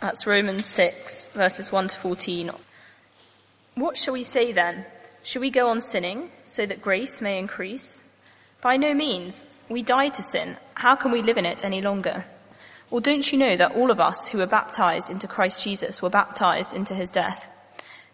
That's 0.00 0.28
Romans 0.28 0.64
6, 0.64 1.30
verses 1.34 1.72
1 1.72 1.88
to 1.88 1.98
14. 1.98 2.52
What 3.74 3.96
shall 3.96 4.14
we 4.14 4.22
say 4.22 4.52
then? 4.52 4.86
Shall 5.24 5.40
we 5.40 5.50
go 5.50 5.68
on 5.68 5.80
sinning 5.80 6.30
so 6.44 6.64
that 6.66 6.80
grace 6.80 7.20
may 7.20 7.36
increase? 7.36 8.04
By 8.60 8.76
no 8.76 8.94
means. 8.94 9.48
We 9.68 9.82
died 9.82 10.14
to 10.14 10.22
sin. 10.22 10.56
How 10.74 10.94
can 10.94 11.10
we 11.10 11.20
live 11.20 11.36
in 11.36 11.44
it 11.44 11.64
any 11.64 11.82
longer? 11.82 12.26
Or 12.92 13.00
don't 13.00 13.32
you 13.32 13.38
know 13.38 13.56
that 13.56 13.74
all 13.74 13.90
of 13.90 13.98
us 13.98 14.28
who 14.28 14.38
were 14.38 14.46
baptized 14.46 15.10
into 15.10 15.26
Christ 15.26 15.64
Jesus 15.64 16.00
were 16.00 16.10
baptized 16.10 16.74
into 16.74 16.94
his 16.94 17.10
death? 17.10 17.50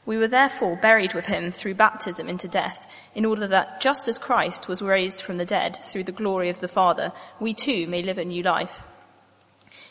We 0.07 0.17
were 0.17 0.27
therefore 0.27 0.77
buried 0.77 1.13
with 1.13 1.27
him 1.27 1.51
through 1.51 1.75
baptism 1.75 2.31
into 2.31 2.49
death, 2.49 2.91
in 3.15 3.27
order 3.27 3.47
that 3.49 3.83
just 3.83 4.09
as 4.09 4.19
Christ 4.19 4.69
was 4.69 4.81
raised 4.81 5.21
from 5.21 5.37
the 5.37 5.45
dead 5.45 5.77
through 5.83 6.05
the 6.05 6.13
glory 6.13 6.49
of 6.49 6.61
the 6.61 6.69
Father, 6.69 7.13
we 7.39 7.53
too 7.53 7.87
may 7.87 8.03
live 8.03 8.17
a 8.17 8.25
new 8.25 8.43
life. 8.43 8.83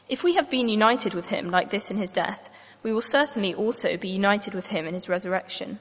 If 0.10 0.24
we 0.24 0.36
have 0.36 0.50
been 0.50 0.68
united 0.68 1.14
with 1.14 1.28
him 1.28 1.50
like 1.50 1.70
this 1.70 1.90
in 1.90 1.98
his 1.98 2.12
death, 2.12 2.50
we 2.84 2.92
will 2.92 3.02
certainly 3.02 3.54
also 3.54 3.96
be 3.96 4.10
united 4.10 4.54
with 4.54 4.68
him 4.68 4.86
in 4.86 4.94
his 4.94 5.08
resurrection. 5.08 5.80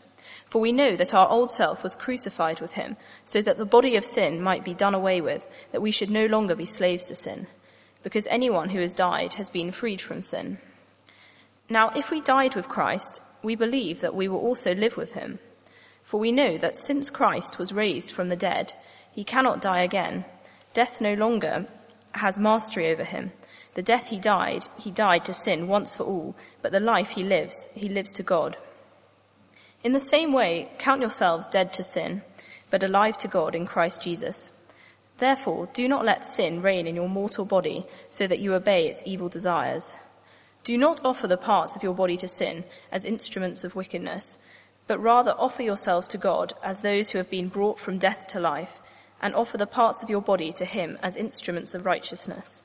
For 0.49 0.61
we 0.61 0.71
know 0.71 0.97
that 0.97 1.13
our 1.13 1.29
old 1.29 1.51
self 1.51 1.83
was 1.83 1.97
crucified 1.97 2.61
with 2.61 2.75
him, 2.75 2.97
so 3.25 3.43
that 3.43 3.59
the 3.59 3.65
body 3.65 3.97
of 3.97 4.05
sin 4.05 4.41
might 4.41 4.65
be 4.65 4.75
done 4.75 4.95
away 4.95 5.21
with, 5.21 5.47
that 5.73 5.83
we 5.83 5.91
should 5.91 6.11
no 6.11 6.27
longer 6.27 6.55
be 6.55 6.66
slaves 6.66 7.07
to 7.07 7.15
sin. 7.15 7.49
Because 8.03 8.27
anyone 8.29 8.71
who 8.71 8.80
has 8.80 8.95
died 8.95 9.35
has 9.35 9.51
been 9.51 9.73
freed 9.73 10.01
from 10.01 10.23
sin. 10.23 10.59
Now, 11.69 11.91
if 11.91 12.11
we 12.11 12.21
died 12.21 12.55
with 12.55 12.69
Christ, 12.69 13.21
we 13.43 13.57
believe 13.57 14.01
that 14.01 14.15
we 14.15 14.29
will 14.29 14.39
also 14.39 14.75
live 14.75 14.97
with 14.97 15.13
him. 15.13 15.41
For 16.02 16.21
we 16.21 16.33
know 16.33 16.59
that 16.59 16.77
since 16.77 17.11
Christ 17.11 17.59
was 17.59 17.73
raised 17.73 18.13
from 18.13 18.29
the 18.29 18.37
dead, 18.37 18.75
he 19.11 19.25
cannot 19.25 19.61
die 19.61 19.83
again. 19.83 20.25
Death 20.75 21.01
no 21.01 21.15
longer 21.15 21.66
has 22.13 22.39
mastery 22.39 22.89
over 22.89 23.05
him. 23.05 23.33
The 23.75 23.83
death 23.83 24.09
he 24.09 24.19
died, 24.19 24.69
he 24.79 24.91
died 24.91 25.25
to 25.25 25.33
sin 25.33 25.67
once 25.67 25.97
for 25.97 26.05
all, 26.05 26.37
but 26.61 26.73
the 26.73 26.80
life 26.80 27.11
he 27.11 27.25
lives, 27.25 27.69
he 27.75 27.89
lives 27.89 28.13
to 28.15 28.23
God. 28.23 28.59
In 29.83 29.93
the 29.93 30.01
same 30.01 30.33
way, 30.33 30.71
count 30.79 31.01
yourselves 31.01 31.49
dead 31.49 31.73
to 31.74 31.83
sin, 31.83 32.23
but 32.71 32.83
alive 32.83 33.16
to 33.19 33.29
God 33.29 33.55
in 33.55 33.66
Christ 33.66 34.02
Jesus. 34.02 34.51
Therefore, 35.19 35.69
do 35.73 35.88
not 35.88 36.05
let 36.05 36.24
sin 36.24 36.63
reign 36.63 36.87
in 36.87 36.96
your 36.96 37.09
mortal 37.09 37.45
body 37.45 37.85
so 38.09 38.27
that 38.27 38.38
you 38.38 38.55
obey 38.55 38.88
its 38.88 39.02
evil 39.07 39.29
desires. 39.29 39.96
Do 40.65 40.79
not 40.79 41.01
offer 41.05 41.27
the 41.27 41.37
parts 41.37 41.74
of 41.74 41.83
your 41.83 41.95
body 41.95 42.16
to 42.18 42.29
sin 42.29 42.65
as 42.91 43.05
instruments 43.05 43.65
of 43.65 43.74
wickedness, 43.74 44.39
but 44.87 44.99
rather 44.99 45.35
offer 45.39 45.63
yourselves 45.63 46.09
to 46.09 46.18
God 46.18 46.52
as 46.63 46.80
those 46.80 47.11
who 47.11 47.18
have 47.18 47.30
been 47.30 47.49
brought 47.49 47.79
from 47.79 47.99
death 47.99 48.27
to 48.29 48.41
life, 48.41 48.79
and 49.21 49.35
offer 49.35 49.57
the 49.57 49.66
parts 49.66 50.02
of 50.02 50.11
your 50.11 50.21
body 50.21 50.52
to 50.52 50.65
Him 50.65 50.99
as 51.02 51.16
instruments 51.16 51.74
of 51.74 51.87
righteousness. 51.87 52.65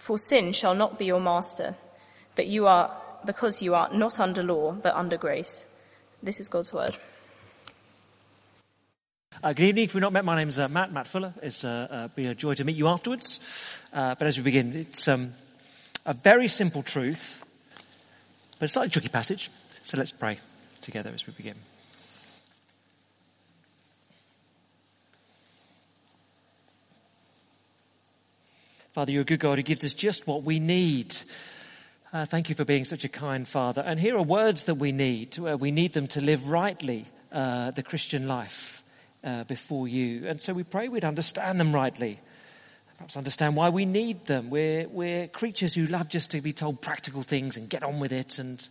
For 0.00 0.16
sin 0.16 0.54
shall 0.54 0.74
not 0.74 0.98
be 0.98 1.04
your 1.04 1.20
master, 1.20 1.76
but 2.34 2.46
you 2.46 2.66
are, 2.66 2.90
because 3.26 3.60
you 3.60 3.74
are 3.74 3.92
not 3.92 4.18
under 4.18 4.42
law, 4.42 4.72
but 4.72 4.94
under 4.94 5.18
grace. 5.18 5.66
This 6.22 6.40
is 6.40 6.48
God's 6.48 6.72
word. 6.72 6.96
Uh, 9.42 9.52
good 9.52 9.66
evening. 9.66 9.84
If 9.84 9.94
we've 9.94 10.00
not 10.00 10.14
met, 10.14 10.24
my 10.24 10.36
name's 10.36 10.58
uh, 10.58 10.68
Matt, 10.68 10.90
Matt 10.90 11.06
Fuller. 11.06 11.34
It's 11.42 11.66
uh, 11.66 11.86
uh 11.90 12.08
be 12.08 12.26
a 12.26 12.34
joy 12.34 12.54
to 12.54 12.64
meet 12.64 12.76
you 12.76 12.88
afterwards. 12.88 13.78
Uh, 13.92 14.14
but 14.14 14.26
as 14.26 14.38
we 14.38 14.42
begin, 14.42 14.74
it's 14.74 15.06
um, 15.06 15.32
a 16.06 16.14
very 16.14 16.48
simple 16.48 16.82
truth, 16.82 17.44
but 18.58 18.64
a 18.64 18.68
slightly 18.68 18.90
tricky 18.90 19.08
passage. 19.08 19.50
So 19.82 19.98
let's 19.98 20.12
pray 20.12 20.38
together 20.80 21.10
as 21.14 21.26
we 21.26 21.34
begin. 21.34 21.56
Father, 28.92 29.12
you're 29.12 29.22
a 29.22 29.24
good 29.24 29.40
God 29.40 29.58
who 29.58 29.62
gives 29.62 29.84
us 29.84 29.94
just 29.94 30.26
what 30.26 30.42
we 30.42 30.58
need. 30.58 31.16
Uh, 32.12 32.24
thank 32.24 32.48
you 32.48 32.54
for 32.54 32.64
being 32.64 32.84
such 32.84 33.04
a 33.04 33.08
kind 33.08 33.46
Father. 33.46 33.82
And 33.82 34.00
here 34.00 34.16
are 34.16 34.22
words 34.22 34.64
that 34.64 34.74
we 34.74 34.92
need. 34.92 35.38
Uh, 35.38 35.56
we 35.56 35.70
need 35.70 35.92
them 35.92 36.08
to 36.08 36.20
live 36.20 36.50
rightly 36.50 37.06
uh, 37.30 37.70
the 37.70 37.82
Christian 37.82 38.26
life 38.26 38.82
uh, 39.22 39.44
before 39.44 39.86
you. 39.86 40.26
And 40.26 40.40
so 40.40 40.52
we 40.52 40.64
pray 40.64 40.88
we'd 40.88 41.04
understand 41.04 41.60
them 41.60 41.72
rightly 41.72 42.20
perhaps 43.00 43.16
understand 43.16 43.56
why 43.56 43.70
we 43.70 43.86
need 43.86 44.26
them. 44.26 44.50
We're, 44.50 44.86
we're 44.86 45.26
creatures 45.26 45.72
who 45.72 45.86
love 45.86 46.10
just 46.10 46.32
to 46.32 46.42
be 46.42 46.52
told 46.52 46.82
practical 46.82 47.22
things 47.22 47.56
and 47.56 47.66
get 47.66 47.82
on 47.82 47.98
with 47.98 48.12
it. 48.12 48.38
And 48.38 48.68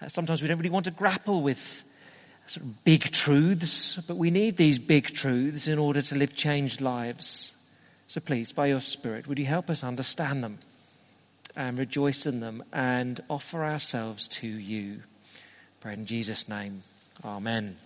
uh, 0.00 0.08
sometimes 0.08 0.42
we 0.42 0.48
don't 0.48 0.58
really 0.58 0.68
want 0.68 0.86
to 0.86 0.90
grapple 0.90 1.42
with 1.42 1.84
sort 2.46 2.66
of 2.66 2.82
big 2.82 3.12
truths, 3.12 4.00
but 4.08 4.16
we 4.16 4.32
need 4.32 4.56
these 4.56 4.80
big 4.80 5.14
truths 5.14 5.68
in 5.68 5.78
order 5.78 6.02
to 6.02 6.16
live 6.16 6.34
changed 6.34 6.80
lives. 6.80 7.51
So 8.12 8.20
please, 8.20 8.52
by 8.52 8.66
your 8.66 8.80
Spirit, 8.80 9.26
would 9.26 9.38
you 9.38 9.46
help 9.46 9.70
us 9.70 9.82
understand 9.82 10.44
them 10.44 10.58
and 11.56 11.78
rejoice 11.78 12.26
in 12.26 12.40
them 12.40 12.62
and 12.70 13.18
offer 13.30 13.64
ourselves 13.64 14.28
to 14.28 14.46
you? 14.46 15.00
Pray 15.80 15.94
in 15.94 16.04
Jesus' 16.04 16.46
name. 16.46 16.82
Amen. 17.24 17.76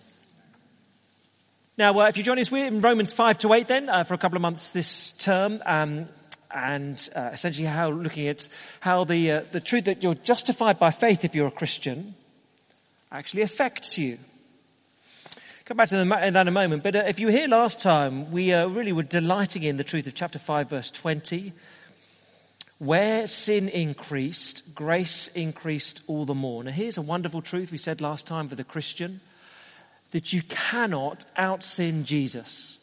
Now, 1.77 1.97
uh, 1.97 2.09
if 2.09 2.17
you 2.17 2.23
join 2.23 2.39
us, 2.39 2.51
we're 2.51 2.65
in 2.65 2.81
Romans 2.81 3.13
5 3.13 3.37
to 3.37 3.53
8 3.53 3.67
then, 3.69 3.87
uh, 3.87 4.03
for 4.03 4.15
a 4.15 4.17
couple 4.17 4.35
of 4.35 4.41
months 4.41 4.71
this 4.71 5.13
term. 5.13 5.61
Um, 5.65 6.09
and 6.53 7.09
uh, 7.15 7.29
essentially 7.31 7.69
how 7.69 7.89
looking 7.91 8.27
at 8.27 8.49
how 8.81 9.05
the, 9.05 9.31
uh, 9.31 9.41
the 9.53 9.61
truth 9.61 9.85
that 9.85 10.03
you're 10.03 10.13
justified 10.13 10.77
by 10.77 10.91
faith 10.91 11.23
if 11.23 11.35
you're 11.35 11.47
a 11.47 11.51
Christian 11.51 12.15
actually 13.13 13.43
affects 13.43 13.97
you. 13.97 14.17
Come 15.67 15.75
back 15.75 15.89
to 15.89 16.05
that 16.05 16.23
in 16.23 16.47
a 16.47 16.51
moment. 16.51 16.81
But 16.81 16.95
uh, 16.95 17.03
if 17.09 17.19
you 17.19 17.27
were 17.27 17.33
here 17.33 17.49
last 17.49 17.81
time, 17.81 18.31
we 18.31 18.53
uh, 18.53 18.69
really 18.69 18.93
were 18.93 19.03
delighting 19.03 19.63
in 19.63 19.75
the 19.75 19.83
truth 19.83 20.07
of 20.07 20.15
chapter 20.15 20.39
5, 20.39 20.69
verse 20.69 20.91
20. 20.91 21.51
Where 22.77 23.27
sin 23.27 23.67
increased, 23.67 24.73
grace 24.73 25.27
increased 25.27 25.99
all 26.07 26.23
the 26.23 26.33
more. 26.33 26.63
Now, 26.63 26.71
here's 26.71 26.97
a 26.97 27.01
wonderful 27.01 27.41
truth 27.41 27.73
we 27.73 27.77
said 27.77 27.99
last 27.99 28.25
time 28.25 28.47
for 28.47 28.55
the 28.55 28.63
Christian 28.63 29.19
that 30.11 30.31
you 30.31 30.41
cannot 30.43 31.25
out 31.35 31.65
sin 31.65 32.05
Jesus. 32.05 32.79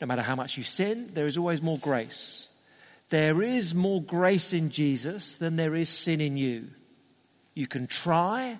No 0.00 0.06
matter 0.06 0.22
how 0.22 0.36
much 0.36 0.56
you 0.56 0.62
sin, 0.62 1.10
there 1.12 1.26
is 1.26 1.36
always 1.36 1.60
more 1.60 1.76
grace. 1.76 2.48
There 3.10 3.42
is 3.42 3.74
more 3.74 4.00
grace 4.00 4.54
in 4.54 4.70
Jesus 4.70 5.36
than 5.36 5.56
there 5.56 5.74
is 5.74 5.90
sin 5.90 6.22
in 6.22 6.38
you. 6.38 6.68
You 7.52 7.66
can 7.66 7.86
try 7.86 8.58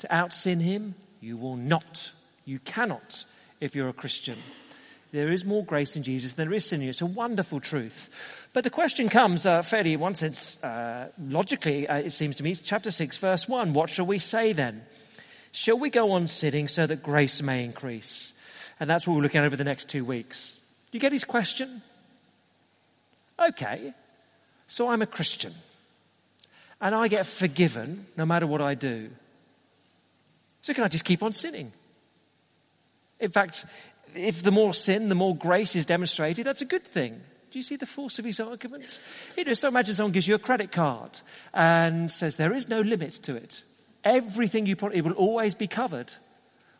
to 0.00 0.14
out 0.14 0.34
sin 0.34 0.60
him, 0.60 0.94
you 1.22 1.38
will 1.38 1.56
not. 1.56 2.12
You 2.44 2.58
cannot 2.60 3.24
if 3.60 3.74
you're 3.74 3.88
a 3.88 3.94
Christian. 3.94 4.36
There 5.12 5.32
is 5.32 5.44
more 5.44 5.64
grace 5.64 5.96
in 5.96 6.02
Jesus 6.02 6.34
than 6.34 6.48
there 6.48 6.56
is 6.56 6.66
sin 6.66 6.80
in 6.80 6.84
you. 6.84 6.90
It's 6.90 7.00
a 7.00 7.06
wonderful 7.06 7.60
truth. 7.60 8.10
But 8.52 8.64
the 8.64 8.70
question 8.70 9.08
comes 9.08 9.44
uh, 9.44 9.62
fairly, 9.62 9.94
in 9.94 10.00
one 10.00 10.14
sense, 10.14 10.62
uh, 10.62 11.08
logically, 11.20 11.88
uh, 11.88 11.96
it 11.96 12.10
seems 12.10 12.36
to 12.36 12.44
me, 12.44 12.54
chapter 12.54 12.90
6, 12.90 13.18
verse 13.18 13.48
1. 13.48 13.72
What 13.72 13.90
shall 13.90 14.06
we 14.06 14.18
say 14.18 14.52
then? 14.52 14.84
Shall 15.52 15.78
we 15.78 15.90
go 15.90 16.12
on 16.12 16.28
sinning 16.28 16.68
so 16.68 16.86
that 16.86 17.02
grace 17.02 17.42
may 17.42 17.64
increase? 17.64 18.32
And 18.78 18.88
that's 18.88 19.06
what 19.06 19.14
we're 19.14 19.22
looking 19.22 19.40
at 19.40 19.46
over 19.46 19.56
the 19.56 19.64
next 19.64 19.88
two 19.88 20.04
weeks. 20.04 20.56
Do 20.90 20.96
you 20.96 21.00
get 21.00 21.12
his 21.12 21.24
question? 21.24 21.82
Okay, 23.38 23.94
so 24.68 24.88
I'm 24.88 25.02
a 25.02 25.06
Christian. 25.06 25.54
And 26.80 26.94
I 26.94 27.08
get 27.08 27.26
forgiven 27.26 28.06
no 28.16 28.24
matter 28.24 28.46
what 28.46 28.60
I 28.60 28.74
do. 28.74 29.10
So 30.62 30.72
can 30.72 30.84
I 30.84 30.88
just 30.88 31.04
keep 31.04 31.22
on 31.22 31.32
sinning? 31.32 31.72
In 33.20 33.30
fact, 33.30 33.66
if 34.14 34.42
the 34.42 34.50
more 34.50 34.74
sin, 34.74 35.08
the 35.08 35.14
more 35.14 35.36
grace 35.36 35.76
is 35.76 35.86
demonstrated, 35.86 36.46
that's 36.46 36.62
a 36.62 36.66
good 36.66 36.84
thing. 36.84 37.20
Do 37.50 37.58
you 37.58 37.62
see 37.62 37.76
the 37.76 37.86
force 37.86 38.18
of 38.18 38.24
his 38.24 38.40
argument? 38.40 39.00
You 39.36 39.44
know, 39.44 39.54
so 39.54 39.68
imagine 39.68 39.94
someone 39.94 40.12
gives 40.12 40.28
you 40.28 40.36
a 40.36 40.38
credit 40.38 40.70
card 40.70 41.20
and 41.52 42.10
says 42.10 42.36
there 42.36 42.54
is 42.54 42.68
no 42.68 42.80
limit 42.80 43.14
to 43.24 43.34
it. 43.34 43.64
Everything 44.04 44.66
you 44.66 44.76
put, 44.76 44.94
it 44.94 45.02
will 45.02 45.12
always 45.12 45.54
be 45.54 45.66
covered. 45.66 46.12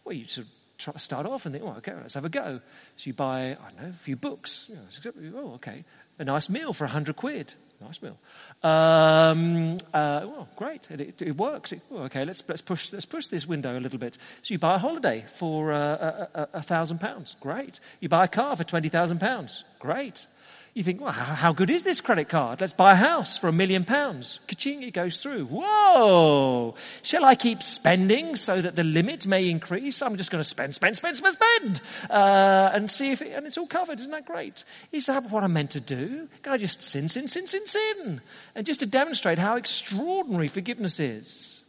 Well, 0.04 0.14
you 0.14 0.24
of 0.24 0.46
try, 0.78 0.96
start 0.96 1.26
off 1.26 1.44
and 1.44 1.54
think, 1.54 1.64
okay, 1.78 1.94
let's 1.94 2.14
have 2.14 2.24
a 2.24 2.30
go. 2.30 2.60
So 2.96 3.08
you 3.08 3.14
buy, 3.14 3.50
I 3.50 3.70
don't 3.70 3.82
know, 3.82 3.88
a 3.88 3.92
few 3.92 4.16
books. 4.16 4.70
You 4.70 4.76
know, 4.76 5.40
oh, 5.40 5.54
okay. 5.54 5.84
A 6.18 6.24
nice 6.24 6.48
meal 6.48 6.72
for 6.72 6.84
a 6.84 6.88
hundred 6.88 7.16
quid. 7.16 7.54
Nice 7.80 8.02
meal. 8.02 8.18
Um, 8.62 9.78
uh, 9.94 10.26
well, 10.26 10.48
great. 10.56 10.90
It, 10.90 11.00
it, 11.00 11.22
it 11.22 11.36
works. 11.36 11.72
It, 11.72 11.80
oh, 11.90 12.02
okay, 12.02 12.26
let's, 12.26 12.44
let's, 12.46 12.60
push, 12.60 12.92
let's 12.92 13.06
push 13.06 13.28
this 13.28 13.46
window 13.46 13.78
a 13.78 13.80
little 13.80 13.98
bit. 13.98 14.18
So 14.42 14.52
you 14.52 14.58
buy 14.58 14.74
a 14.74 14.78
holiday 14.78 15.24
for 15.34 15.72
uh, 15.72 15.78
a, 15.78 16.28
a, 16.34 16.48
a 16.54 16.62
thousand 16.62 16.98
pounds. 17.00 17.36
Great. 17.40 17.80
You 18.00 18.10
buy 18.10 18.24
a 18.24 18.28
car 18.28 18.54
for 18.54 18.64
twenty 18.64 18.90
thousand 18.90 19.18
pounds. 19.18 19.64
Great. 19.78 20.26
You 20.72 20.84
think, 20.84 21.00
well, 21.00 21.10
how 21.10 21.52
good 21.52 21.68
is 21.68 21.82
this 21.82 22.00
credit 22.00 22.28
card? 22.28 22.60
Let's 22.60 22.72
buy 22.72 22.92
a 22.92 22.96
house 22.96 23.36
for 23.36 23.48
a 23.48 23.52
million 23.52 23.84
pounds. 23.84 24.38
Kaching, 24.46 24.82
it 24.82 24.92
goes 24.92 25.20
through. 25.20 25.46
Whoa! 25.46 26.76
Shall 27.02 27.24
I 27.24 27.34
keep 27.34 27.60
spending 27.64 28.36
so 28.36 28.62
that 28.62 28.76
the 28.76 28.84
limit 28.84 29.26
may 29.26 29.50
increase? 29.50 30.00
I'm 30.00 30.16
just 30.16 30.30
going 30.30 30.40
to 30.40 30.48
spend, 30.48 30.76
spend, 30.76 30.96
spend, 30.96 31.16
spend, 31.16 31.34
spend, 31.34 31.80
uh, 32.08 32.70
and 32.72 32.88
see 32.88 33.10
if 33.10 33.20
it, 33.20 33.32
and 33.32 33.48
it's 33.48 33.58
all 33.58 33.66
covered. 33.66 33.98
Isn't 33.98 34.12
that 34.12 34.26
great? 34.26 34.64
Is 34.92 35.06
that 35.06 35.28
what 35.28 35.42
I'm 35.42 35.52
meant 35.52 35.72
to 35.72 35.80
do? 35.80 36.28
Can 36.42 36.52
I 36.52 36.56
just 36.56 36.80
sin, 36.80 37.08
sin, 37.08 37.26
sin, 37.26 37.48
sin, 37.48 37.66
sin? 37.66 38.20
And 38.54 38.64
just 38.64 38.78
to 38.78 38.86
demonstrate 38.86 39.38
how 39.38 39.56
extraordinary 39.56 40.46
forgiveness 40.46 41.00
is. 41.00 41.64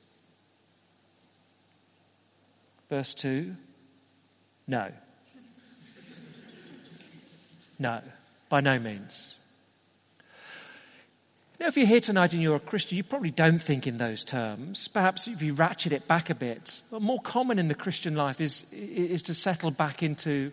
Verse 2.87 3.15
2. 3.15 3.55
No. 4.67 4.91
No. 7.79 7.99
By 8.51 8.59
no 8.59 8.79
means. 8.79 9.37
Now, 11.57 11.67
if 11.67 11.77
you're 11.77 11.87
here 11.87 12.01
tonight 12.01 12.33
and 12.33 12.43
you're 12.43 12.57
a 12.57 12.59
Christian, 12.59 12.97
you 12.97 13.03
probably 13.03 13.31
don't 13.31 13.61
think 13.61 13.87
in 13.87 13.95
those 13.95 14.25
terms. 14.25 14.89
Perhaps 14.89 15.29
if 15.29 15.41
you 15.41 15.53
ratchet 15.53 15.93
it 15.93 16.05
back 16.05 16.29
a 16.29 16.35
bit, 16.35 16.81
more 16.91 17.21
common 17.21 17.59
in 17.59 17.69
the 17.69 17.75
Christian 17.75 18.13
life 18.13 18.41
is, 18.41 18.65
is 18.73 19.21
to 19.21 19.33
settle 19.33 19.71
back 19.71 20.03
into, 20.03 20.51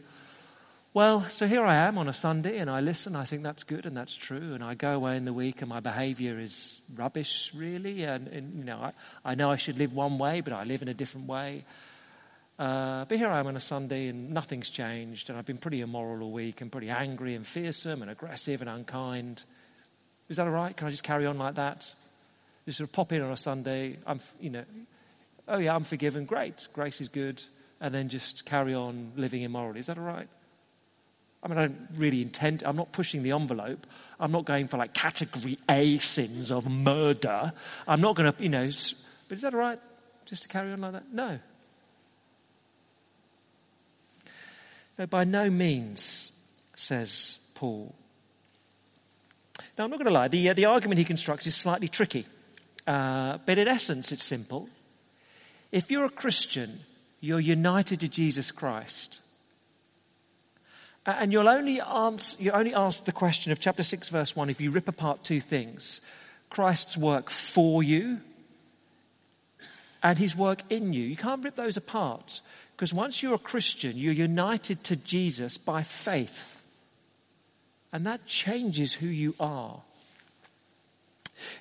well, 0.94 1.22
so 1.22 1.48
here 1.48 1.64
I 1.64 1.74
am 1.74 1.98
on 1.98 2.08
a 2.08 2.12
Sunday 2.12 2.58
and 2.58 2.70
I 2.70 2.78
listen, 2.78 3.16
I 3.16 3.24
think 3.24 3.42
that's 3.42 3.64
good 3.64 3.84
and 3.84 3.96
that's 3.96 4.14
true, 4.14 4.54
and 4.54 4.62
I 4.62 4.74
go 4.74 4.94
away 4.94 5.16
in 5.16 5.24
the 5.24 5.32
week 5.32 5.60
and 5.60 5.68
my 5.68 5.80
behavior 5.80 6.38
is 6.38 6.80
rubbish, 6.94 7.50
really, 7.52 8.04
and, 8.04 8.28
and 8.28 8.58
you 8.58 8.64
know, 8.64 8.78
I, 8.78 8.92
I 9.24 9.34
know 9.34 9.50
I 9.50 9.56
should 9.56 9.76
live 9.76 9.92
one 9.92 10.18
way, 10.18 10.40
but 10.40 10.52
I 10.52 10.62
live 10.62 10.82
in 10.82 10.88
a 10.88 10.94
different 10.94 11.26
way. 11.26 11.64
Uh, 12.58 13.05
but 13.05 13.19
here 13.19 13.28
I 13.28 13.38
am 13.38 13.46
on 13.46 13.56
a 13.56 13.60
Sunday 13.60 14.08
and 14.08 14.31
nothing's 14.31 14.69
changed, 14.69 15.31
and 15.31 15.38
I've 15.38 15.46
been 15.46 15.58
pretty 15.58 15.81
immoral 15.81 16.22
all 16.22 16.32
week 16.32 16.60
and 16.60 16.72
pretty 16.72 16.90
angry 16.90 17.34
and 17.34 17.46
fearsome 17.46 18.02
and 18.02 18.10
aggressive 18.10 18.60
and 18.60 18.69
unkind. 18.69 19.44
Is 20.28 20.38
that 20.38 20.46
all 20.46 20.52
right? 20.52 20.76
Can 20.76 20.88
I 20.88 20.90
just 20.90 21.05
carry 21.05 21.25
on 21.26 21.38
like 21.38 21.55
that? 21.55 21.93
Just 22.66 22.78
sort 22.78 22.88
of 22.88 22.93
pop 22.93 23.12
in 23.12 23.22
on 23.22 23.31
a 23.31 23.37
Sunday. 23.37 23.99
I'm, 24.06 24.19
you 24.40 24.50
know, 24.50 24.64
oh 25.46 25.58
yeah, 25.58 25.75
I'm 25.75 25.84
forgiven. 25.84 26.25
Great. 26.25 26.66
Grace 26.72 27.00
is 27.00 27.08
good. 27.08 27.43
And 27.81 27.94
then 27.94 28.08
just 28.08 28.44
carry 28.44 28.75
on 28.75 29.12
living 29.14 29.43
immorally. 29.43 29.78
Is 29.78 29.87
that 29.87 29.96
all 29.96 30.04
right? 30.04 30.28
I 31.43 31.49
mean, 31.49 31.58
I 31.58 31.66
don't 31.69 31.88
really 31.94 32.20
intend, 32.20 32.64
I'm 32.66 32.75
not 32.75 32.90
pushing 32.90 33.22
the 33.22 33.31
envelope. 33.31 33.87
I'm 34.19 34.32
not 34.32 34.44
going 34.44 34.66
for 34.66 34.76
like 34.76 34.93
category 34.94 35.58
A 35.70 35.99
sins 35.99 36.50
of 36.50 36.69
murder. 36.69 37.52
I'm 37.87 38.00
not 38.00 38.16
going 38.16 38.32
to, 38.32 38.43
you 38.43 38.49
know, 38.49 38.69
but 39.28 39.37
is 39.37 39.43
that 39.43 39.54
all 39.54 39.61
right? 39.61 39.78
Just 40.25 40.43
to 40.43 40.49
carry 40.49 40.72
on 40.72 40.81
like 40.81 40.93
that? 40.93 41.12
No. 41.12 41.38
No, 44.98 45.06
by 45.06 45.24
no 45.24 45.48
means, 45.48 46.32
says 46.74 47.38
Paul. 47.54 47.94
Now, 49.76 49.84
I'm 49.84 49.90
not 49.90 49.98
going 49.98 50.06
to 50.06 50.12
lie, 50.12 50.28
the, 50.28 50.50
uh, 50.50 50.54
the 50.54 50.64
argument 50.64 50.98
he 50.98 51.04
constructs 51.04 51.46
is 51.46 51.54
slightly 51.54 51.86
tricky, 51.86 52.26
uh, 52.86 53.38
but 53.46 53.58
in 53.58 53.68
essence, 53.68 54.10
it's 54.10 54.24
simple. 54.24 54.68
If 55.70 55.90
you're 55.90 56.04
a 56.04 56.10
Christian, 56.10 56.80
you're 57.20 57.40
united 57.40 58.00
to 58.00 58.08
Jesus 58.08 58.50
Christ. 58.50 59.20
And 61.06 61.32
you'll 61.32 61.48
only 61.48 61.80
answer, 61.80 62.42
you 62.42 62.50
only 62.50 62.74
ask 62.74 63.04
the 63.04 63.12
question 63.12 63.52
of 63.52 63.60
chapter 63.60 63.82
6, 63.82 64.08
verse 64.08 64.36
1 64.36 64.50
if 64.50 64.60
you 64.60 64.70
rip 64.70 64.88
apart 64.88 65.24
two 65.24 65.40
things 65.40 66.00
Christ's 66.50 66.96
work 66.96 67.30
for 67.30 67.82
you 67.82 68.20
and 70.02 70.18
his 70.18 70.36
work 70.36 70.62
in 70.70 70.92
you. 70.92 71.04
You 71.04 71.16
can't 71.16 71.42
rip 71.42 71.54
those 71.54 71.76
apart 71.76 72.40
because 72.78 72.94
once 72.94 73.25
you're 73.25 73.34
a 73.34 73.38
Christian, 73.38 73.96
you're 73.96 74.12
united 74.12 74.84
to 74.84 74.94
Jesus 74.94 75.58
by 75.58 75.82
faith. 75.82 76.62
And 77.92 78.06
that 78.06 78.25
changes 78.25 78.94
who 78.94 79.08
you 79.08 79.34
are. 79.40 79.80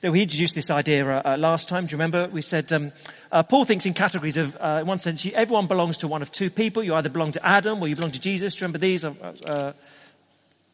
Know, 0.04 0.12
we 0.12 0.22
introduced 0.22 0.54
this 0.54 0.70
idea 0.70 1.10
uh, 1.10 1.22
uh, 1.26 1.38
last 1.38 1.70
time. 1.70 1.88
Do 1.88 1.94
you 1.94 1.96
remember? 1.98 2.28
We 2.28 2.44
said 2.44 2.72
um, 2.72 2.92
uh, 3.32 3.42
Paul 3.42 3.66
thinks 3.66 3.88
in 3.88 3.96
categories 3.96 4.38
of, 4.38 4.56
uh, 4.58 4.78
in 4.82 4.88
one 4.88 5.00
sense, 5.00 5.26
everyone 5.34 5.66
belongs 5.66 5.98
to 6.00 6.08
one 6.08 6.22
of 6.22 6.32
two 6.32 6.52
people. 6.52 6.84
You 6.84 6.94
either 6.94 7.10
belong 7.10 7.32
to 7.32 7.44
Adam 7.44 7.82
or 7.82 7.88
you 7.88 7.96
belong 7.96 8.12
to 8.12 8.22
Jesus. 8.22 8.54
Do 8.54 8.60
you 8.60 8.68
remember 8.68 8.78
these? 8.78 9.04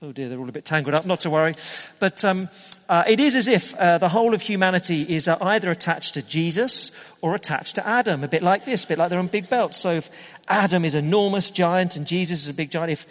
Uh, 0.04 0.06
uh, 0.06 0.10
oh 0.10 0.12
dear, 0.12 0.30
they're 0.30 0.40
all 0.40 0.50
a 0.50 0.52
bit 0.52 0.66
tangled 0.66 0.96
up. 0.96 1.06
Not 1.06 1.22
to 1.22 1.30
worry. 1.30 1.54
But 2.00 2.26
um, 2.26 2.50
it 2.90 3.20
is 3.20 3.36
as 3.36 3.48
if 3.48 3.78
the 3.78 4.10
whole 4.10 4.34
of 4.34 4.42
humanity 4.42 5.04
is 5.04 5.28
either 5.28 5.72
attached 5.72 6.16
to 6.16 6.22
Jesus 6.22 6.92
or 7.22 7.36
attached 7.36 7.76
to 7.76 7.88
Adam. 7.88 8.24
A 8.24 8.28
bit 8.28 8.44
like 8.44 8.66
this, 8.66 8.84
a 8.84 8.88
bit 8.88 8.98
like 8.98 9.10
they're 9.10 9.20
on 9.20 9.28
big 9.28 9.50
belts. 9.50 9.78
So 9.78 9.92
if 9.92 10.10
Adam 10.48 10.86
is 10.86 10.96
enormous 10.96 11.50
giant 11.50 11.96
and 11.96 12.06
Jesus 12.06 12.42
is 12.42 12.48
a 12.50 12.54
big 12.54 12.70
giant, 12.70 12.92
if 12.92 13.08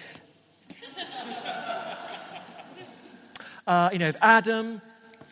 uh, 3.67 3.91
you 3.93 3.99
know, 3.99 4.09
if 4.09 4.17
Adam 4.21 4.83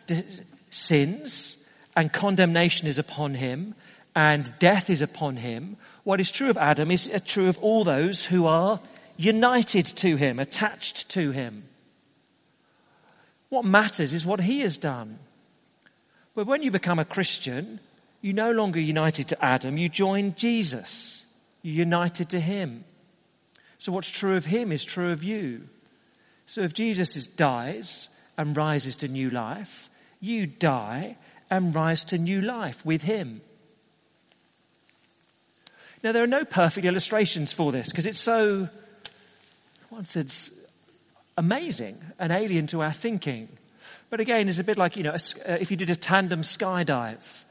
d- 0.07 0.23
sins 0.69 1.57
and 1.95 2.11
condemnation 2.11 2.87
is 2.87 2.97
upon 2.97 3.35
him 3.35 3.75
and 4.15 4.51
death 4.59 4.89
is 4.89 5.01
upon 5.01 5.37
him, 5.37 5.77
what 6.03 6.19
is 6.19 6.31
true 6.31 6.49
of 6.49 6.57
Adam 6.57 6.91
is 6.91 7.09
true 7.25 7.47
of 7.47 7.59
all 7.59 7.83
those 7.83 8.25
who 8.25 8.47
are 8.47 8.79
united 9.23 9.85
to 9.85 10.15
him, 10.15 10.39
attached 10.39 11.09
to 11.09 11.31
him. 11.31 11.63
What 13.49 13.65
matters 13.65 14.13
is 14.13 14.25
what 14.25 14.41
he 14.41 14.61
has 14.61 14.77
done. 14.77 15.19
But 16.35 16.47
when 16.47 16.63
you 16.63 16.71
become 16.71 16.99
a 16.99 17.05
Christian, 17.05 17.79
you're 18.21 18.33
no 18.33 18.51
longer 18.51 18.79
united 18.79 19.27
to 19.29 19.43
Adam, 19.43 19.77
you 19.77 19.89
join 19.89 20.35
Jesus. 20.35 21.25
You're 21.61 21.85
united 21.85 22.29
to 22.29 22.39
him. 22.39 22.85
So 23.77 23.91
what's 23.91 24.09
true 24.09 24.35
of 24.35 24.45
him 24.45 24.71
is 24.71 24.85
true 24.85 25.11
of 25.11 25.23
you. 25.23 25.67
So 26.45 26.61
if 26.61 26.73
Jesus 26.73 27.25
dies 27.25 28.09
and 28.37 28.55
rises 28.55 28.95
to 28.97 29.07
new 29.07 29.29
life, 29.29 29.89
you 30.19 30.47
die 30.47 31.17
and 31.49 31.75
rise 31.75 32.03
to 32.05 32.17
new 32.17 32.41
life 32.41 32.85
with 32.85 33.03
him. 33.03 33.41
Now, 36.03 36.11
there 36.11 36.23
are 36.23 36.27
no 36.27 36.45
perfect 36.45 36.85
illustrations 36.85 37.53
for 37.53 37.71
this 37.71 37.89
because 37.89 38.05
it's 38.05 38.19
so, 38.19 38.69
once 39.91 40.15
it's 40.15 40.51
amazing 41.37 42.01
and 42.17 42.31
alien 42.31 42.65
to 42.65 42.81
our 42.81 42.93
thinking. 42.93 43.49
But 44.09 44.21
again, 44.21 44.47
it's 44.47 44.57
a 44.57 44.63
bit 44.63 44.77
like, 44.77 44.95
you 44.95 45.03
know, 45.03 45.15
if 45.45 45.69
you 45.69 45.77
did 45.77 45.89
a 45.89 45.95
tandem 45.95 46.41
skydive. 46.41 47.43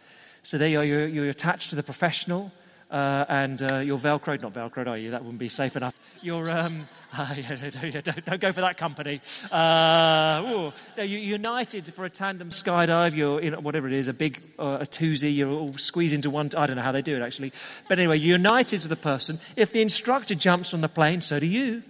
So 0.42 0.56
there 0.56 0.68
you 0.68 0.80
are, 0.80 0.84
you're, 0.84 1.06
you're 1.06 1.28
attached 1.28 1.70
to 1.70 1.76
the 1.76 1.82
professional, 1.82 2.50
uh, 2.90 3.26
and 3.28 3.70
uh, 3.70 3.76
you're 3.76 3.98
velcroed, 3.98 4.40
not 4.40 4.54
velcroed, 4.54 4.88
are 4.88 4.96
you? 4.96 5.10
That 5.10 5.22
wouldn't 5.22 5.38
be 5.38 5.50
safe 5.50 5.76
enough. 5.76 5.94
You're, 6.22 6.50
um, 6.50 6.88
uh, 7.16 7.34
yeah, 7.36 8.00
don't, 8.00 8.24
don't, 8.24 8.40
go 8.40 8.52
for 8.52 8.62
that 8.62 8.78
company. 8.78 9.20
Uh, 9.50 10.72
no, 10.96 11.02
you're 11.02 11.20
united 11.20 11.92
for 11.92 12.06
a 12.06 12.10
tandem 12.10 12.48
skydive. 12.48 13.14
You're, 13.14 13.42
you 13.42 13.50
know, 13.50 13.60
whatever 13.60 13.86
it 13.86 13.92
is, 13.92 14.08
a 14.08 14.14
big, 14.14 14.42
uh, 14.58 14.78
a 14.80 14.86
twosie. 14.86 15.34
You're 15.34 15.50
all 15.50 15.76
squeezed 15.76 16.14
into 16.14 16.30
one. 16.30 16.50
I 16.56 16.66
don't 16.66 16.76
know 16.76 16.82
how 16.82 16.92
they 16.92 17.02
do 17.02 17.16
it 17.16 17.22
actually. 17.22 17.52
But 17.86 17.98
anyway, 17.98 18.18
you're 18.18 18.38
united 18.38 18.80
to 18.82 18.88
the 18.88 18.96
person. 18.96 19.38
If 19.56 19.72
the 19.72 19.82
instructor 19.82 20.34
jumps 20.34 20.70
from 20.70 20.80
the 20.80 20.88
plane, 20.88 21.20
so 21.20 21.38
do 21.38 21.46
you. 21.46 21.82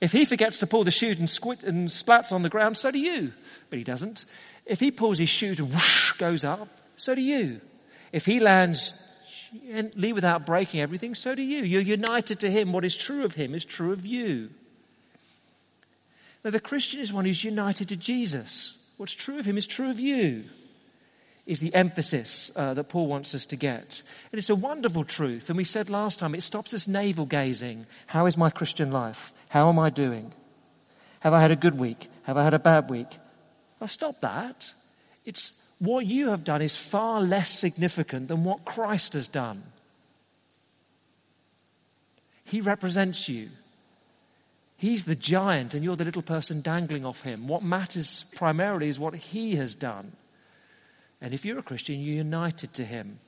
If 0.00 0.12
he 0.12 0.24
forgets 0.24 0.58
to 0.58 0.66
pull 0.66 0.84
the 0.84 0.90
chute 0.90 1.18
and, 1.18 1.28
squit, 1.28 1.62
and 1.62 1.88
splats 1.88 2.32
on 2.32 2.42
the 2.42 2.48
ground, 2.48 2.76
so 2.76 2.90
do 2.90 2.98
you. 2.98 3.32
But 3.68 3.78
he 3.78 3.84
doesn't. 3.84 4.24
If 4.64 4.80
he 4.80 4.90
pulls 4.90 5.18
his 5.18 5.28
chute 5.28 5.58
and 5.58 5.70
whoosh 5.70 6.12
goes 6.12 6.42
up, 6.42 6.68
so 6.96 7.14
do 7.14 7.20
you. 7.20 7.60
If 8.12 8.24
he 8.24 8.40
lands 8.40 8.94
gently 9.66 10.12
without 10.12 10.46
breaking 10.46 10.80
everything, 10.80 11.14
so 11.14 11.34
do 11.34 11.42
you. 11.42 11.62
You're 11.62 11.82
united 11.82 12.40
to 12.40 12.50
him. 12.50 12.72
What 12.72 12.84
is 12.84 12.96
true 12.96 13.24
of 13.24 13.34
him 13.34 13.54
is 13.54 13.64
true 13.64 13.92
of 13.92 14.06
you. 14.06 14.50
Now, 16.44 16.50
the 16.50 16.60
Christian 16.60 17.00
is 17.00 17.12
one 17.12 17.26
who's 17.26 17.44
united 17.44 17.90
to 17.90 17.96
Jesus. 17.96 18.78
What's 18.96 19.12
true 19.12 19.38
of 19.38 19.44
him 19.44 19.58
is 19.58 19.66
true 19.66 19.90
of 19.90 20.00
you, 20.00 20.44
is 21.50 21.58
the 21.58 21.74
emphasis 21.74 22.52
uh, 22.54 22.74
that 22.74 22.88
Paul 22.88 23.08
wants 23.08 23.34
us 23.34 23.44
to 23.46 23.56
get. 23.56 24.02
And 24.30 24.38
it's 24.38 24.50
a 24.50 24.54
wonderful 24.54 25.02
truth. 25.02 25.50
And 25.50 25.56
we 25.56 25.64
said 25.64 25.90
last 25.90 26.20
time, 26.20 26.36
it 26.36 26.44
stops 26.44 26.72
us 26.72 26.86
navel 26.86 27.26
gazing. 27.26 27.86
How 28.06 28.26
is 28.26 28.36
my 28.36 28.50
Christian 28.50 28.92
life? 28.92 29.32
How 29.48 29.68
am 29.68 29.76
I 29.76 29.90
doing? 29.90 30.32
Have 31.20 31.32
I 31.32 31.40
had 31.40 31.50
a 31.50 31.56
good 31.56 31.76
week? 31.76 32.08
Have 32.22 32.36
I 32.36 32.44
had 32.44 32.54
a 32.54 32.60
bad 32.60 32.88
week? 32.88 33.08
Well, 33.80 33.88
stop 33.88 34.20
that. 34.20 34.72
It's 35.24 35.50
what 35.80 36.06
you 36.06 36.28
have 36.28 36.44
done 36.44 36.62
is 36.62 36.76
far 36.76 37.20
less 37.20 37.50
significant 37.50 38.28
than 38.28 38.44
what 38.44 38.64
Christ 38.64 39.14
has 39.14 39.26
done. 39.26 39.64
He 42.44 42.60
represents 42.60 43.28
you. 43.28 43.48
He's 44.76 45.04
the 45.04 45.16
giant 45.16 45.74
and 45.74 45.82
you're 45.82 45.96
the 45.96 46.04
little 46.04 46.22
person 46.22 46.60
dangling 46.60 47.04
off 47.04 47.22
him. 47.22 47.48
What 47.48 47.64
matters 47.64 48.24
primarily 48.36 48.88
is 48.88 49.00
what 49.00 49.16
he 49.16 49.56
has 49.56 49.74
done. 49.74 50.12
And 51.20 51.34
if 51.34 51.44
you're 51.44 51.58
a 51.58 51.62
Christian, 51.62 52.00
you're 52.00 52.16
united 52.16 52.74
to 52.74 52.84
him. 52.84 53.20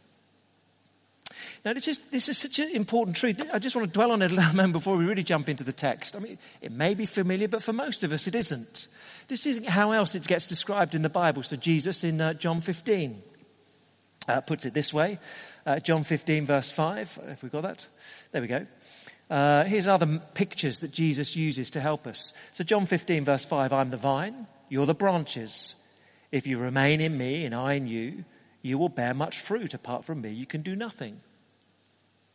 Now, 1.65 1.73
this 1.73 1.89
is, 1.89 1.99
this 2.09 2.29
is 2.29 2.39
such 2.39 2.59
an 2.59 2.71
important 2.71 3.17
truth. 3.17 3.41
I 3.53 3.59
just 3.59 3.77
want 3.77 3.89
to 3.89 3.93
dwell 3.93 4.13
on 4.13 4.23
it 4.23 4.33
a 4.33 4.35
little 4.35 4.53
moment 4.55 4.73
before 4.73 4.97
we 4.97 5.05
really 5.05 5.23
jump 5.23 5.49
into 5.49 5.65
the 5.65 5.73
text. 5.73 6.17
I 6.17 6.19
mean, 6.19 6.39
it 6.61 6.73
may 6.73 6.95
be 6.95 7.07
familiar, 7.07 7.49
but 7.49 7.63
for 7.63 7.73
most 7.73 8.05
of 8.05 8.13
us, 8.13 8.27
it 8.27 8.35
isn't. 8.35 8.89
This 9.29 9.47
isn't 9.47 9.69
how 9.69 9.93
else 9.93 10.15
it 10.15 10.27
gets 10.27 10.47
described 10.47 10.95
in 10.95 11.03
the 11.03 11.09
Bible. 11.09 11.43
So, 11.43 11.57
Jesus 11.57 12.05
in 12.05 12.21
uh, 12.21 12.35
John 12.35 12.61
15 12.61 13.23
uh, 14.29 14.41
puts 14.43 14.65
it 14.65 14.75
this 14.75 14.93
way 14.93 15.19
uh, 15.67 15.79
John 15.79 16.05
15, 16.05 16.47
verse 16.47 16.71
5. 16.71 17.19
Have 17.29 17.43
we 17.43 17.49
got 17.49 17.63
that? 17.63 17.87
There 18.33 18.43
we 18.43 18.49
go. 18.49 18.67
Uh, 19.31 19.65
here's 19.65 19.87
other 19.87 20.21
pictures 20.35 20.81
that 20.81 20.91
Jesus 20.91 21.37
uses 21.37 21.71
to 21.71 21.81
help 21.81 22.07
us. 22.07 22.33
So, 22.53 22.65
John 22.65 22.87
15, 22.87 23.25
verse 23.25 23.45
5 23.45 23.73
I'm 23.73 23.91
the 23.91 23.97
vine, 23.97 24.47
you're 24.69 24.87
the 24.87 24.95
branches. 24.95 25.77
If 26.33 26.47
you 26.47 26.59
remain 26.59 27.01
in 27.01 27.17
me 27.17 27.45
and 27.45 27.55
I 27.55 27.75
in 27.75 27.87
you, 27.87 28.25
you 28.63 28.79
will 28.79 28.89
bear 28.89 29.13
much 29.13 29.39
fruit. 29.39 29.75
Apart 29.75 30.05
from 30.05 30.23
me, 30.23 30.31
you 30.31 30.47
can 30.47 30.63
do 30.63 30.75
nothing. 30.75 31.21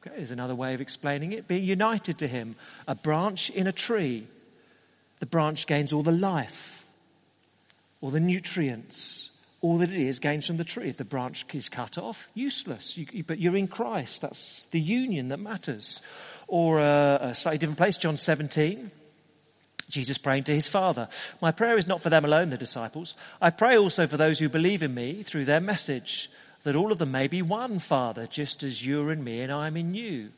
Okay, 0.01 0.15
there's 0.17 0.31
another 0.31 0.55
way 0.55 0.75
of 0.75 0.81
explaining 0.81 1.33
it. 1.33 1.47
Being 1.47 1.63
united 1.63 2.19
to 2.19 2.27
Him, 2.27 2.55
a 2.87 2.93
branch 2.93 3.49
in 3.49 3.65
a 3.65 3.71
tree. 3.71 4.27
The 5.19 5.25
branch 5.25 5.65
gains 5.65 5.91
all 5.91 6.03
the 6.03 6.11
life, 6.11 6.85
all 8.01 8.11
the 8.11 8.19
nutrients, 8.19 9.31
all 9.61 9.79
that 9.79 9.89
it 9.89 9.99
is 9.99 10.19
gains 10.19 10.45
from 10.45 10.57
the 10.57 10.63
tree. 10.63 10.89
If 10.89 10.97
the 10.97 11.05
branch 11.05 11.45
is 11.53 11.67
cut 11.67 11.97
off, 11.97 12.29
useless. 12.35 12.97
You, 12.97 13.23
but 13.23 13.39
you're 13.39 13.57
in 13.57 13.67
Christ. 13.67 14.21
That's 14.21 14.65
the 14.67 14.79
union 14.79 15.29
that 15.29 15.39
matters. 15.39 16.01
Or 16.47 16.79
uh, 16.79 17.17
a 17.17 17.35
slightly 17.35 17.57
different 17.57 17.79
place, 17.79 17.97
John 17.97 18.15
17. 18.15 18.91
Jesus 19.89 20.17
praying 20.17 20.43
to 20.45 20.53
his 20.53 20.67
Father, 20.67 21.07
My 21.41 21.51
prayer 21.51 21.77
is 21.77 21.87
not 21.87 22.01
for 22.01 22.09
them 22.09 22.25
alone, 22.25 22.49
the 22.49 22.57
disciples. 22.57 23.15
I 23.41 23.49
pray 23.49 23.77
also 23.77 24.05
for 24.05 24.17
those 24.17 24.39
who 24.39 24.49
believe 24.49 24.83
in 24.83 24.93
me 24.93 25.23
through 25.23 25.45
their 25.45 25.61
message, 25.61 26.29
that 26.63 26.75
all 26.75 26.91
of 26.91 26.97
them 26.97 27.11
may 27.11 27.27
be 27.27 27.41
one, 27.41 27.79
Father, 27.79 28.27
just 28.27 28.63
as 28.63 28.85
you're 28.85 29.11
in 29.11 29.23
me 29.23 29.41
and 29.41 29.51
I'm 29.51 29.77
in 29.77 29.93
you. 29.93 30.31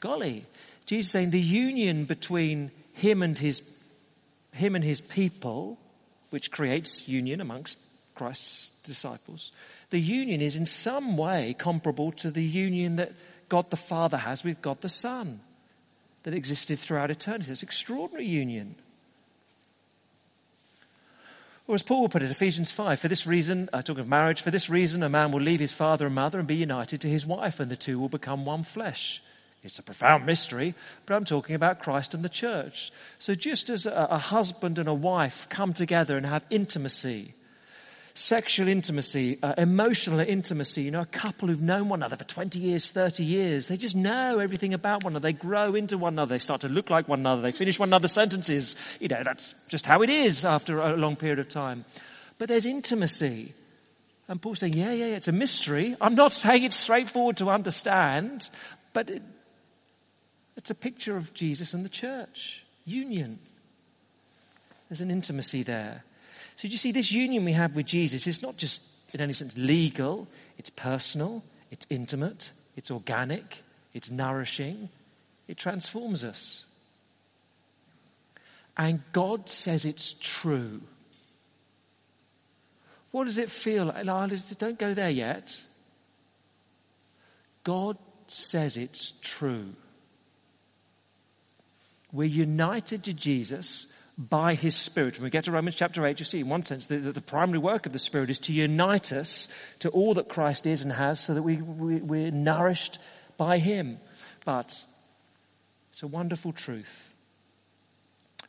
Golly, 0.00 0.46
Jesus 0.86 1.12
saying 1.12 1.30
the 1.30 1.40
union 1.40 2.04
between 2.04 2.70
him 2.92 3.22
and 3.22 3.38
his, 3.38 3.62
him 4.52 4.74
and 4.74 4.84
his 4.84 5.02
people, 5.02 5.78
which 6.30 6.50
creates 6.50 7.06
union 7.06 7.40
amongst 7.40 7.78
Christ's 8.14 8.70
disciples, 8.82 9.52
the 9.90 10.00
union 10.00 10.40
is 10.40 10.56
in 10.56 10.64
some 10.64 11.16
way 11.18 11.54
comparable 11.58 12.12
to 12.12 12.30
the 12.30 12.42
union 12.42 12.96
that 12.96 13.12
God 13.48 13.70
the 13.70 13.76
Father 13.76 14.16
has 14.16 14.42
with 14.42 14.62
God 14.62 14.80
the 14.80 14.88
Son 14.88 15.40
that 16.22 16.34
existed 16.34 16.78
throughout 16.78 17.10
eternity. 17.10 17.52
It's 17.52 17.62
extraordinary 17.62 18.26
union. 18.26 18.76
Or 21.68 21.74
as 21.74 21.82
Paul 21.82 22.08
put 22.08 22.22
it, 22.22 22.30
Ephesians 22.30 22.70
5, 22.70 23.00
for 23.00 23.08
this 23.08 23.26
reason, 23.26 23.68
uh, 23.72 23.82
talking 23.82 24.02
of 24.02 24.08
marriage, 24.08 24.40
for 24.40 24.52
this 24.52 24.70
reason 24.70 25.02
a 25.02 25.08
man 25.08 25.32
will 25.32 25.40
leave 25.40 25.58
his 25.58 25.72
father 25.72 26.06
and 26.06 26.14
mother 26.14 26.38
and 26.38 26.46
be 26.46 26.54
united 26.54 27.00
to 27.00 27.08
his 27.08 27.26
wife, 27.26 27.58
and 27.58 27.70
the 27.70 27.76
two 27.76 27.98
will 27.98 28.08
become 28.08 28.44
one 28.44 28.62
flesh. 28.62 29.20
It's 29.64 29.80
a 29.80 29.82
profound 29.82 30.24
mystery, 30.26 30.74
but 31.04 31.14
I'm 31.14 31.24
talking 31.24 31.56
about 31.56 31.80
Christ 31.80 32.14
and 32.14 32.24
the 32.24 32.28
church. 32.28 32.92
So 33.18 33.34
just 33.34 33.68
as 33.68 33.84
a, 33.84 34.06
a 34.10 34.18
husband 34.18 34.78
and 34.78 34.88
a 34.88 34.94
wife 34.94 35.48
come 35.48 35.72
together 35.72 36.16
and 36.16 36.24
have 36.24 36.44
intimacy, 36.50 37.34
sexual 38.16 38.66
intimacy, 38.66 39.38
uh, 39.42 39.54
emotional 39.58 40.20
intimacy. 40.20 40.82
You 40.82 40.90
know, 40.90 41.02
a 41.02 41.06
couple 41.06 41.48
who've 41.48 41.60
known 41.60 41.88
one 41.88 42.00
another 42.00 42.16
for 42.16 42.24
20 42.24 42.58
years, 42.58 42.90
30 42.90 43.24
years, 43.24 43.68
they 43.68 43.76
just 43.76 43.94
know 43.94 44.38
everything 44.38 44.74
about 44.74 45.04
one 45.04 45.12
another. 45.12 45.28
They 45.28 45.32
grow 45.34 45.74
into 45.74 45.98
one 45.98 46.14
another. 46.14 46.34
They 46.34 46.38
start 46.38 46.62
to 46.62 46.68
look 46.68 46.90
like 46.90 47.08
one 47.08 47.20
another. 47.20 47.42
They 47.42 47.52
finish 47.52 47.78
one 47.78 47.90
another's 47.90 48.12
sentences. 48.12 48.74
You 49.00 49.08
know, 49.08 49.22
that's 49.22 49.54
just 49.68 49.86
how 49.86 50.02
it 50.02 50.10
is 50.10 50.44
after 50.44 50.78
a 50.78 50.96
long 50.96 51.16
period 51.16 51.38
of 51.38 51.48
time. 51.48 51.84
But 52.38 52.48
there's 52.48 52.66
intimacy. 52.66 53.52
And 54.28 54.40
Paul's 54.40 54.60
saying, 54.60 54.74
yeah, 54.74 54.92
yeah, 54.92 55.06
yeah, 55.06 55.16
it's 55.16 55.28
a 55.28 55.32
mystery. 55.32 55.94
I'm 56.00 56.14
not 56.14 56.32
saying 56.32 56.64
it's 56.64 56.76
straightforward 56.76 57.36
to 57.36 57.50
understand, 57.50 58.48
but 58.94 59.10
it, 59.10 59.22
it's 60.56 60.70
a 60.70 60.74
picture 60.74 61.16
of 61.16 61.34
Jesus 61.34 61.74
and 61.74 61.84
the 61.84 61.90
church. 61.90 62.64
Union. 62.86 63.38
There's 64.88 65.02
an 65.02 65.10
intimacy 65.10 65.62
there. 65.62 66.04
So, 66.56 66.68
you 66.68 66.78
see, 66.78 66.90
this 66.90 67.12
union 67.12 67.44
we 67.44 67.52
have 67.52 67.76
with 67.76 67.86
Jesus 67.86 68.26
is 68.26 68.42
not 68.42 68.56
just 68.56 68.82
in 69.14 69.20
any 69.20 69.34
sense 69.34 69.56
legal, 69.56 70.26
it's 70.58 70.70
personal, 70.70 71.44
it's 71.70 71.86
intimate, 71.90 72.50
it's 72.76 72.90
organic, 72.90 73.62
it's 73.94 74.10
nourishing, 74.10 74.88
it 75.48 75.58
transforms 75.58 76.24
us. 76.24 76.64
And 78.76 79.02
God 79.12 79.48
says 79.48 79.84
it's 79.84 80.14
true. 80.14 80.82
What 83.10 83.24
does 83.24 83.38
it 83.38 83.50
feel 83.50 83.86
like? 83.86 84.04
Don't 84.58 84.78
go 84.78 84.92
there 84.92 85.10
yet. 85.10 85.60
God 87.64 87.96
says 88.26 88.76
it's 88.76 89.12
true. 89.22 89.74
We're 92.12 92.24
united 92.24 93.02
to 93.04 93.12
Jesus 93.12 93.86
by 94.18 94.54
his 94.54 94.74
Spirit. 94.74 95.18
When 95.18 95.24
we 95.24 95.30
get 95.30 95.44
to 95.44 95.52
Romans 95.52 95.76
chapter 95.76 96.04
8, 96.06 96.18
you 96.18 96.24
see, 96.24 96.40
in 96.40 96.48
one 96.48 96.62
sense, 96.62 96.86
the, 96.86 96.98
the, 96.98 97.20
primary 97.20 97.58
work 97.58 97.84
of 97.84 97.92
the 97.92 97.98
Spirit 97.98 98.30
is 98.30 98.38
to 98.40 98.52
unite 98.52 99.12
us 99.12 99.48
to 99.80 99.90
all 99.90 100.14
that 100.14 100.28
Christ 100.28 100.66
is 100.66 100.82
and 100.82 100.92
has 100.92 101.20
so 101.20 101.34
that 101.34 101.42
we, 101.42 101.56
we, 101.56 101.96
we're 101.96 102.30
nourished 102.30 102.98
by 103.36 103.58
him. 103.58 103.98
But 104.44 104.82
it's 105.92 106.02
a 106.02 106.06
wonderful 106.06 106.52
truth. 106.52 107.14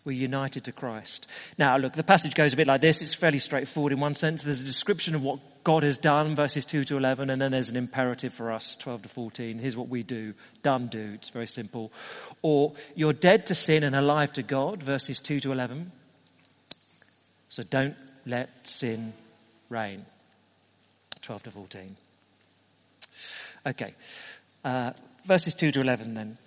We're 0.05 0.13
united 0.13 0.63
to 0.65 0.71
Christ. 0.71 1.29
Now, 1.57 1.75
look, 1.75 1.91
the 1.91 2.03
passage 2.03 2.33
goes 2.33 2.53
a 2.53 2.55
bit 2.55 2.67
like 2.67 2.79
this. 2.79 3.01
It's 3.01 3.13
fairly 3.13 3.39
straightforward 3.39 3.91
in 3.91 3.99
one 3.99 4.15
sense. 4.15 4.43
There's 4.43 4.61
a 4.61 4.65
description 4.65 5.15
of 5.15 5.21
what 5.21 5.56
God 5.67 5.83
has 5.83 5.97
done, 5.97 6.33
verses 6.33 6.63
2 6.63 6.85
to 6.85 6.97
11, 6.97 7.29
and 7.29 7.41
then 7.41 7.51
there's 7.51 7.67
an 7.67 7.75
imperative 7.75 8.33
for 8.33 8.53
us, 8.53 8.77
12 8.77 9.01
to 9.01 9.09
14. 9.09 9.59
Here's 9.59 9.75
what 9.75 9.89
we 9.89 10.01
do. 10.01 10.33
Done, 10.63 10.87
do. 10.87 11.11
It's 11.15 11.27
very 11.27 11.45
simple. 11.45 11.91
Or, 12.41 12.71
you're 12.95 13.11
dead 13.11 13.45
to 13.47 13.53
sin 13.53 13.83
and 13.83 13.93
alive 13.93 14.31
to 14.33 14.43
God, 14.43 14.81
verses 14.81 15.19
2 15.19 15.41
to 15.41 15.51
11. 15.51 15.91
So 17.49 17.63
don't 17.63 17.97
let 18.25 18.65
sin 18.65 19.11
reign. 19.67 20.05
12 21.23 21.43
to 21.43 21.51
14. 21.51 21.97
Okay. 23.65 23.93
Uh, 24.63 24.91
verses 25.25 25.53
2 25.53 25.73
to 25.73 25.81
11 25.81 26.13
then. 26.13 26.37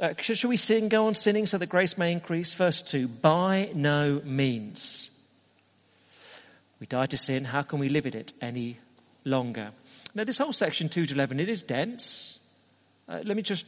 Uh, 0.00 0.14
should 0.18 0.42
we 0.44 0.56
sin, 0.56 0.88
go 0.88 1.08
on 1.08 1.14
sinning 1.14 1.44
so 1.44 1.58
that 1.58 1.68
grace 1.68 1.98
may 1.98 2.10
increase? 2.10 2.54
Verse 2.54 2.80
2 2.80 3.06
By 3.06 3.68
no 3.74 4.22
means. 4.24 5.10
We 6.80 6.86
die 6.86 7.06
to 7.06 7.16
sin. 7.16 7.44
How 7.44 7.62
can 7.62 7.78
we 7.78 7.88
live 7.88 8.06
in 8.06 8.14
it 8.14 8.32
any 8.40 8.78
longer? 9.24 9.70
Now, 10.14 10.24
this 10.24 10.38
whole 10.38 10.52
section 10.52 10.88
2 10.88 11.06
to 11.06 11.14
11, 11.14 11.40
it 11.40 11.48
is 11.48 11.62
dense. 11.62 12.38
Uh, 13.08 13.20
let 13.24 13.36
me 13.36 13.42
just 13.42 13.66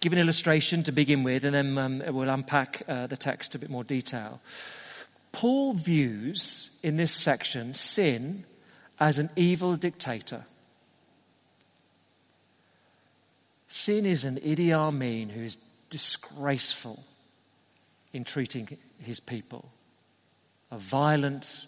give 0.00 0.12
an 0.12 0.18
illustration 0.18 0.82
to 0.82 0.92
begin 0.92 1.22
with, 1.22 1.44
and 1.44 1.54
then 1.54 1.78
um, 1.78 2.02
we'll 2.08 2.28
unpack 2.28 2.82
uh, 2.88 3.06
the 3.06 3.16
text 3.16 3.54
a 3.54 3.58
bit 3.58 3.70
more 3.70 3.84
detail. 3.84 4.40
Paul 5.32 5.74
views 5.74 6.70
in 6.82 6.96
this 6.96 7.12
section 7.12 7.74
sin 7.74 8.44
as 8.98 9.18
an 9.18 9.30
evil 9.36 9.76
dictator. 9.76 10.44
Sin 13.68 14.04
is 14.04 14.24
an 14.24 14.36
Idi 14.38 14.72
Amin 14.72 15.28
who 15.28 15.42
is 15.42 15.56
disgraceful 15.90 17.04
in 18.12 18.24
treating 18.24 18.76
his 18.98 19.20
people, 19.20 19.70
a 20.70 20.78
violent 20.78 21.66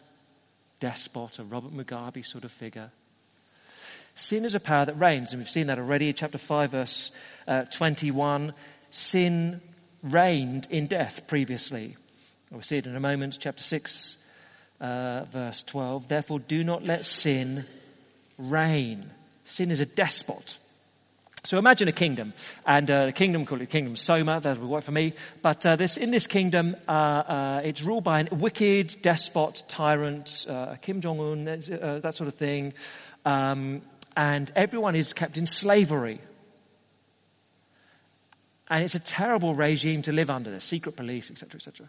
despot, 0.82 1.38
a 1.38 1.44
Robert 1.44 1.72
Mugabe 1.72 2.26
sort 2.26 2.42
of 2.42 2.50
figure. 2.50 2.90
Sin 4.16 4.44
is 4.44 4.56
a 4.56 4.60
power 4.60 4.84
that 4.84 4.98
reigns, 4.98 5.32
and 5.32 5.40
we've 5.40 5.48
seen 5.48 5.68
that 5.68 5.78
already 5.78 6.12
chapter 6.12 6.38
5, 6.38 6.72
verse 6.72 7.12
uh, 7.46 7.62
21. 7.66 8.52
Sin 8.90 9.60
reigned 10.02 10.66
in 10.70 10.88
death 10.88 11.28
previously. 11.28 11.96
We'll 12.50 12.62
see 12.62 12.78
it 12.78 12.86
in 12.86 12.96
a 12.96 13.00
moment, 13.00 13.38
chapter 13.40 13.62
6, 13.62 14.16
uh, 14.80 15.24
verse 15.30 15.62
12. 15.62 16.08
Therefore, 16.08 16.40
do 16.40 16.64
not 16.64 16.84
let 16.84 17.04
sin 17.04 17.64
reign. 18.36 19.08
Sin 19.44 19.70
is 19.70 19.78
a 19.78 19.86
despot. 19.86 20.58
So 21.44 21.58
imagine 21.58 21.88
a 21.88 21.92
kingdom, 21.92 22.34
and 22.64 22.88
uh, 22.88 23.06
the 23.06 23.12
kingdom 23.12 23.44
called 23.44 23.62
it 23.62 23.68
Kingdom 23.68 23.96
Soma. 23.96 24.38
That 24.38 24.58
would 24.60 24.68
work 24.68 24.84
for 24.84 24.92
me. 24.92 25.12
But 25.42 25.66
uh, 25.66 25.74
this 25.74 25.96
in 25.96 26.12
this 26.12 26.28
kingdom, 26.28 26.76
uh, 26.86 26.92
uh 26.92 27.60
it's 27.64 27.82
ruled 27.82 28.04
by 28.04 28.20
a 28.20 28.32
wicked 28.32 28.96
despot, 29.02 29.64
tyrant, 29.66 30.46
uh, 30.48 30.76
Kim 30.76 31.00
Jong 31.00 31.18
Un, 31.18 31.48
uh, 31.48 31.98
that 31.98 32.14
sort 32.14 32.28
of 32.28 32.36
thing, 32.36 32.74
um, 33.24 33.82
and 34.16 34.52
everyone 34.54 34.94
is 34.94 35.12
kept 35.12 35.36
in 35.36 35.46
slavery. 35.46 36.20
And 38.68 38.84
it's 38.84 38.94
a 38.94 39.00
terrible 39.00 39.52
regime 39.52 40.02
to 40.02 40.12
live 40.12 40.30
under. 40.30 40.50
There's 40.50 40.62
secret 40.62 40.94
police, 40.94 41.28
etc., 41.28 41.56
etc. 41.56 41.88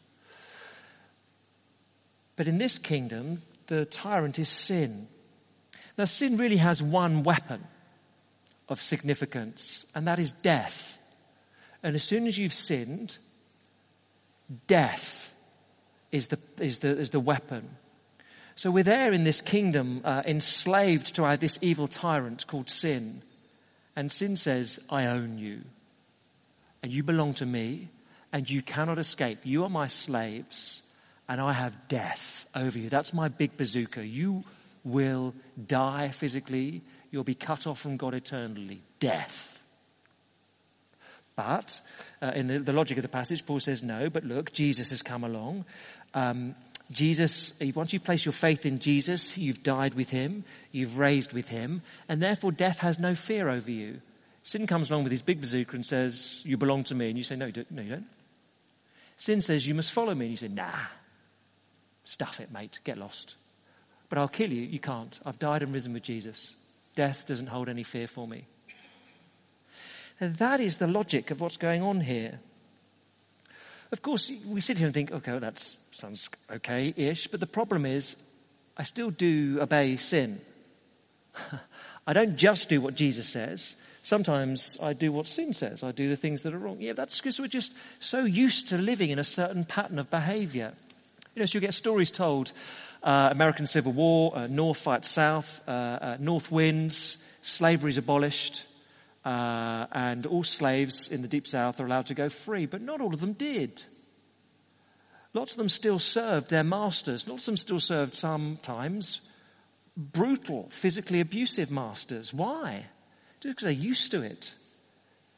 But 2.37 2.47
in 2.47 2.57
this 2.57 2.79
kingdom, 2.79 3.43
the 3.67 3.85
tyrant 3.85 4.39
is 4.39 4.49
sin. 4.49 5.09
Now, 5.95 6.05
sin 6.05 6.37
really 6.37 6.57
has 6.57 6.81
one 6.81 7.21
weapon 7.21 7.65
of 8.69 8.81
significance, 8.81 9.85
and 9.93 10.07
that 10.07 10.19
is 10.19 10.31
death. 10.31 10.99
And 11.81 11.95
as 11.95 12.03
soon 12.03 12.27
as 12.27 12.37
you've 12.37 12.53
sinned, 12.53 13.17
death 14.67 15.35
is 16.11 16.27
the, 16.27 16.39
is 16.59 16.79
the, 16.79 16.97
is 16.97 17.09
the 17.09 17.19
weapon. 17.19 17.69
So 18.55 18.69
we're 18.69 18.83
there 18.83 19.11
in 19.11 19.23
this 19.23 19.41
kingdom, 19.41 20.01
uh, 20.03 20.21
enslaved 20.25 21.15
to 21.15 21.23
our, 21.23 21.37
this 21.37 21.57
evil 21.61 21.87
tyrant 21.87 22.45
called 22.47 22.69
sin. 22.69 23.23
And 23.95 24.11
sin 24.11 24.37
says, 24.37 24.79
I 24.89 25.07
own 25.07 25.37
you. 25.39 25.61
And 26.81 26.91
you 26.91 27.03
belong 27.03 27.33
to 27.35 27.45
me, 27.45 27.89
and 28.31 28.49
you 28.49 28.61
cannot 28.61 28.99
escape. 28.99 29.39
You 29.43 29.63
are 29.63 29.69
my 29.69 29.87
slaves, 29.87 30.83
and 31.27 31.41
I 31.41 31.53
have 31.53 31.87
death 31.87 32.47
over 32.55 32.77
you. 32.77 32.89
That's 32.89 33.13
my 33.13 33.27
big 33.27 33.57
bazooka. 33.57 34.05
You 34.05 34.43
will 34.83 35.33
die 35.67 36.09
physically, 36.09 36.81
you'll 37.13 37.23
be 37.23 37.35
cut 37.35 37.67
off 37.67 37.79
from 37.79 37.95
God 37.95 38.15
eternally 38.15 38.81
death. 38.99 39.63
But 41.35 41.79
uh, 42.21 42.31
in 42.35 42.47
the, 42.47 42.59
the, 42.59 42.73
logic 42.73 42.97
of 42.97 43.03
the 43.03 43.07
passage, 43.07 43.45
Paul 43.45 43.59
says, 43.59 43.83
no, 43.83 44.09
but 44.09 44.23
look, 44.23 44.51
Jesus 44.51 44.89
has 44.89 45.01
come 45.03 45.23
along. 45.23 45.65
Um, 46.15 46.55
Jesus, 46.91 47.59
once 47.75 47.93
you 47.93 47.99
place 47.99 48.25
your 48.25 48.33
faith 48.33 48.65
in 48.65 48.79
Jesus, 48.79 49.37
you've 49.37 49.63
died 49.63 49.93
with 49.93 50.09
him, 50.09 50.43
you've 50.71 50.97
raised 50.97 51.33
with 51.33 51.49
him, 51.49 51.81
and 52.09 52.21
therefore 52.21 52.51
death 52.51 52.79
has 52.79 52.99
no 52.99 53.15
fear 53.15 53.47
over 53.47 53.71
you. 53.71 54.01
Sin 54.41 54.67
comes 54.67 54.89
along 54.89 55.03
with 55.03 55.11
his 55.11 55.21
big 55.21 55.39
bazooka 55.39 55.75
and 55.75 55.85
says, 55.85 56.41
You 56.43 56.57
belong 56.57 56.83
to 56.85 56.95
me. 56.95 57.07
And 57.07 57.17
you 57.17 57.23
say, 57.23 57.37
No, 57.37 57.45
you 57.45 57.53
don't. 57.53 57.71
No, 57.71 57.81
you 57.81 57.89
don't. 57.91 58.05
Sin 59.15 59.39
says, 59.39 59.65
You 59.65 59.73
must 59.73 59.93
follow 59.93 60.13
me. 60.13 60.25
And 60.25 60.31
you 60.31 60.37
say, 60.37 60.49
Nah, 60.49 60.87
stuff 62.03 62.41
it, 62.41 62.51
mate, 62.51 62.81
get 62.83 62.97
lost. 62.97 63.37
But 64.09 64.17
I'll 64.17 64.27
kill 64.27 64.51
you. 64.51 64.63
You 64.63 64.79
can't. 64.79 65.17
I've 65.25 65.39
died 65.39 65.63
and 65.63 65.73
risen 65.73 65.93
with 65.93 66.03
Jesus. 66.03 66.53
Death 66.95 67.25
doesn't 67.27 67.47
hold 67.47 67.69
any 67.69 67.83
fear 67.83 68.07
for 68.07 68.27
me. 68.27 68.45
And 70.19 70.35
that 70.35 70.61
is 70.61 70.77
the 70.77 70.87
logic 70.87 71.31
of 71.31 71.41
what's 71.41 71.57
going 71.57 71.81
on 71.81 72.01
here. 72.01 72.39
Of 73.91 74.01
course, 74.01 74.31
we 74.47 74.61
sit 74.61 74.77
here 74.77 74.87
and 74.87 74.93
think, 74.93 75.11
okay, 75.11 75.31
well, 75.31 75.39
that 75.39 75.75
sounds 75.91 76.29
okay 76.51 76.93
ish, 76.95 77.27
but 77.27 77.39
the 77.39 77.47
problem 77.47 77.85
is, 77.85 78.15
I 78.75 78.83
still 78.83 79.11
do 79.11 79.59
obey 79.61 79.97
sin. 79.97 80.41
I 82.07 82.13
don't 82.13 82.35
just 82.35 82.69
do 82.69 82.81
what 82.81 82.95
Jesus 82.95 83.29
says. 83.29 83.75
Sometimes 84.01 84.77
I 84.81 84.93
do 84.93 85.11
what 85.11 85.27
sin 85.27 85.53
says. 85.53 85.83
I 85.83 85.91
do 85.91 86.09
the 86.09 86.15
things 86.15 86.43
that 86.43 86.53
are 86.53 86.57
wrong. 86.57 86.77
Yeah, 86.79 86.93
that's 86.93 87.19
because 87.19 87.39
we're 87.39 87.47
just 87.47 87.73
so 87.99 88.25
used 88.25 88.67
to 88.69 88.77
living 88.77 89.11
in 89.11 89.19
a 89.19 89.23
certain 89.23 89.63
pattern 89.63 89.99
of 89.99 90.09
behavior. 90.09 90.73
You 91.35 91.41
know, 91.41 91.45
so 91.45 91.57
you 91.57 91.61
get 91.61 91.73
stories 91.73 92.11
told 92.11 92.51
uh, 93.03 93.29
American 93.31 93.65
Civil 93.65 93.91
War, 93.91 94.35
uh, 94.35 94.47
North 94.47 94.79
fights 94.79 95.09
South, 95.09 95.61
uh, 95.67 95.71
uh 95.71 96.17
North 96.19 96.51
wins, 96.51 97.17
slavery 97.41 97.89
is 97.89 97.97
abolished, 97.97 98.65
uh, 99.25 99.85
and 99.91 100.25
all 100.25 100.43
slaves 100.43 101.09
in 101.09 101.21
the 101.21 101.27
Deep 101.27 101.47
South 101.47 101.79
are 101.79 101.85
allowed 101.85 102.05
to 102.07 102.13
go 102.13 102.29
free, 102.29 102.65
but 102.65 102.81
not 102.81 103.01
all 103.01 103.13
of 103.13 103.19
them 103.19 103.33
did. 103.33 103.83
Lots 105.33 105.53
of 105.53 105.57
them 105.57 105.69
still 105.69 105.99
served 105.99 106.49
their 106.49 106.63
masters. 106.63 107.27
Lots 107.27 107.43
of 107.43 107.45
them 107.47 107.57
still 107.57 107.79
served 107.79 108.13
sometimes 108.13 109.21
brutal, 109.97 110.67
physically 110.69 111.19
abusive 111.19 111.71
masters. 111.71 112.33
Why? 112.33 112.85
Just 113.39 113.55
because 113.55 113.63
they're 113.63 113.71
used 113.71 114.11
to 114.11 114.21
it. 114.21 114.55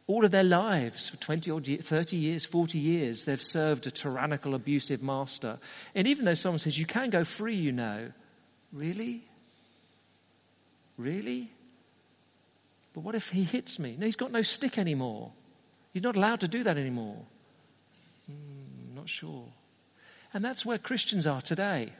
All 0.08 0.24
of 0.24 0.32
their 0.32 0.44
lives, 0.44 1.10
for 1.10 1.18
20 1.18 1.50
or 1.50 1.60
30 1.60 2.18
years, 2.18 2.46
40 2.46 2.78
years, 2.78 3.26
they've 3.26 3.42
served 3.42 3.88
a 3.88 3.92
tyrannical, 3.92 4.54
abusive 4.54 5.02
master. 5.02 5.58
And 5.96 6.08
even 6.08 6.26
though 6.26 6.36
someone 6.36 6.60
says, 6.60 6.78
you 6.78 6.86
can 6.86 7.10
go 7.10 7.24
free, 7.24 7.56
you 7.56 7.72
know, 7.72 8.12
really? 8.72 9.24
Really? 10.98 11.50
But 12.94 13.02
what 13.02 13.16
if 13.16 13.30
he 13.30 13.44
hits 13.44 13.80
me? 13.80 13.96
No, 14.00 14.06
he's 14.06 14.16
got 14.16 14.32
no 14.32 14.44
stick 14.44 14.78
anymore. 14.78 15.32
He's 15.92 16.04
not 16.04 16.16
allowed 16.16 16.42
to 16.42 16.48
do 16.48 16.64
that 16.64 16.78
anymore. 16.78 17.18
Hmm, 18.28 18.96
not 18.96 19.10
sure. 19.10 19.46
And 20.34 20.46
that's 20.46 20.66
where 20.66 20.78
Christians 20.78 21.26
are 21.26 21.42
today. 21.42 21.94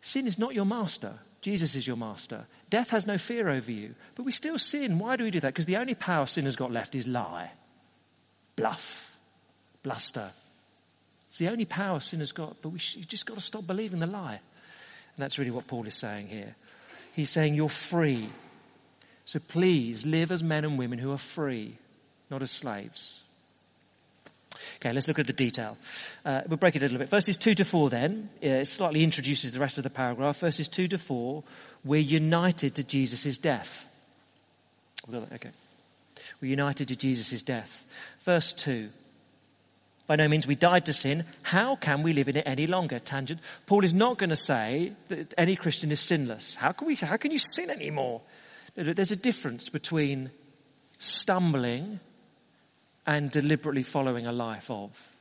Sin 0.00 0.26
is 0.26 0.38
not 0.38 0.54
your 0.54 0.66
master. 0.66 1.18
Jesus 1.40 1.74
is 1.74 1.86
your 1.86 1.96
master. 1.96 2.46
Death 2.74 2.90
has 2.90 3.06
no 3.06 3.18
fear 3.18 3.50
over 3.50 3.70
you. 3.70 3.94
But 4.16 4.24
we 4.24 4.32
still 4.32 4.58
sin. 4.58 4.98
Why 4.98 5.14
do 5.14 5.22
we 5.22 5.30
do 5.30 5.38
that? 5.38 5.54
Because 5.54 5.66
the 5.66 5.76
only 5.76 5.94
power 5.94 6.26
sin 6.26 6.44
has 6.46 6.56
got 6.56 6.72
left 6.72 6.96
is 6.96 7.06
lie, 7.06 7.52
bluff, 8.56 9.16
bluster. 9.84 10.32
It's 11.28 11.38
the 11.38 11.50
only 11.50 11.66
power 11.66 12.00
sin 12.00 12.18
has 12.18 12.32
got. 12.32 12.60
But 12.62 12.70
we 12.70 12.80
you've 12.96 13.06
just 13.06 13.26
got 13.26 13.36
to 13.36 13.40
stop 13.40 13.64
believing 13.64 14.00
the 14.00 14.08
lie. 14.08 14.40
And 14.40 15.22
that's 15.22 15.38
really 15.38 15.52
what 15.52 15.68
Paul 15.68 15.86
is 15.86 15.94
saying 15.94 16.26
here. 16.26 16.56
He's 17.12 17.30
saying 17.30 17.54
you're 17.54 17.68
free. 17.68 18.30
So 19.24 19.38
please 19.38 20.04
live 20.04 20.32
as 20.32 20.42
men 20.42 20.64
and 20.64 20.76
women 20.76 20.98
who 20.98 21.12
are 21.12 21.16
free, 21.16 21.78
not 22.28 22.42
as 22.42 22.50
slaves. 22.50 23.22
Okay, 24.76 24.92
let's 24.92 25.08
look 25.08 25.18
at 25.18 25.26
the 25.26 25.32
detail. 25.32 25.76
Uh, 26.24 26.42
we'll 26.48 26.56
break 26.56 26.76
it 26.76 26.82
a 26.82 26.84
little 26.84 26.98
bit. 26.98 27.08
Verses 27.08 27.36
2 27.36 27.54
to 27.54 27.64
4 27.64 27.90
then, 27.90 28.30
uh, 28.42 28.46
it 28.46 28.64
slightly 28.66 29.02
introduces 29.02 29.52
the 29.52 29.60
rest 29.60 29.78
of 29.78 29.84
the 29.84 29.90
paragraph. 29.90 30.38
Verses 30.38 30.68
2 30.68 30.88
to 30.88 30.98
4, 30.98 31.42
we're 31.84 32.00
united 32.00 32.74
to 32.76 32.84
Jesus' 32.84 33.38
death. 33.38 33.88
Okay. 35.12 35.50
We're 36.40 36.48
united 36.50 36.88
to 36.88 36.96
Jesus' 36.96 37.42
death. 37.42 37.84
Verse 38.20 38.52
2. 38.54 38.88
By 40.06 40.16
no 40.16 40.28
means 40.28 40.46
we 40.46 40.54
died 40.54 40.86
to 40.86 40.92
sin. 40.92 41.24
How 41.42 41.76
can 41.76 42.02
we 42.02 42.12
live 42.12 42.28
in 42.28 42.36
it 42.36 42.44
any 42.46 42.66
longer? 42.66 42.98
Tangent. 42.98 43.40
Paul 43.66 43.84
is 43.84 43.94
not 43.94 44.18
going 44.18 44.30
to 44.30 44.36
say 44.36 44.92
that 45.08 45.32
any 45.38 45.56
Christian 45.56 45.90
is 45.90 46.00
sinless. 46.00 46.56
How 46.56 46.72
can 46.72 46.86
we, 46.86 46.94
how 46.94 47.16
can 47.16 47.30
you 47.30 47.38
sin 47.38 47.70
anymore? 47.70 48.20
There's 48.74 49.12
a 49.12 49.16
difference 49.16 49.68
between 49.70 50.30
stumbling 50.98 52.00
and 53.06 53.30
deliberately 53.30 53.82
following 53.82 54.26
a 54.26 54.32
life 54.32 54.70
of. 54.70 55.16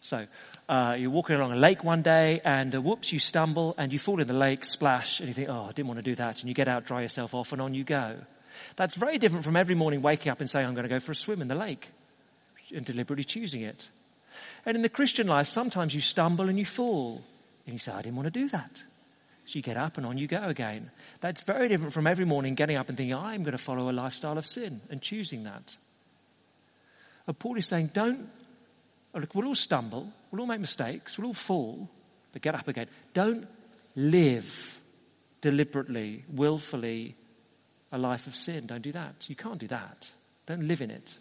So, 0.00 0.26
uh, 0.68 0.96
you're 0.98 1.10
walking 1.10 1.36
along 1.36 1.52
a 1.52 1.56
lake 1.56 1.84
one 1.84 2.00
day 2.00 2.40
and 2.44 2.74
uh, 2.74 2.80
whoops, 2.80 3.12
you 3.12 3.18
stumble 3.18 3.74
and 3.76 3.92
you 3.92 3.98
fall 3.98 4.20
in 4.20 4.26
the 4.26 4.34
lake, 4.34 4.64
splash, 4.64 5.20
and 5.20 5.28
you 5.28 5.34
think, 5.34 5.48
oh, 5.48 5.64
I 5.64 5.72
didn't 5.72 5.88
want 5.88 5.98
to 5.98 6.02
do 6.02 6.14
that. 6.14 6.40
And 6.40 6.48
you 6.48 6.54
get 6.54 6.68
out, 6.68 6.86
dry 6.86 7.02
yourself 7.02 7.34
off, 7.34 7.52
and 7.52 7.60
on 7.60 7.74
you 7.74 7.84
go. 7.84 8.16
That's 8.76 8.94
very 8.94 9.18
different 9.18 9.44
from 9.44 9.56
every 9.56 9.74
morning 9.74 10.00
waking 10.00 10.32
up 10.32 10.40
and 10.40 10.48
saying, 10.48 10.66
I'm 10.66 10.74
going 10.74 10.84
to 10.84 10.88
go 10.88 11.00
for 11.00 11.12
a 11.12 11.14
swim 11.14 11.42
in 11.42 11.48
the 11.48 11.54
lake 11.54 11.88
and 12.74 12.84
deliberately 12.84 13.24
choosing 13.24 13.62
it. 13.62 13.90
And 14.64 14.76
in 14.76 14.82
the 14.82 14.88
Christian 14.88 15.26
life, 15.26 15.46
sometimes 15.46 15.94
you 15.94 16.00
stumble 16.00 16.48
and 16.48 16.58
you 16.58 16.64
fall. 16.64 17.22
And 17.66 17.74
you 17.74 17.78
say, 17.78 17.92
I 17.92 18.02
didn't 18.02 18.16
want 18.16 18.26
to 18.26 18.30
do 18.30 18.48
that. 18.48 18.82
So 19.44 19.56
you 19.56 19.62
get 19.62 19.76
up 19.76 19.96
and 19.96 20.06
on 20.06 20.18
you 20.18 20.26
go 20.26 20.44
again. 20.44 20.90
That's 21.20 21.40
very 21.42 21.68
different 21.68 21.92
from 21.92 22.06
every 22.06 22.24
morning 22.24 22.54
getting 22.54 22.76
up 22.76 22.88
and 22.88 22.96
thinking, 22.96 23.16
I'm 23.16 23.42
going 23.42 23.56
to 23.56 23.62
follow 23.62 23.90
a 23.90 23.92
lifestyle 23.92 24.38
of 24.38 24.46
sin 24.46 24.80
and 24.90 25.02
choosing 25.02 25.44
that. 25.44 25.76
And 27.26 27.38
Paul 27.38 27.56
is 27.56 27.66
saying, 27.66 27.90
don't, 27.92 28.28
look, 29.14 29.34
we'll 29.34 29.46
all 29.46 29.54
stumble, 29.54 30.12
we'll 30.30 30.42
all 30.42 30.46
make 30.46 30.60
mistakes, 30.60 31.18
we'll 31.18 31.28
all 31.28 31.34
fall, 31.34 31.88
but 32.32 32.42
get 32.42 32.54
up 32.54 32.68
again. 32.68 32.86
Don't 33.12 33.46
live 33.96 34.80
deliberately, 35.40 36.24
willfully 36.28 37.16
a 37.92 37.98
life 37.98 38.26
of 38.26 38.36
sin. 38.36 38.66
Don't 38.66 38.82
do 38.82 38.92
that. 38.92 39.28
You 39.28 39.36
can't 39.36 39.58
do 39.58 39.68
that. 39.68 40.10
Don't 40.46 40.66
live 40.66 40.80
in 40.82 40.90
it. 40.90 41.18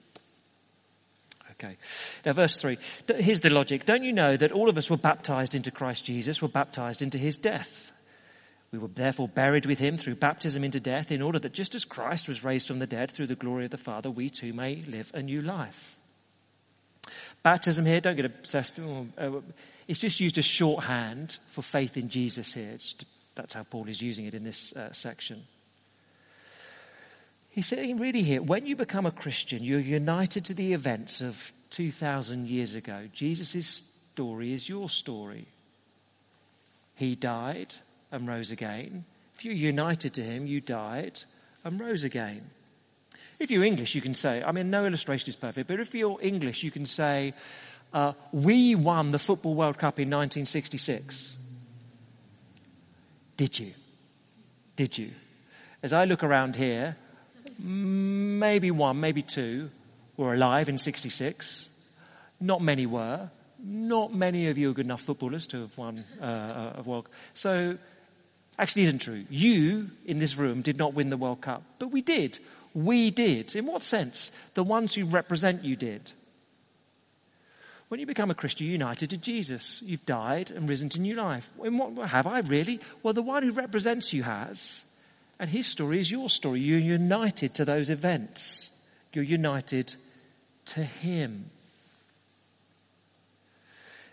Okay. 1.52 1.78
Now, 2.25 2.34
verse 2.34 2.58
3. 2.58 2.78
Here's 3.17 3.41
the 3.41 3.49
logic. 3.49 3.86
Don't 3.86 4.04
you 4.04 4.13
know 4.13 4.38
that 4.38 4.52
all 4.52 4.69
of 4.69 4.78
us 4.78 4.89
were 4.89 4.97
baptized 4.97 5.56
into 5.56 5.71
Christ 5.71 6.06
Jesus, 6.06 6.41
were 6.41 6.47
baptized 6.47 7.02
into 7.02 7.17
his 7.17 7.38
death? 7.38 7.91
We 8.71 8.80
were 8.80 8.88
therefore 8.88 9.28
buried 9.28 9.65
with 9.65 9.80
him 9.80 9.95
through 9.95 10.15
baptism 10.15 10.63
into 10.63 10.80
death, 10.80 11.12
in 11.12 11.21
order 11.21 11.39
that 11.39 11.54
just 11.54 11.73
as 11.73 11.86
Christ 11.86 12.28
was 12.28 12.43
raised 12.43 12.67
from 12.67 12.80
the 12.80 12.88
dead 12.88 13.12
through 13.12 13.28
the 13.28 13.36
glory 13.36 13.65
of 13.65 13.71
the 13.71 13.78
Father, 13.78 14.12
we 14.12 14.30
too 14.30 14.54
may 14.54 14.84
live 14.84 15.12
a 15.13 15.23
new 15.23 15.41
life. 15.41 15.99
Baptism 17.43 17.86
here, 17.86 18.02
don't 18.02 18.15
get 18.15 18.25
obsessed. 18.25 18.80
Oh, 18.80 19.08
uh, 19.17 19.41
it's 19.88 19.99
just 19.99 20.19
used 20.19 20.38
as 20.38 20.45
shorthand 20.45 21.38
for 21.47 21.62
faith 21.62 21.95
in 21.95 22.10
Jesus 22.10 22.54
here. 22.54 22.71
It's, 22.73 22.95
that's 23.36 23.54
how 23.54 23.63
Paul 23.63 23.88
is 23.88 24.02
using 24.02 24.25
it 24.25 24.34
in 24.34 24.43
this 24.43 24.75
uh, 24.75 24.91
section. 24.91 25.43
He's 27.49 27.67
saying 27.67 27.97
really 27.97 28.21
here, 28.21 28.41
when 28.41 28.65
you 28.65 28.75
become 28.75 29.06
a 29.06 29.12
Christian, 29.12 29.63
you're 29.63 29.80
united 29.80 30.45
to 30.45 30.54
the 30.54 30.73
events 30.73 31.21
of 31.21 31.52
2,000 31.71 32.47
years 32.47 32.75
ago. 32.75 33.08
Jesus' 33.13 33.84
story 34.13 34.54
is 34.54 34.67
your 34.67 34.89
story. 34.89 35.47
He 36.95 37.15
died 37.15 37.75
and 38.12 38.28
rose 38.28 38.52
again. 38.52 39.06
If 39.36 39.45
you're 39.45 39.54
united 39.54 40.13
to 40.15 40.23
him, 40.23 40.45
you 40.45 40.60
died 40.60 41.21
and 41.63 41.80
rose 41.80 42.04
again. 42.04 42.49
If 43.39 43.49
you're 43.49 43.63
English, 43.63 43.95
you 43.95 44.02
can 44.02 44.13
say, 44.13 44.43
I 44.43 44.52
mean, 44.52 44.69
no 44.69 44.86
illustration 44.86 45.30
is 45.30 45.38
perfect, 45.38 45.67
but 45.67 45.80
if 45.80 45.95
you're 45.95 46.19
English, 46.21 46.62
you 46.62 46.71
can 46.71 46.86
say, 46.86 47.34
uh, 47.93 48.13
we 48.32 48.75
won 48.75 49.12
the 49.12 49.19
Football 49.19 49.56
World 49.56 49.78
Cup 49.78 49.97
in 49.99 50.10
1966. 50.10 51.38
Did 53.38 53.58
you? 53.58 53.71
Did 54.75 54.97
you? 54.97 55.12
As 55.82 55.93
I 55.93 56.04
look 56.04 56.23
around 56.23 56.58
here, 56.58 56.97
maybe 57.58 58.71
one, 58.71 58.99
maybe 58.99 59.21
two 59.21 59.71
were 60.17 60.34
alive 60.34 60.67
in 60.67 60.78
66. 60.78 61.67
Not 62.41 62.62
many 62.62 62.86
were. 62.86 63.30
Not 63.63 64.13
many 64.13 64.49
of 64.49 64.58
you 64.58 64.71
are 64.71 64.73
good 64.73 64.86
enough 64.86 65.02
footballers 65.02 65.47
to 65.47 65.62
have 65.62 65.78
won 65.78 66.04
uh, 66.21 66.73
a 66.78 66.84
World 66.84 67.06
Cup. 67.06 67.13
So 67.34 67.78
actually 68.58 68.84
isn't 68.84 68.99
true. 68.99 69.25
You 69.30 69.89
in 70.06 70.17
this 70.17 70.36
room 70.36 70.62
did 70.62 70.78
not 70.78 70.93
win 70.93 71.10
the 71.10 71.17
World 71.17 71.41
Cup, 71.41 71.63
but 71.80 71.91
we 71.91 72.02
did. 72.02 72.39
We 72.86 73.12
did. 73.12 73.56
In 73.56 73.65
what 73.65 73.84
sense? 73.84 74.32
The 74.54 74.63
ones 74.63 74.96
who 74.96 75.06
represent 75.06 75.65
you 75.65 75.76
did. 75.76 76.12
When 77.89 78.00
you 78.00 78.06
become 78.06 78.32
a 78.32 78.36
Christian, 78.36 78.68
you're 78.68 78.74
united 78.74 79.10
to 79.10 79.18
Jesus. 79.18 79.82
You've 79.84 80.06
died 80.06 80.52
and 80.52 80.70
risen 80.70 80.89
to 80.89 81.02
new 81.02 81.15
life. 81.15 81.52
In 81.63 81.78
what 81.78 82.10
have 82.10 82.28
I 82.28 82.39
really? 82.39 82.80
Well, 83.04 83.13
the 83.13 83.22
one 83.22 83.44
who 83.44 83.52
represents 83.52 84.13
you 84.13 84.24
has. 84.24 84.84
And 85.39 85.50
his 85.50 85.65
story 85.68 86.00
is 86.00 86.12
your 86.12 86.30
story. 86.30 86.60
You're 86.60 86.80
united 86.80 87.54
to 87.56 87.65
those 87.65 87.89
events. 87.89 88.70
You're 89.12 89.26
united 89.26 89.96
to 90.65 90.84
him. 90.84 91.46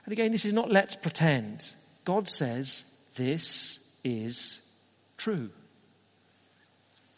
And 0.04 0.12
again, 0.12 0.32
this 0.32 0.44
is 0.44 0.52
not 0.52 0.70
let's 0.70 0.96
pretend. 0.96 1.72
God 2.04 2.28
says 2.28 2.84
this 3.16 3.78
is 4.02 4.60
true 5.18 5.50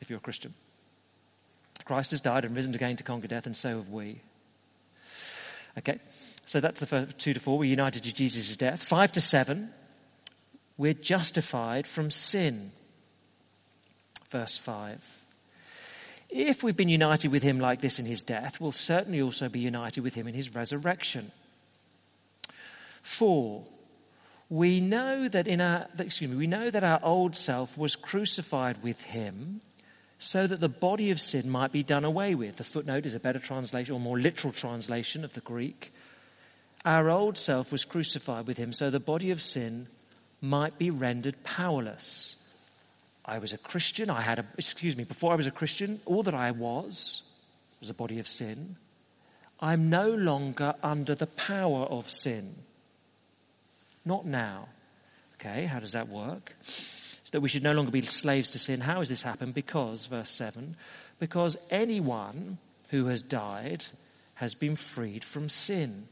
if 0.01 0.11
you're 0.11 0.19
a 0.19 0.23
Christian. 0.23 0.55
Christ 1.89 2.11
has 2.11 2.21
died 2.21 2.45
and 2.45 2.55
risen 2.55 2.75
again 2.75 2.97
to 2.97 3.03
conquer 3.03 3.29
death, 3.29 3.47
and 3.47 3.57
so 3.57 3.77
have 3.77 3.89
we. 3.89 4.21
Okay, 5.79 5.99
so 6.45 6.61
that's 6.61 6.81
the 6.81 6.87
first 6.87 7.19
two 7.19 7.33
to 7.33 7.41
four. 7.41 7.57
We're 7.57 7.65
united 7.65 8.05
to 8.05 8.13
Jesus' 8.13 8.55
death. 8.59 8.85
Five 8.85 9.11
to 9.13 9.23
seven, 9.23 9.71
we're 10.77 10.93
justified 10.93 11.87
from 11.87 12.11
sin. 12.11 12.73
Verse 14.29 14.59
five. 14.59 15.03
If 16.29 16.63
we've 16.63 16.77
been 16.77 16.91
united 16.91 17.33
with 17.33 17.43
him 17.43 17.59
like 17.59 17.81
this 17.81 17.99
in 17.99 18.05
his 18.05 18.21
death, 18.21 18.61
we'll 18.61 18.73
certainly 18.73 19.23
also 19.23 19.49
be 19.49 19.61
united 19.61 20.05
with 20.05 20.13
him 20.13 20.29
in 20.29 20.35
his 20.35 20.55
resurrection. 20.55 21.33
Four, 23.01 23.65
we 24.51 24.81
know 24.81 25.27
that 25.27 25.49
in 25.49 25.63
our, 25.63 25.87
excuse 25.99 26.31
me, 26.31 26.37
we 26.37 26.47
know 26.47 26.69
that 26.69 26.85
our 26.85 27.01
old 27.03 27.35
self 27.35 27.79
was 27.79 27.97
crucified 27.97 28.83
with 28.83 29.01
him 29.01 29.63
so 30.19 30.47
that 30.47 30.61
the 30.61 30.69
body 30.69 31.11
of 31.11 31.21
sin 31.21 31.49
might 31.49 31.73
be 31.73 31.83
done 31.83 32.05
away 32.05 32.35
with. 32.35 32.57
The 32.57 32.65
footnote 32.65 33.07
is 33.07 33.15
a 33.15 33.21
better 33.21 33.39
translation 33.39 33.95
or 33.95 34.01
more 34.01 34.19
literal 34.19 34.53
translation 34.53 35.25
of 35.25 35.35
the 35.35 35.41
Greek. 35.41 35.93
Our 36.85 37.09
old 37.09 37.39
self 37.39 37.71
was 37.71 37.85
crucified 37.85 38.47
with 38.47 38.57
him 38.57 38.73
so 38.73 38.91
the 38.91 39.01
body 39.01 39.31
of 39.31 39.41
sin 39.41 39.87
might 40.41 40.79
be 40.79 40.91
rendered 40.91 41.43
powerless. 41.45 42.37
I 43.25 43.39
was 43.39 43.53
a 43.53 43.59
Christian. 43.59 44.11
I 44.11 44.23
had 44.23 44.39
a, 44.39 44.47
excuse 44.57 44.97
me, 44.97 45.05
before 45.05 45.33
I 45.33 45.37
was 45.37 45.47
a 45.47 45.53
Christian, 45.53 46.01
all 46.07 46.23
that 46.23 46.35
I 46.35 46.51
was 46.51 47.23
was 47.81 47.91
a 47.91 47.95
body 47.95 48.19
of 48.19 48.27
sin. 48.27 48.77
I'm 49.61 49.91
no 49.91 50.09
longer 50.11 50.75
under 50.83 51.15
the 51.15 51.27
power 51.27 51.85
of 51.85 52.11
sin. 52.11 52.55
Not 54.05 54.25
now. 54.25 54.69
Okay, 55.35 55.67
how 55.67 55.79
does 55.79 55.93
that 55.93 56.09
work? 56.09 56.55
So 57.29 57.33
that 57.33 57.41
we 57.43 57.51
should 57.51 57.63
no 57.63 57.75
longer 57.75 57.91
be 57.91 58.01
slaves 58.01 58.49
to 58.53 58.59
sin. 58.59 58.81
How 58.81 59.01
has 59.01 59.11
this 59.11 59.21
happened? 59.21 59.53
Because, 59.53 60.07
verse 60.07 60.31
7, 60.31 60.77
because 61.19 61.59
anyone 61.69 62.57
who 62.89 63.05
has 63.09 63.21
died 63.21 63.85
has 64.37 64.55
been 64.55 64.77
freed 64.77 65.23
from 65.23 65.51
sin. 65.51 66.09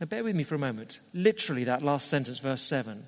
Now, 0.00 0.06
bear 0.06 0.24
with 0.24 0.34
me 0.34 0.42
for 0.42 0.56
a 0.56 0.58
moment. 0.58 0.98
Literally, 1.14 1.62
that 1.62 1.82
last 1.82 2.08
sentence, 2.08 2.40
verse 2.40 2.62
7 2.62 3.04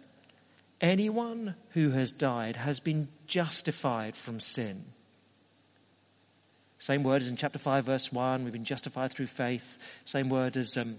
anyone 0.80 1.56
who 1.70 1.90
has 1.90 2.12
died 2.12 2.54
has 2.54 2.78
been 2.78 3.08
justified 3.26 4.14
from 4.14 4.38
sin. 4.38 4.84
Same 6.78 7.02
word 7.02 7.22
as 7.22 7.28
in 7.28 7.36
chapter 7.36 7.58
5, 7.58 7.86
verse 7.86 8.12
1. 8.12 8.44
We've 8.44 8.52
been 8.52 8.64
justified 8.64 9.10
through 9.10 9.26
faith. 9.26 9.78
Same 10.04 10.28
word 10.28 10.56
as 10.56 10.76
um, 10.76 10.94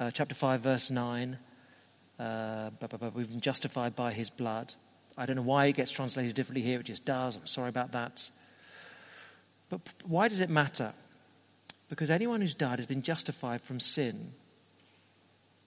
uh, 0.00 0.10
chapter 0.10 0.34
5, 0.34 0.60
verse 0.60 0.90
9. 0.90 1.38
Uh, 2.18 2.70
we've 3.14 3.30
been 3.30 3.40
justified 3.40 3.96
by 3.96 4.12
his 4.12 4.30
blood. 4.30 4.72
I 5.16 5.26
don't 5.26 5.36
know 5.36 5.42
why 5.42 5.66
it 5.66 5.76
gets 5.76 5.90
translated 5.90 6.34
differently 6.34 6.62
here. 6.62 6.80
It 6.80 6.86
just 6.86 7.04
does. 7.04 7.36
I'm 7.36 7.46
sorry 7.46 7.68
about 7.68 7.92
that. 7.92 8.28
But 9.68 9.80
why 10.04 10.28
does 10.28 10.40
it 10.40 10.50
matter? 10.50 10.92
Because 11.88 12.10
anyone 12.10 12.40
who's 12.40 12.54
died 12.54 12.78
has 12.78 12.86
been 12.86 13.02
justified 13.02 13.60
from 13.60 13.80
sin. 13.80 14.32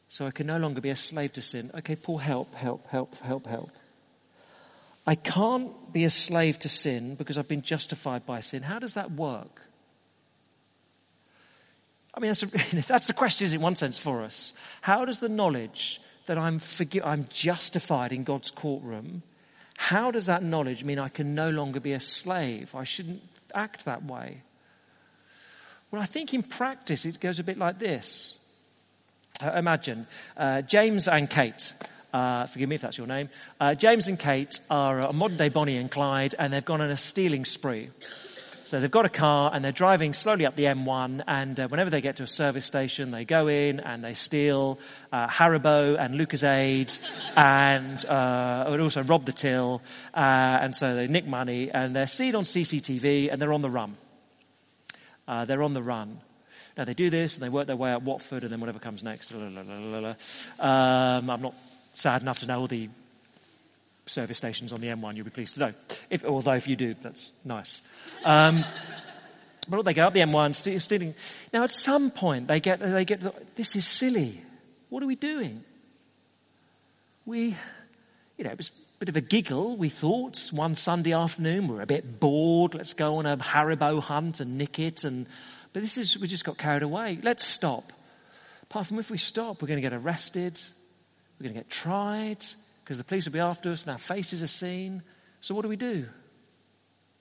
So 0.09 0.25
I 0.25 0.31
can 0.31 0.47
no 0.47 0.57
longer 0.57 0.81
be 0.81 0.89
a 0.89 0.95
slave 0.95 1.33
to 1.33 1.41
sin. 1.41 1.71
Okay, 1.75 1.95
Paul, 1.95 2.17
help, 2.17 2.55
help, 2.55 2.87
help, 2.87 3.15
help, 3.19 3.45
help. 3.47 3.71
I 5.05 5.15
can't 5.15 5.71
be 5.93 6.03
a 6.03 6.09
slave 6.09 6.59
to 6.59 6.69
sin 6.69 7.15
because 7.15 7.37
I've 7.37 7.47
been 7.47 7.61
justified 7.61 8.25
by 8.25 8.41
sin. 8.41 8.63
How 8.63 8.79
does 8.79 8.95
that 8.95 9.11
work? 9.11 9.61
I 12.13 12.19
mean, 12.19 12.29
that's, 12.29 12.43
a, 12.43 12.47
that's 12.87 13.07
the 13.07 13.13
question 13.13 13.53
in 13.53 13.61
one 13.61 13.75
sense 13.75 13.99
for 13.99 14.23
us. 14.23 14.53
How 14.81 15.05
does 15.05 15.19
the 15.19 15.29
knowledge 15.29 16.01
that 16.27 16.37
I'm, 16.37 16.59
forgi- 16.59 17.05
I'm 17.05 17.27
justified 17.29 18.13
in 18.13 18.23
God's 18.23 18.51
courtroom, 18.51 19.23
how 19.77 20.11
does 20.11 20.27
that 20.27 20.43
knowledge 20.43 20.83
mean 20.83 20.99
I 20.99 21.09
can 21.09 21.35
no 21.35 21.49
longer 21.49 21.79
be 21.79 21.93
a 21.93 21.99
slave? 21.99 22.73
I 22.73 22.83
shouldn't 22.83 23.21
act 23.53 23.85
that 23.85 24.05
way. 24.05 24.41
Well, 25.91 26.01
I 26.01 26.05
think 26.05 26.33
in 26.33 26.43
practice 26.43 27.05
it 27.05 27.19
goes 27.19 27.39
a 27.39 27.43
bit 27.43 27.57
like 27.57 27.79
this. 27.79 28.39
Uh, 29.41 29.51
imagine 29.51 30.07
uh, 30.35 30.61
James 30.61 31.07
and 31.07 31.29
Kate 31.29 31.73
uh, 32.13 32.45
forgive 32.45 32.69
me 32.69 32.75
if 32.75 32.81
that's 32.81 32.97
your 32.97 33.07
name. 33.07 33.29
Uh, 33.59 33.73
James 33.73 34.07
and 34.07 34.17
Kate 34.17 34.59
are 34.69 34.99
a 35.01 35.13
modern 35.13 35.37
day 35.37 35.49
Bonnie 35.49 35.77
and 35.77 35.91
Clyde, 35.91 36.35
and 36.39 36.51
they've 36.51 36.65
gone 36.65 36.81
on 36.81 36.89
a 36.89 36.97
stealing 36.97 37.45
spree. 37.45 37.89
So 38.67 38.81
they've 38.81 38.91
got 38.91 39.05
a 39.05 39.09
car 39.09 39.49
and 39.53 39.63
they're 39.63 39.71
driving 39.71 40.11
slowly 40.11 40.45
up 40.45 40.57
the 40.57 40.65
M1, 40.65 41.23
and 41.25 41.57
uh, 41.57 41.69
whenever 41.69 41.89
they 41.89 42.01
get 42.01 42.17
to 42.17 42.23
a 42.23 42.27
service 42.27 42.65
station, 42.65 43.11
they 43.11 43.23
go 43.23 43.47
in 43.47 43.79
and 43.79 44.03
they 44.03 44.13
steal 44.13 44.77
uh, 45.09 45.29
Haribo 45.29 45.97
and 45.97 46.15
Lucozade, 46.15 46.99
and 47.37 48.05
uh, 48.07 48.77
also 48.77 49.03
rob 49.03 49.23
the 49.23 49.31
till, 49.31 49.81
uh, 50.13 50.17
and 50.61 50.75
so 50.75 50.95
they 50.95 51.07
nick 51.07 51.25
money, 51.25 51.71
and 51.71 51.95
they're 51.95 52.07
seen 52.07 52.35
on 52.35 52.43
CCTV, 52.43 53.31
and 53.31 53.41
they're 53.41 53.53
on 53.53 53.61
the 53.61 53.69
run. 53.69 53.95
Uh, 55.29 55.45
they're 55.45 55.63
on 55.63 55.71
the 55.71 55.81
run. 55.81 56.19
Now 56.77 56.83
they 56.83 56.93
do 56.93 57.09
this, 57.09 57.35
and 57.35 57.45
they 57.45 57.49
work 57.49 57.67
their 57.67 57.77
way 57.77 57.93
up 57.93 58.01
Watford, 58.01 58.43
and 58.43 58.51
then 58.51 58.59
whatever 58.59 58.79
comes 58.79 59.01
next. 59.01 59.31
Um, 59.31 61.29
I'm 61.29 61.41
not 61.41 61.55
sad 61.95 62.21
enough 62.21 62.39
to 62.39 62.47
know 62.47 62.59
all 62.59 62.67
the 62.67 62.89
service 64.09 64.37
stations 64.37 64.73
on 64.73 64.81
the 64.81 64.87
M1, 64.87 65.15
you'll 65.15 65.25
be 65.25 65.31
pleased 65.31 65.55
to 65.55 65.59
know. 65.59 65.73
If, 66.09 66.25
although 66.25 66.53
if 66.53 66.67
you 66.67 66.75
do, 66.75 66.95
that's 67.01 67.33
nice. 67.43 67.81
Um, 68.25 68.63
but 69.69 69.83
they 69.83 69.93
go 69.93 70.07
up 70.07 70.13
the 70.13 70.21
M1, 70.21 70.79
stealing. 70.79 71.13
Now 71.53 71.63
at 71.63 71.71
some 71.71 72.11
point 72.11 72.47
they 72.47 72.59
get, 72.59 72.79
they 72.79 73.05
get, 73.05 73.55
this 73.55 73.75
is 73.75 73.85
silly. 73.85 74.41
What 74.89 75.03
are 75.03 75.07
we 75.07 75.15
doing? 75.15 75.63
We, 77.25 77.55
you 78.37 78.43
know, 78.45 78.51
it 78.51 78.57
was 78.57 78.69
a 78.69 78.99
bit 78.99 79.09
of 79.09 79.15
a 79.17 79.21
giggle, 79.21 79.75
we 79.75 79.89
thought, 79.89 80.49
one 80.51 80.75
Sunday 80.75 81.13
afternoon, 81.13 81.67
we're 81.67 81.81
a 81.81 81.85
bit 81.85 82.19
bored, 82.19 82.73
let's 82.73 82.93
go 82.93 83.17
on 83.17 83.25
a 83.25 83.37
Haribo 83.37 84.01
hunt 84.01 84.39
and 84.39 84.57
nick 84.57 84.79
it, 84.79 85.03
and, 85.03 85.27
but 85.73 85.81
this 85.81 85.97
is, 85.97 86.17
we 86.17 86.27
just 86.27 86.45
got 86.45 86.57
carried 86.57 86.83
away. 86.83 87.19
Let's 87.21 87.45
stop. 87.45 87.91
Apart 88.63 88.87
from 88.87 88.99
if 88.99 89.11
we 89.11 89.17
stop, 89.17 89.61
we're 89.61 89.67
going 89.67 89.81
to 89.81 89.87
get 89.87 89.93
arrested, 89.93 90.59
we're 91.39 91.43
going 91.43 91.55
to 91.55 91.59
get 91.59 91.69
tried 91.69 92.43
because 92.87 92.97
the 92.97 93.03
police 93.03 93.25
will 93.25 93.33
be 93.33 93.39
after 93.41 93.69
us 93.69 93.83
and 93.83 93.91
our 93.91 93.97
faces 93.97 94.41
are 94.41 94.47
seen. 94.47 95.03
So 95.41 95.53
what 95.53 95.63
do 95.63 95.67
we 95.67 95.75
do? 95.75 96.05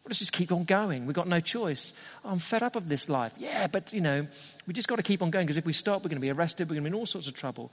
Let's 0.04 0.20
just 0.20 0.32
keep 0.32 0.52
on 0.52 0.62
going. 0.62 1.06
We've 1.06 1.16
got 1.16 1.26
no 1.26 1.40
choice. 1.40 1.92
I'm 2.24 2.38
fed 2.38 2.62
up 2.62 2.76
of 2.76 2.88
this 2.88 3.08
life. 3.08 3.34
Yeah, 3.36 3.66
but 3.66 3.92
you 3.92 4.00
know, 4.00 4.28
we 4.68 4.74
just 4.74 4.86
got 4.86 4.94
to 4.94 5.02
keep 5.02 5.22
on 5.22 5.32
going 5.32 5.44
because 5.44 5.56
if 5.56 5.66
we 5.66 5.72
stop, 5.72 6.04
we're 6.04 6.10
going 6.10 6.18
to 6.18 6.20
be 6.20 6.30
arrested. 6.30 6.70
We're 6.70 6.76
going 6.76 6.84
to 6.84 6.90
be 6.90 6.94
in 6.94 7.00
all 7.00 7.04
sorts 7.04 7.26
of 7.26 7.34
trouble. 7.34 7.72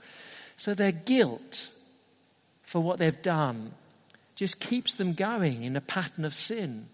So 0.56 0.74
their 0.74 0.90
guilt 0.90 1.70
for 2.64 2.80
what 2.80 2.98
they've 2.98 3.22
done 3.22 3.74
just 4.34 4.58
keeps 4.58 4.94
them 4.94 5.12
going 5.12 5.62
in 5.62 5.76
a 5.76 5.80
pattern 5.80 6.24
of 6.24 6.34
sin. 6.34 6.86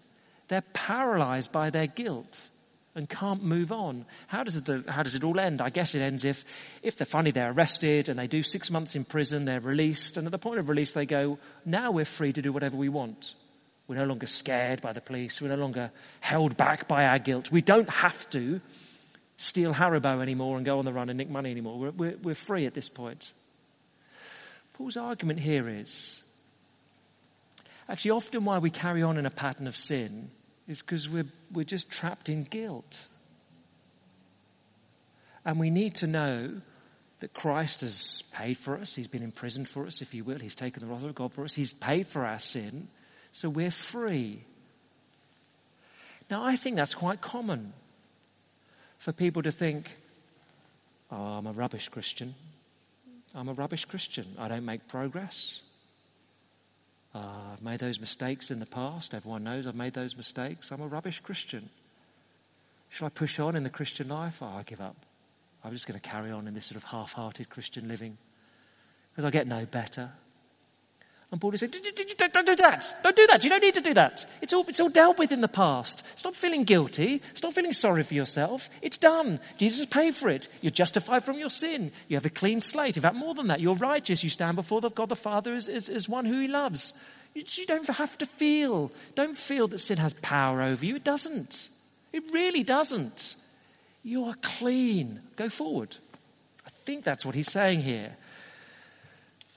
They're 0.49 0.61
paralyzed 0.61 1.51
by 1.51 1.71
their 1.71 1.87
guilt 1.87 2.49
and 2.95 3.09
can't 3.09 3.43
move 3.43 3.71
on. 3.71 4.05
How 4.27 4.43
does, 4.43 4.57
it, 4.57 4.89
how 4.89 5.03
does 5.03 5.15
it 5.15 5.23
all 5.23 5.39
end? 5.39 5.61
I 5.61 5.69
guess 5.69 5.95
it 5.95 6.01
ends 6.01 6.25
if, 6.25 6.43
if 6.83 6.97
they're 6.97 7.05
finally 7.05 7.31
they're 7.31 7.51
arrested 7.51 8.09
and 8.09 8.19
they 8.19 8.27
do 8.27 8.43
six 8.43 8.69
months 8.69 8.95
in 8.95 9.05
prison, 9.05 9.45
they're 9.45 9.59
released, 9.59 10.17
and 10.17 10.27
at 10.27 10.31
the 10.31 10.37
point 10.37 10.59
of 10.59 10.69
release 10.69 10.93
they 10.93 11.05
go, 11.05 11.39
now 11.65 11.91
we're 11.91 12.05
free 12.05 12.33
to 12.33 12.41
do 12.41 12.51
whatever 12.51 12.75
we 12.75 12.89
want. 12.89 13.33
We're 13.87 13.95
no 13.95 14.05
longer 14.05 14.27
scared 14.27 14.81
by 14.81 14.93
the 14.93 15.01
police. 15.01 15.41
We're 15.41 15.49
no 15.49 15.55
longer 15.55 15.91
held 16.19 16.55
back 16.55 16.87
by 16.87 17.05
our 17.05 17.19
guilt. 17.19 17.51
We 17.51 17.61
don't 17.61 17.89
have 17.89 18.29
to 18.31 18.61
steal 19.37 19.73
Haribo 19.73 20.21
anymore 20.21 20.55
and 20.57 20.65
go 20.65 20.79
on 20.79 20.85
the 20.85 20.93
run 20.93 21.09
and 21.09 21.17
nick 21.17 21.29
money 21.29 21.51
anymore. 21.51 21.79
We're, 21.79 21.91
we're, 21.91 22.17
we're 22.21 22.35
free 22.35 22.65
at 22.65 22.73
this 22.73 22.89
point. 22.89 23.33
Paul's 24.73 24.97
argument 24.97 25.39
here 25.39 25.67
is 25.67 26.23
actually 27.89 28.11
often 28.11 28.45
why 28.45 28.59
we 28.59 28.69
carry 28.69 29.03
on 29.03 29.17
in 29.17 29.25
a 29.25 29.31
pattern 29.31 29.67
of 29.67 29.75
sin 29.75 30.31
is 30.67 30.81
because 30.81 31.09
we're, 31.09 31.27
we're 31.51 31.65
just 31.65 31.89
trapped 31.91 32.29
in 32.29 32.43
guilt. 32.43 33.07
And 35.43 35.59
we 35.59 35.69
need 35.69 35.95
to 35.95 36.07
know 36.07 36.61
that 37.19 37.33
Christ 37.33 37.81
has 37.81 38.23
paid 38.33 38.57
for 38.57 38.77
us. 38.77 38.95
He's 38.95 39.07
been 39.07 39.23
imprisoned 39.23 39.67
for 39.67 39.85
us, 39.85 40.01
if 40.01 40.13
you 40.13 40.23
will. 40.23 40.39
He's 40.39 40.55
taken 40.55 40.81
the 40.81 40.91
wrath 40.91 41.03
of 41.03 41.15
God 41.15 41.33
for 41.33 41.43
us. 41.43 41.53
He's 41.53 41.73
paid 41.73 42.07
for 42.07 42.25
our 42.25 42.39
sin. 42.39 42.87
So 43.31 43.49
we're 43.49 43.71
free. 43.71 44.43
Now, 46.29 46.43
I 46.43 46.55
think 46.55 46.75
that's 46.77 46.95
quite 46.95 47.21
common 47.21 47.73
for 48.97 49.11
people 49.11 49.43
to 49.43 49.51
think, 49.51 49.89
oh, 51.11 51.15
I'm 51.15 51.47
a 51.47 51.51
rubbish 51.51 51.89
Christian. 51.89 52.35
I'm 53.33 53.49
a 53.49 53.53
rubbish 53.53 53.85
Christian. 53.85 54.35
I 54.37 54.47
don't 54.47 54.65
make 54.65 54.87
progress. 54.87 55.61
Uh, 57.13 57.51
I've 57.53 57.61
made 57.61 57.79
those 57.79 57.99
mistakes 57.99 58.51
in 58.51 58.59
the 58.59 58.65
past. 58.65 59.13
Everyone 59.13 59.43
knows 59.43 59.67
I've 59.67 59.75
made 59.75 59.93
those 59.93 60.15
mistakes. 60.15 60.71
I'm 60.71 60.81
a 60.81 60.87
rubbish 60.87 61.19
Christian. 61.19 61.69
Shall 62.89 63.07
I 63.07 63.09
push 63.09 63.39
on 63.39 63.55
in 63.55 63.63
the 63.63 63.69
Christian 63.69 64.07
life? 64.07 64.41
Oh, 64.41 64.47
I 64.47 64.63
give 64.63 64.81
up. 64.81 64.95
I'm 65.63 65.73
just 65.73 65.87
going 65.87 65.99
to 65.99 66.09
carry 66.09 66.31
on 66.31 66.47
in 66.47 66.53
this 66.53 66.65
sort 66.65 66.77
of 66.77 66.85
half 66.85 67.13
hearted 67.13 67.49
Christian 67.49 67.87
living 67.87 68.17
because 69.11 69.25
I 69.25 69.29
get 69.29 69.47
no 69.47 69.65
better. 69.65 70.11
And 71.31 71.39
Paul 71.39 71.53
is 71.53 71.61
saying, 71.61 71.71
don't 72.17 72.45
do 72.45 72.55
that. 72.57 72.93
Don't 73.03 73.15
do 73.15 73.25
that. 73.27 73.41
You 73.43 73.49
don't 73.49 73.61
need 73.61 73.73
to 73.75 73.81
do 73.81 73.93
that. 73.93 74.25
It's 74.41 74.51
all, 74.51 74.65
it's 74.67 74.81
all 74.81 74.89
dealt 74.89 75.17
with 75.17 75.31
in 75.31 75.39
the 75.39 75.47
past. 75.47 76.03
Stop 76.19 76.35
feeling 76.35 76.65
guilty. 76.65 77.21
Stop 77.33 77.53
feeling 77.53 77.71
sorry 77.71 78.03
for 78.03 78.13
yourself. 78.13 78.69
It's 78.81 78.97
done. 78.97 79.39
Jesus 79.57 79.85
paid 79.85 80.13
for 80.13 80.29
it. 80.29 80.49
You're 80.61 80.71
justified 80.71 81.23
from 81.23 81.39
your 81.39 81.49
sin. 81.49 81.93
You 82.09 82.17
have 82.17 82.25
a 82.25 82.29
clean 82.29 82.59
slate. 82.59 82.97
In 82.97 83.03
fact, 83.03 83.15
more 83.15 83.33
than 83.33 83.47
that, 83.47 83.61
you're 83.61 83.75
righteous. 83.75 84.25
You 84.25 84.29
stand 84.29 84.57
before 84.57 84.81
God 84.81 85.07
the 85.07 85.15
Father 85.15 85.53
as, 85.55 85.69
as, 85.69 85.87
as 85.87 86.09
one 86.09 86.25
who 86.25 86.41
he 86.41 86.49
loves. 86.49 86.93
You, 87.33 87.43
you 87.45 87.65
don't 87.65 87.87
have 87.87 88.17
to 88.17 88.25
feel. 88.25 88.91
Don't 89.15 89.37
feel 89.37 89.69
that 89.69 89.79
sin 89.79 89.99
has 89.99 90.13
power 90.15 90.61
over 90.61 90.85
you. 90.85 90.97
It 90.97 91.05
doesn't. 91.05 91.69
It 92.11 92.23
really 92.33 92.63
doesn't. 92.63 93.35
You 94.03 94.25
are 94.25 94.35
clean. 94.41 95.21
Go 95.37 95.47
forward. 95.47 95.95
I 96.67 96.71
think 96.83 97.05
that's 97.05 97.25
what 97.25 97.35
he's 97.35 97.49
saying 97.49 97.81
here 97.81 98.17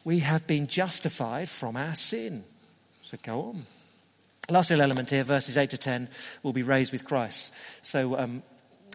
we 0.05 0.21
have 0.21 0.47
been 0.47 0.67
justified 0.67 1.49
from 1.49 1.77
our 1.77 1.95
sin. 1.95 2.45
So 3.03 3.19
go 3.23 3.40
on. 3.43 3.67
Last 4.51 4.71
little 4.71 4.83
element 4.83 5.11
here, 5.11 5.25
verses 5.25 5.57
8 5.57 5.71
to 5.71 5.79
10, 5.79 6.09
will 6.43 6.53
be 6.53 6.62
raised 6.62 6.93
with 6.93 7.05
Christ. 7.05 7.53
So, 7.83 8.19
um, 8.19 8.43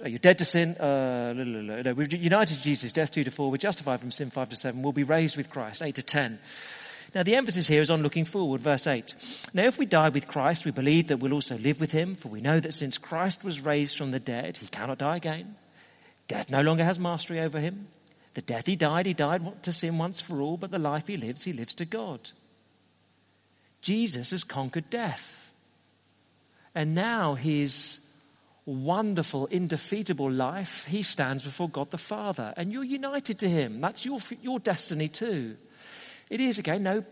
are 0.04 0.10
you 0.10 0.20
dead 0.20 0.38
to 0.38 0.46
sin? 0.46 0.76
Uh, 0.76 1.34
no, 1.34 1.94
we're 1.94 2.08
united 2.08 2.56
to 2.56 2.62
Jesus, 2.62 2.94
death 2.94 3.12
2 3.12 3.24
to 3.24 3.32
4. 3.32 3.50
We're 3.50 3.58
justified 3.58 4.00
from 4.00 4.12
sin 4.12 4.30
5 4.30 4.50
to 4.50 4.56
7. 4.56 4.82
We'll 4.84 4.94
be 4.94 5.04
raised 5.04 5.36
with 5.36 5.50
Christ, 5.50 5.82
8 5.82 5.96
to 5.96 6.04
10. 6.04 6.40
Now, 7.16 7.24
the 7.24 7.36
emphasis 7.36 7.68
here 7.68 7.82
is 7.82 7.90
on 7.90 8.04
looking 8.04 8.26
forward, 8.26 8.62
verse 8.62 8.86
8. 8.86 9.16
Now, 9.56 9.64
if 9.64 9.80
we 9.80 9.88
die 9.88 10.10
with 10.10 10.28
Christ, 10.28 10.66
we 10.66 10.72
believe 10.72 11.08
that 11.08 11.18
we'll 11.18 11.34
also 11.34 11.58
live 11.58 11.80
with 11.80 11.92
him, 11.92 12.14
for 12.14 12.30
we 12.30 12.42
know 12.42 12.60
that 12.60 12.76
since 12.76 13.00
Christ 13.00 13.44
was 13.44 13.62
raised 13.62 13.98
from 13.98 14.12
the 14.12 14.20
dead, 14.20 14.58
he 14.58 14.68
cannot 14.68 15.00
die 15.00 15.18
again. 15.18 15.56
Death 16.28 16.52
no 16.52 16.62
longer 16.62 16.84
has 16.84 17.00
mastery 17.00 17.40
over 17.40 17.60
him. 17.60 17.88
The 18.34 18.42
death 18.42 18.68
he 18.68 18.76
died, 18.76 19.06
he 19.06 19.14
died 19.14 19.64
to 19.64 19.74
sin 19.74 19.98
once 19.98 20.22
for 20.22 20.42
all, 20.42 20.58
but 20.58 20.72
the 20.72 20.80
life 20.80 21.08
he 21.08 21.18
lives, 21.18 21.44
he 21.44 21.54
lives 21.54 21.76
to 21.76 21.86
God. 21.86 22.32
Jesus 23.82 24.32
has 24.32 24.44
conquered 24.44 24.90
death. 24.90 25.52
And 26.76 26.94
now 26.94 27.34
his 27.34 28.00
wonderful, 28.66 29.48
indefeatable 29.48 30.32
life, 30.32 30.86
he 30.86 31.02
stands 31.02 31.44
before 31.44 31.70
God 31.70 31.90
the 31.90 31.98
Father. 31.98 32.54
And 32.56 32.72
you're 32.72 32.84
united 32.84 33.40
to 33.40 33.50
him. 33.50 33.82
That's 33.82 34.06
your, 34.06 34.20
your 34.42 34.60
destiny 34.60 35.08
too. 35.08 35.58
It 36.30 36.40
is, 36.40 36.60
again, 36.60 36.84
no 36.84 37.04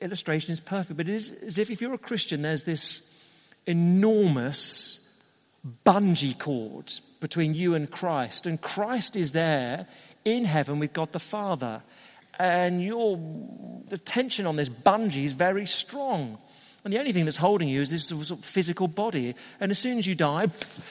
illustration 0.00 0.52
is 0.52 0.60
perfect, 0.60 0.96
but 0.96 1.08
it 1.08 1.14
is 1.14 1.32
as 1.32 1.58
if 1.58 1.70
if 1.70 1.80
you're 1.80 1.94
a 1.94 1.98
Christian, 1.98 2.42
there's 2.42 2.64
this 2.64 3.08
enormous 3.66 4.98
bungee 5.86 6.38
cord 6.38 6.92
between 7.20 7.54
you 7.54 7.74
and 7.74 7.90
Christ. 7.90 8.46
And 8.46 8.60
Christ 8.60 9.16
is 9.16 9.32
there 9.32 9.86
in 10.24 10.44
heaven 10.44 10.78
with 10.78 10.92
God 10.92 11.12
the 11.12 11.18
Father. 11.18 11.82
And 12.38 12.82
your, 12.82 13.18
the 13.88 13.98
tension 13.98 14.46
on 14.46 14.56
this 14.56 14.68
bungee 14.68 15.24
is 15.24 15.32
very 15.32 15.66
strong. 15.66 16.38
And 16.84 16.92
the 16.92 16.98
only 16.98 17.12
thing 17.12 17.24
that's 17.24 17.36
holding 17.36 17.68
you 17.68 17.80
is 17.80 17.90
this 17.90 18.06
sort 18.06 18.30
of 18.30 18.44
physical 18.44 18.88
body. 18.88 19.34
And 19.60 19.70
as 19.70 19.78
soon 19.78 19.98
as 19.98 20.06
you 20.06 20.14
die, 20.14 20.48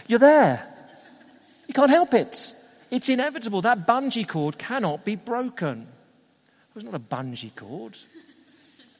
you're 0.07 0.19
there. 0.19 0.65
You 1.67 1.73
can't 1.73 1.89
help 1.89 2.13
it. 2.13 2.53
It's 2.89 3.09
inevitable. 3.09 3.61
That 3.61 3.87
bungee 3.87 4.27
cord 4.27 4.57
cannot 4.57 5.05
be 5.05 5.15
broken. 5.15 5.87
It's 6.75 6.85
not 6.85 6.95
a 6.95 6.99
bungee 6.99 7.55
cord. 7.55 7.97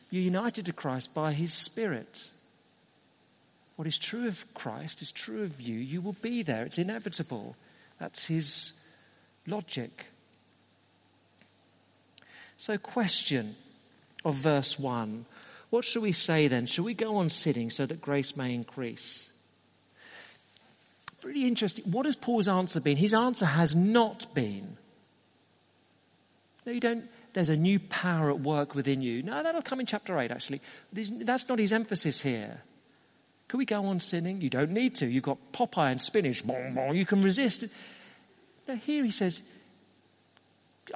You're 0.10 0.24
united 0.24 0.66
to 0.66 0.74
Christ 0.74 1.14
by 1.14 1.32
his 1.32 1.54
Spirit. 1.54 2.28
What 3.78 3.88
is 3.88 3.98
true 3.98 4.28
of 4.28 4.46
Christ 4.54 5.02
is 5.02 5.12
true 5.12 5.44
of 5.44 5.62
you. 5.62 5.76
You 5.76 6.02
will 6.02 6.16
be 6.22 6.44
there. 6.44 6.66
It's 6.66 6.78
inevitable. 6.78 7.56
That's 8.00 8.26
his 8.26 8.74
logic. 9.48 10.08
So, 12.62 12.78
question 12.78 13.56
of 14.24 14.36
verse 14.36 14.78
1 14.78 15.26
What 15.72 15.84
shall 15.84 16.04
we 16.04 16.12
say 16.12 16.48
then? 16.48 16.68
Shall 16.68 16.86
we 16.86 16.94
go 16.94 17.16
on 17.16 17.30
sinning 17.30 17.72
so 17.72 17.88
that 17.88 18.02
grace 18.02 18.38
may 18.38 18.54
increase? 18.54 19.32
Pretty 21.24 21.48
interesting. 21.48 21.86
What 21.86 22.06
has 22.06 22.16
Paul's 22.16 22.48
answer 22.48 22.80
been? 22.80 22.98
His 22.98 23.16
answer 23.16 23.48
has 23.48 23.74
not 23.74 24.32
been. 24.36 24.78
No, 26.64 26.72
you 26.72 26.80
don't 26.80 27.06
there's 27.34 27.50
a 27.50 27.58
new 27.58 27.80
power 27.80 28.30
at 28.30 28.42
work 28.42 28.76
within 28.76 29.02
you. 29.02 29.24
No, 29.24 29.42
that'll 29.42 29.64
come 29.64 29.80
in 29.80 29.88
chapter 29.88 30.20
8, 30.20 30.30
actually. 30.30 30.62
That's 30.94 31.50
not 31.50 31.58
his 31.58 31.74
emphasis 31.74 32.22
here. 32.22 32.62
Can 33.48 33.58
we 33.58 33.66
go 33.66 33.86
on 33.86 34.00
sinning? 34.00 34.40
You 34.40 34.52
don't 34.52 34.70
need 34.70 34.94
to. 34.98 35.08
You've 35.08 35.24
got 35.24 35.40
Popeye 35.52 35.90
and 35.90 36.00
spinach. 36.00 36.44
You 36.94 37.06
can 37.08 37.24
resist. 37.24 37.64
Now, 38.68 38.76
here 38.76 39.04
he 39.04 39.10
says, 39.10 39.42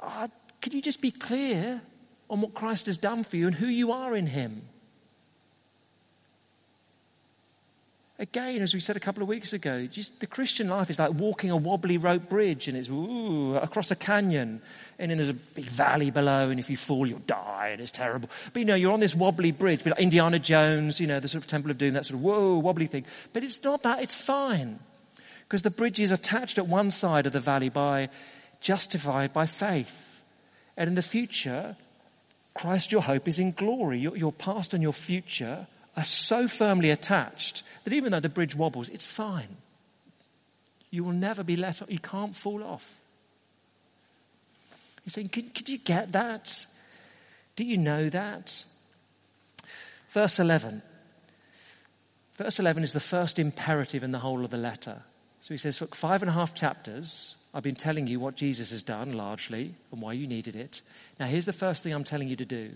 oh, 0.00 0.28
Can 0.60 0.72
you 0.72 0.82
just 0.82 1.00
be 1.00 1.10
clear 1.10 1.80
on 2.28 2.40
what 2.40 2.54
Christ 2.54 2.86
has 2.86 2.98
done 2.98 3.22
for 3.22 3.36
you 3.36 3.46
and 3.46 3.56
who 3.56 3.66
you 3.66 3.92
are 3.92 4.16
in 4.16 4.26
him? 4.26 4.62
Again, 8.18 8.62
as 8.62 8.72
we 8.72 8.80
said 8.80 8.96
a 8.96 9.00
couple 9.00 9.22
of 9.22 9.28
weeks 9.28 9.52
ago, 9.52 9.86
just 9.86 10.20
the 10.20 10.26
Christian 10.26 10.70
life 10.70 10.88
is 10.88 10.98
like 10.98 11.12
walking 11.12 11.50
a 11.50 11.56
wobbly 11.56 11.98
rope 11.98 12.30
bridge 12.30 12.66
and 12.66 12.74
it's 12.74 12.88
ooh, 12.88 13.56
across 13.56 13.90
a 13.90 13.96
canyon 13.96 14.62
and 14.98 15.10
then 15.10 15.18
there's 15.18 15.28
a 15.28 15.34
big 15.34 15.66
valley 15.66 16.10
below 16.10 16.48
and 16.48 16.58
if 16.58 16.70
you 16.70 16.78
fall 16.78 17.06
you'll 17.06 17.18
die 17.18 17.68
and 17.72 17.80
it's 17.82 17.90
terrible. 17.90 18.30
But 18.54 18.60
you 18.60 18.64
know, 18.64 18.74
you're 18.74 18.92
on 18.92 19.00
this 19.00 19.14
wobbly 19.14 19.52
bridge, 19.52 19.84
but 19.84 19.90
like 19.90 20.00
Indiana 20.00 20.38
Jones, 20.38 20.98
you 20.98 21.06
know, 21.06 21.20
the 21.20 21.28
sort 21.28 21.44
of 21.44 21.46
Temple 21.46 21.70
of 21.70 21.76
Doom, 21.76 21.92
that 21.92 22.06
sort 22.06 22.14
of 22.14 22.22
whoa, 22.22 22.56
wobbly 22.56 22.86
thing. 22.86 23.04
But 23.34 23.44
it's 23.44 23.62
not 23.62 23.82
that, 23.82 24.02
it's 24.02 24.14
fine. 24.14 24.78
Because 25.46 25.60
the 25.60 25.70
bridge 25.70 26.00
is 26.00 26.10
attached 26.10 26.56
at 26.56 26.66
one 26.66 26.90
side 26.90 27.26
of 27.26 27.34
the 27.34 27.40
valley 27.40 27.68
by, 27.68 28.08
justified 28.62 29.34
by 29.34 29.44
faith. 29.44 30.05
And 30.76 30.88
in 30.88 30.94
the 30.94 31.02
future, 31.02 31.76
Christ, 32.54 32.92
your 32.92 33.02
hope 33.02 33.28
is 33.28 33.38
in 33.38 33.52
glory. 33.52 33.98
Your, 33.98 34.16
your 34.16 34.32
past 34.32 34.74
and 34.74 34.82
your 34.82 34.92
future 34.92 35.66
are 35.96 36.04
so 36.04 36.48
firmly 36.48 36.90
attached 36.90 37.62
that 37.84 37.92
even 37.92 38.12
though 38.12 38.20
the 38.20 38.28
bridge 38.28 38.54
wobbles, 38.54 38.88
it's 38.88 39.04
fine. 39.04 39.56
You 40.90 41.04
will 41.04 41.12
never 41.12 41.42
be 41.42 41.56
let 41.56 41.82
off. 41.82 41.90
You 41.90 41.98
can't 41.98 42.34
fall 42.34 42.62
off. 42.62 43.00
You're 45.04 45.12
saying, 45.12 45.28
could, 45.28 45.54
could 45.54 45.68
you 45.68 45.78
get 45.78 46.12
that? 46.12 46.66
Do 47.54 47.64
you 47.64 47.78
know 47.78 48.08
that? 48.08 48.64
Verse 50.08 50.38
11. 50.40 50.82
Verse 52.36 52.58
11 52.58 52.82
is 52.82 52.92
the 52.92 53.00
first 53.00 53.38
imperative 53.38 54.02
in 54.02 54.10
the 54.10 54.18
whole 54.18 54.44
of 54.44 54.50
the 54.50 54.58
letter. 54.58 55.02
So 55.40 55.54
he 55.54 55.58
says, 55.58 55.80
look, 55.80 55.94
five 55.94 56.22
and 56.22 56.28
a 56.28 56.34
half 56.34 56.54
chapters, 56.54 57.35
I've 57.56 57.62
been 57.62 57.74
telling 57.74 58.06
you 58.06 58.20
what 58.20 58.36
Jesus 58.36 58.70
has 58.70 58.82
done 58.82 59.14
largely 59.14 59.74
and 59.90 60.02
why 60.02 60.12
you 60.12 60.26
needed 60.26 60.54
it. 60.54 60.82
Now 61.18 61.24
here's 61.24 61.46
the 61.46 61.54
first 61.54 61.82
thing 61.82 61.94
I'm 61.94 62.04
telling 62.04 62.28
you 62.28 62.36
to 62.36 62.44
do. 62.44 62.72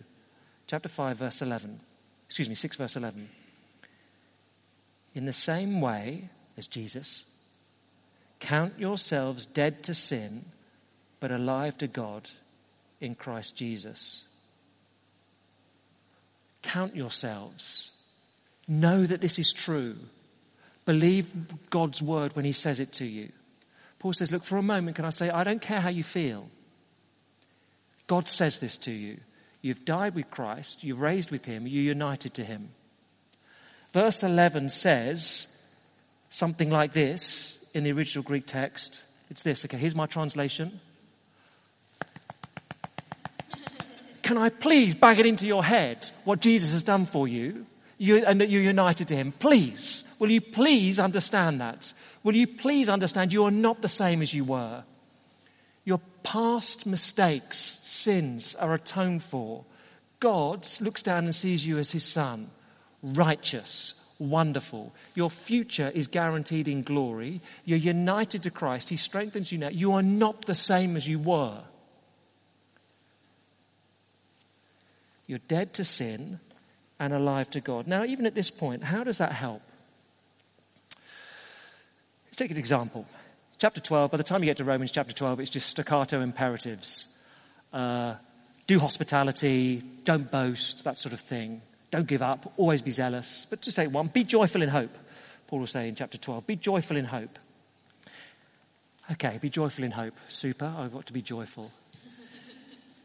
Chapter 0.67 0.89
5, 0.89 1.19
verse 1.19 1.43
11 1.43 1.81
excuse 2.25 2.49
me, 2.49 2.55
6 2.55 2.77
verse 2.77 2.97
11. 2.97 3.29
In 5.15 5.27
the 5.27 5.33
same 5.33 5.81
way 5.81 6.31
as 6.57 6.69
Jesus, 6.69 7.25
count 8.39 8.79
yourselves 8.79 9.45
dead 9.45 9.83
to 9.83 9.95
sin, 9.95 10.45
but 11.19 11.33
alive 11.33 11.77
to 11.79 11.89
God 11.89 12.31
in 13.01 13.17
Christ 13.17 13.57
Jesus. 13.57 14.25
Count 16.63 16.95
yourselves. 16.95 17.91
Know 18.69 19.05
that 19.05 19.21
this 19.21 19.41
is 19.41 19.53
true. 19.53 19.97
Believe 20.87 21.33
God's 21.69 22.01
word 22.01 22.37
when 22.37 22.45
He 22.45 22.53
says 22.53 22.79
it 22.79 22.93
to 22.93 23.05
you. 23.05 23.33
Paul 24.01 24.15
says, 24.15 24.33
Look, 24.33 24.43
for 24.45 24.57
a 24.57 24.63
moment, 24.63 24.97
can 24.97 25.05
I 25.05 25.11
say, 25.11 25.31
I 25.31 25.45
don't 25.45 25.63
care 25.63 25.81
how 25.81 25.91
you 25.91 26.03
feel. 26.03 26.49
God 28.09 28.27
says 28.27 28.59
this 28.59 28.77
to 28.79 28.91
you. 28.91 29.19
You've 29.63 29.85
died 29.85 30.17
with 30.17 30.31
Christ, 30.31 30.83
you've 30.83 31.03
raised 31.03 31.31
with 31.31 31.45
him, 31.45 31.67
you're 31.67 31.85
united 31.85 32.35
to 32.35 32.45
him. 32.45 32.71
Verse 33.93 34.23
11 34.23 34.71
says 34.71 35.55
something 36.31 36.71
like 36.71 36.93
this 36.93 37.63
in 37.75 37.85
the 37.85 37.93
original 37.93 38.25
Greek 38.25 38.47
text. 38.47 39.05
It's 39.29 39.43
this. 39.43 39.65
Okay, 39.65 39.77
here's 39.77 39.95
my 39.95 40.07
translation. 40.07 40.81
Can 44.23 44.39
I 44.39 44.49
please 44.49 44.95
bang 44.95 45.19
it 45.19 45.27
into 45.27 45.47
your 45.47 45.63
head 45.63 46.11
what 46.25 46.41
Jesus 46.41 46.71
has 46.73 46.83
done 46.83 47.05
for 47.05 47.29
you, 47.29 47.67
and 48.01 48.41
that 48.41 48.49
you're 48.49 48.63
united 48.63 49.09
to 49.09 49.17
him? 49.17 49.33
Please. 49.33 50.05
Will 50.19 50.31
you 50.31 50.41
please 50.41 50.99
understand 50.99 51.61
that? 51.61 51.93
Will 52.23 52.35
you 52.35 52.47
please 52.47 52.89
understand 52.89 53.33
you 53.33 53.45
are 53.45 53.51
not 53.51 53.83
the 53.83 53.89
same 53.89 54.23
as 54.23 54.33
you 54.33 54.45
were? 54.45 54.85
Your 55.85 56.01
past 56.23 56.87
mistakes, 56.87 57.79
sins 57.83 58.55
are 58.55 58.75
atoned 58.75 59.23
for. 59.23 59.65
God 60.19 60.67
looks 60.81 61.03
down 61.03 61.25
and 61.25 61.35
sees 61.35 61.67
you 61.67 61.79
as 61.79 61.93
his 61.93 62.05
son, 62.05 62.51
righteous, 63.03 63.95
wonderful. 64.19 64.93
Your 65.15 65.31
future 65.31 65.91
is 65.95 66.07
guaranteed 66.07 66.69
in 66.69 66.83
glory. 66.83 67.41
You're 67.65 67.79
united 67.79 68.43
to 68.43 68.51
Christ. 68.51 68.91
He 68.91 68.97
strengthens 68.97 69.51
you 69.51 69.59
now. 69.59 69.69
You 69.69 69.93
are 69.93 70.03
not 70.03 70.45
the 70.45 70.55
same 70.55 70.97
as 70.97 71.09
you 71.09 71.19
were. 71.19 71.63
You're 75.27 75.39
dead 75.39 75.75
to 75.75 75.85
sin 75.85 76.41
and 77.01 77.15
alive 77.15 77.51
to 77.51 77.61
God. 77.61 77.89
Now, 77.89 78.05
even 78.05 78.27
at 78.27 78.35
this 78.35 78.51
point, 78.51 78.85
how 78.85 79.03
does 79.03 79.19
that 79.19 79.33
help? 79.33 79.63
Let's 82.27 82.37
take 82.37 82.51
an 82.51 82.59
example. 82.59 83.07
Chapter 83.59 83.81
12, 83.81 84.11
by 84.11 84.17
the 84.19 84.23
time 84.23 84.43
you 84.43 84.47
get 84.47 84.59
to 84.59 84.65
Romans 84.65 84.91
chapter 84.91 85.15
12, 85.15 85.41
it's 85.41 85.51
just 85.51 85.69
staccato 85.69 86.21
imperatives. 86.21 87.07
Uh, 87.73 88.15
do 88.67 88.79
hospitality, 88.79 89.83
don't 90.05 90.31
boast, 90.31 90.85
that 90.85 90.99
sort 90.99 91.15
of 91.15 91.21
thing. 91.21 91.63
Don't 91.91 92.07
give 92.07 92.23
up, 92.23 92.53
always 92.57 92.83
be 92.83 92.91
zealous. 92.91 93.47
But 93.49 93.63
just 93.63 93.77
say 93.77 93.87
one, 93.87 94.09
be 94.09 94.23
joyful 94.23 94.63
in 94.63 94.69
hope. 94.69 94.97
Paul 95.47 95.61
will 95.61 95.67
say 95.67 95.89
in 95.89 95.95
chapter 95.95 96.19
12, 96.19 96.47
be 96.47 96.57
joyful 96.57 96.97
in 96.97 97.07
hope. 97.07 97.39
Okay, 99.13 99.39
be 99.41 99.49
joyful 99.49 99.85
in 99.85 99.91
hope. 99.91 100.15
Super, 100.29 100.73
I've 100.77 100.93
got 100.93 101.07
to 101.07 101.13
be 101.13 101.23
joyful. 101.23 101.73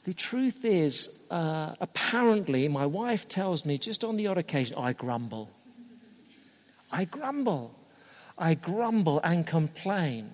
The 0.06 0.14
truth 0.14 0.64
is, 0.64 1.10
uh, 1.32 1.74
apparently, 1.82 2.68
my 2.68 2.86
wife 2.86 3.28
tells 3.28 3.66
me 3.66 3.80
just 3.80 4.04
on 4.04 4.18
the 4.18 4.28
odd 4.28 4.38
occasion, 4.38 4.78
I 4.78 4.94
grumble. 4.94 5.50
I 6.92 7.06
grumble. 7.06 7.76
I 8.38 8.54
grumble 8.54 9.20
and 9.24 9.48
complain. 9.48 10.30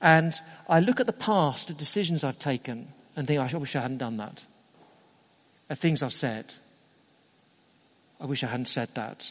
And 0.00 0.34
I 0.68 0.80
look 0.80 0.98
at 0.98 1.06
the 1.06 1.12
past, 1.12 1.70
at 1.70 1.78
decisions 1.78 2.24
I've 2.24 2.38
taken, 2.40 2.88
and 3.14 3.28
think, 3.28 3.40
I 3.40 3.56
wish 3.56 3.76
I 3.76 3.80
hadn't 3.82 3.98
done 3.98 4.16
that. 4.16 4.44
At 5.68 5.78
things 5.78 6.02
I've 6.02 6.12
said. 6.12 6.54
I 8.20 8.26
wish 8.26 8.42
I 8.42 8.48
hadn't 8.48 8.66
said 8.66 8.88
that. 8.94 9.30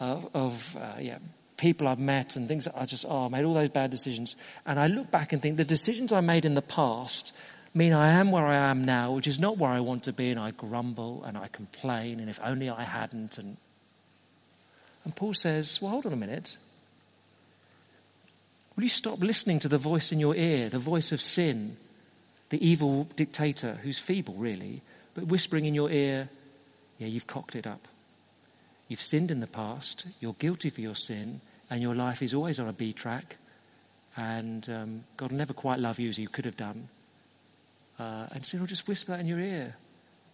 Of, 0.00 0.74
uh, 0.80 0.94
yeah, 0.98 1.18
people 1.58 1.86
I've 1.86 1.98
met 1.98 2.36
and 2.36 2.48
things 2.48 2.66
I 2.66 2.86
just, 2.86 3.04
oh, 3.06 3.26
I 3.26 3.28
made 3.28 3.44
all 3.44 3.52
those 3.52 3.68
bad 3.68 3.90
decisions. 3.90 4.36
And 4.64 4.80
I 4.80 4.86
look 4.86 5.10
back 5.10 5.34
and 5.34 5.42
think 5.42 5.58
the 5.58 5.64
decisions 5.64 6.14
I 6.14 6.22
made 6.22 6.46
in 6.46 6.54
the 6.54 6.62
past 6.62 7.34
mean 7.74 7.92
I 7.92 8.10
am 8.10 8.30
where 8.30 8.46
I 8.46 8.56
am 8.70 8.84
now, 8.84 9.12
which 9.12 9.26
is 9.26 9.38
not 9.38 9.58
where 9.58 9.70
I 9.70 9.80
want 9.80 10.04
to 10.04 10.12
be, 10.12 10.30
and 10.30 10.40
I 10.40 10.50
grumble 10.50 11.24
and 11.24 11.38
I 11.38 11.48
complain, 11.48 12.20
and 12.20 12.28
if 12.28 12.40
only 12.42 12.68
I 12.68 12.84
hadn't. 12.84 13.38
And, 13.38 13.56
and 15.04 15.14
Paul 15.14 15.34
says, 15.34 15.80
Well, 15.80 15.90
hold 15.92 16.06
on 16.06 16.12
a 16.12 16.16
minute. 16.16 16.56
Will 18.76 18.84
you 18.84 18.88
stop 18.88 19.20
listening 19.20 19.60
to 19.60 19.68
the 19.68 19.78
voice 19.78 20.10
in 20.10 20.20
your 20.20 20.34
ear, 20.34 20.68
the 20.68 20.78
voice 20.78 21.12
of 21.12 21.20
sin, 21.20 21.76
the 22.48 22.66
evil 22.66 23.04
dictator 23.16 23.78
who's 23.82 23.98
feeble, 23.98 24.34
really, 24.34 24.82
but 25.14 25.24
whispering 25.24 25.64
in 25.64 25.74
your 25.74 25.90
ear, 25.90 26.28
Yeah, 26.98 27.08
you've 27.08 27.26
cocked 27.26 27.56
it 27.56 27.66
up. 27.66 27.88
You've 28.88 29.00
sinned 29.00 29.30
in 29.30 29.40
the 29.40 29.46
past, 29.46 30.06
you're 30.18 30.34
guilty 30.34 30.68
for 30.68 30.80
your 30.80 30.96
sin, 30.96 31.40
and 31.70 31.80
your 31.80 31.94
life 31.94 32.22
is 32.22 32.34
always 32.34 32.58
on 32.58 32.68
a 32.68 32.72
B 32.72 32.92
track, 32.92 33.36
and 34.16 34.68
um, 34.68 35.04
God 35.16 35.30
will 35.30 35.38
never 35.38 35.52
quite 35.52 35.78
love 35.78 36.00
you 36.00 36.08
as 36.08 36.18
you 36.18 36.28
could 36.28 36.44
have 36.44 36.56
done. 36.56 36.88
Uh, 38.00 38.26
and 38.32 38.46
sin 38.46 38.60
will 38.60 38.66
just 38.66 38.88
whisper 38.88 39.12
that 39.12 39.20
in 39.20 39.26
your 39.26 39.38
ear. 39.38 39.76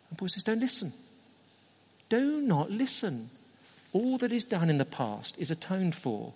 And 0.08 0.18
Paul 0.18 0.28
says, 0.28 0.44
Don't 0.44 0.60
listen. 0.60 0.92
Do 2.08 2.40
not 2.40 2.70
listen. 2.70 3.28
All 3.92 4.18
that 4.18 4.30
is 4.30 4.44
done 4.44 4.70
in 4.70 4.78
the 4.78 4.84
past 4.84 5.36
is 5.36 5.50
atoned 5.50 5.96
for, 5.96 6.32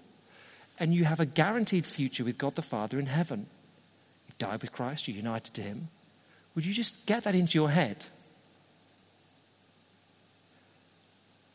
and 0.78 0.92
you 0.92 1.04
have 1.04 1.20
a 1.20 1.26
guaranteed 1.26 1.86
future 1.86 2.24
with 2.24 2.36
God 2.36 2.56
the 2.56 2.62
Father 2.62 2.98
in 2.98 3.06
heaven. 3.06 3.46
You 4.26 4.34
died 4.38 4.60
with 4.60 4.72
Christ, 4.72 5.06
you're 5.06 5.16
united 5.16 5.54
to 5.54 5.62
Him. 5.62 5.88
Would 6.56 6.66
you 6.66 6.74
just 6.74 7.06
get 7.06 7.22
that 7.22 7.36
into 7.36 7.56
your 7.56 7.70
head? 7.70 8.04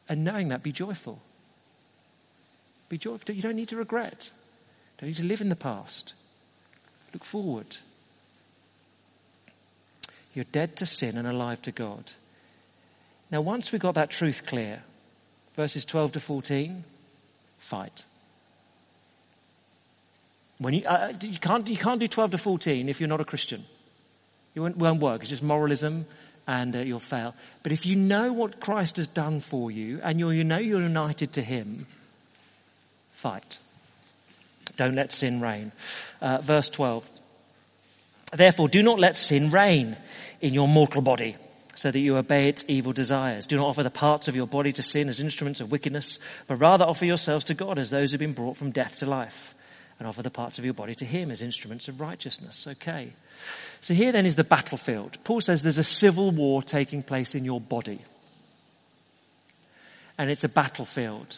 And 0.07 0.23
knowing 0.23 0.47
that, 0.49 0.63
be 0.63 0.71
joyful. 0.71 1.19
Be 2.87 2.97
joyful. 2.97 3.35
You 3.35 3.41
don't 3.41 3.55
need 3.57 3.69
to 3.69 3.75
regret. 3.75 4.29
Don't 4.99 5.09
need 5.09 5.17
to 5.17 5.23
live 5.23 5.41
in 5.41 5.49
the 5.49 5.55
past. 5.57 6.13
Look 7.11 7.25
forward. 7.25 7.77
You're 10.35 10.45
dead 10.51 10.75
to 10.77 10.85
sin 10.85 11.17
and 11.17 11.27
alive 11.27 11.61
to 11.63 11.71
God. 11.71 12.11
Now, 13.31 13.41
once 13.41 13.71
we 13.71 13.79
got 13.79 13.95
that 13.95 14.11
truth 14.11 14.45
clear, 14.45 14.83
verses 15.55 15.85
12 15.85 16.11
to 16.11 16.19
14, 16.19 16.83
fight. 17.57 18.03
When 20.57 20.73
you, 20.73 20.85
uh, 20.85 21.13
you, 21.21 21.39
can't, 21.39 21.67
you 21.67 21.77
can't 21.77 21.99
do 21.99 22.07
12 22.07 22.31
to 22.31 22.37
14 22.37 22.89
if 22.89 22.99
you're 22.99 23.09
not 23.09 23.21
a 23.21 23.25
Christian. 23.25 23.63
It 24.53 24.59
won't, 24.59 24.77
won't 24.77 25.01
work. 25.01 25.21
It's 25.21 25.29
just 25.29 25.43
moralism 25.43 26.05
and 26.47 26.75
uh, 26.75 26.79
you'll 26.79 26.99
fail. 26.99 27.33
But 27.63 27.71
if 27.71 27.85
you 27.85 27.95
know 27.95 28.31
what 28.31 28.59
Christ 28.59 28.97
has 28.97 29.07
done 29.07 29.39
for 29.39 29.71
you 29.71 29.99
and 30.03 30.19
you 30.19 30.43
know 30.43 30.57
you're 30.57 30.81
united 30.81 31.33
to 31.33 31.41
Him, 31.41 31.87
fight. 33.11 33.57
Don't 34.77 34.95
let 34.95 35.11
sin 35.11 35.41
reign. 35.41 35.71
Uh, 36.21 36.39
verse 36.39 36.69
12. 36.69 37.09
Therefore, 38.35 38.67
do 38.67 38.83
not 38.83 38.99
let 38.99 39.15
sin 39.15 39.51
reign 39.51 39.97
in 40.41 40.53
your 40.53 40.67
mortal 40.67 41.01
body, 41.01 41.37
so 41.75 41.91
that 41.91 41.99
you 41.99 42.17
obey 42.17 42.47
its 42.49 42.65
evil 42.67 42.93
desires. 42.93 43.45
Do 43.45 43.57
not 43.57 43.67
offer 43.67 43.83
the 43.83 43.89
parts 43.89 44.27
of 44.27 44.35
your 44.35 44.47
body 44.47 44.71
to 44.73 44.83
sin 44.83 45.09
as 45.09 45.19
instruments 45.19 45.61
of 45.61 45.71
wickedness, 45.71 46.19
but 46.47 46.55
rather 46.55 46.85
offer 46.85 47.05
yourselves 47.05 47.45
to 47.45 47.53
God 47.53 47.77
as 47.77 47.89
those 47.89 48.11
who 48.11 48.15
have 48.15 48.19
been 48.19 48.33
brought 48.33 48.57
from 48.57 48.71
death 48.71 48.97
to 48.99 49.05
life, 49.05 49.53
and 49.99 50.07
offer 50.07 50.21
the 50.21 50.29
parts 50.29 50.59
of 50.59 50.65
your 50.65 50.73
body 50.73 50.95
to 50.95 51.05
Him 51.05 51.31
as 51.31 51.41
instruments 51.41 51.87
of 51.87 52.01
righteousness. 52.01 52.67
Okay. 52.67 53.13
So 53.81 53.93
here 53.93 54.11
then 54.11 54.25
is 54.25 54.35
the 54.35 54.43
battlefield. 54.43 55.17
Paul 55.23 55.41
says 55.41 55.63
there's 55.63 55.77
a 55.77 55.83
civil 55.83 56.31
war 56.31 56.63
taking 56.63 57.03
place 57.03 57.35
in 57.35 57.45
your 57.45 57.61
body. 57.61 57.99
And 60.17 60.29
it's 60.29 60.43
a 60.43 60.49
battlefield. 60.49 61.37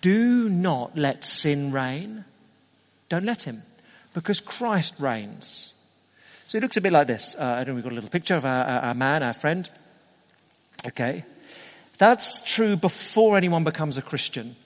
Do 0.00 0.48
not 0.48 0.98
let 0.98 1.24
sin 1.24 1.72
reign. 1.72 2.24
Don't 3.08 3.24
let 3.24 3.44
him. 3.44 3.62
Because 4.14 4.40
Christ 4.40 4.94
reigns. 4.98 5.74
So 6.48 6.56
it 6.56 6.62
looks 6.62 6.78
a 6.78 6.80
bit 6.80 6.92
like 6.94 7.06
this. 7.06 7.36
Uh, 7.38 7.44
I 7.44 7.56
don't 7.58 7.68
know, 7.68 7.74
we've 7.74 7.84
got 7.84 7.92
a 7.92 7.94
little 7.94 8.08
picture 8.08 8.34
of 8.34 8.46
our, 8.46 8.64
our 8.64 8.94
man, 8.94 9.22
our 9.22 9.34
friend. 9.34 9.68
Okay. 10.86 11.26
That's 11.98 12.40
true 12.40 12.74
before 12.74 13.36
anyone 13.36 13.64
becomes 13.64 13.98
a 13.98 14.02
Christian. 14.02 14.56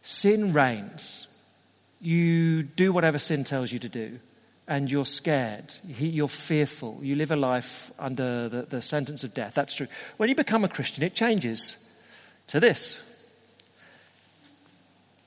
Sin 0.00 0.54
reigns. 0.54 1.26
You 2.00 2.62
do 2.62 2.90
whatever 2.90 3.18
sin 3.18 3.44
tells 3.44 3.70
you 3.70 3.78
to 3.80 3.88
do. 3.90 4.18
And 4.66 4.90
you're 4.90 5.04
scared. 5.04 5.74
You're 5.86 6.26
fearful. 6.26 6.98
You 7.02 7.16
live 7.16 7.32
a 7.32 7.36
life 7.36 7.92
under 7.98 8.48
the, 8.48 8.62
the 8.62 8.80
sentence 8.80 9.24
of 9.24 9.34
death. 9.34 9.52
That's 9.52 9.74
true. 9.74 9.88
When 10.16 10.30
you 10.30 10.34
become 10.34 10.64
a 10.64 10.68
Christian, 10.70 11.04
it 11.04 11.14
changes 11.14 11.76
to 12.46 12.60
this 12.60 13.02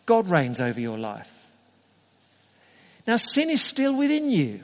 God 0.08 0.28
reigns 0.28 0.60
over 0.60 0.82
your 0.82 0.97
life. 0.97 1.32
Now, 3.06 3.17
sin 3.17 3.52
is 3.52 3.62
still 3.62 3.95
within 3.95 4.32
you 4.32 4.62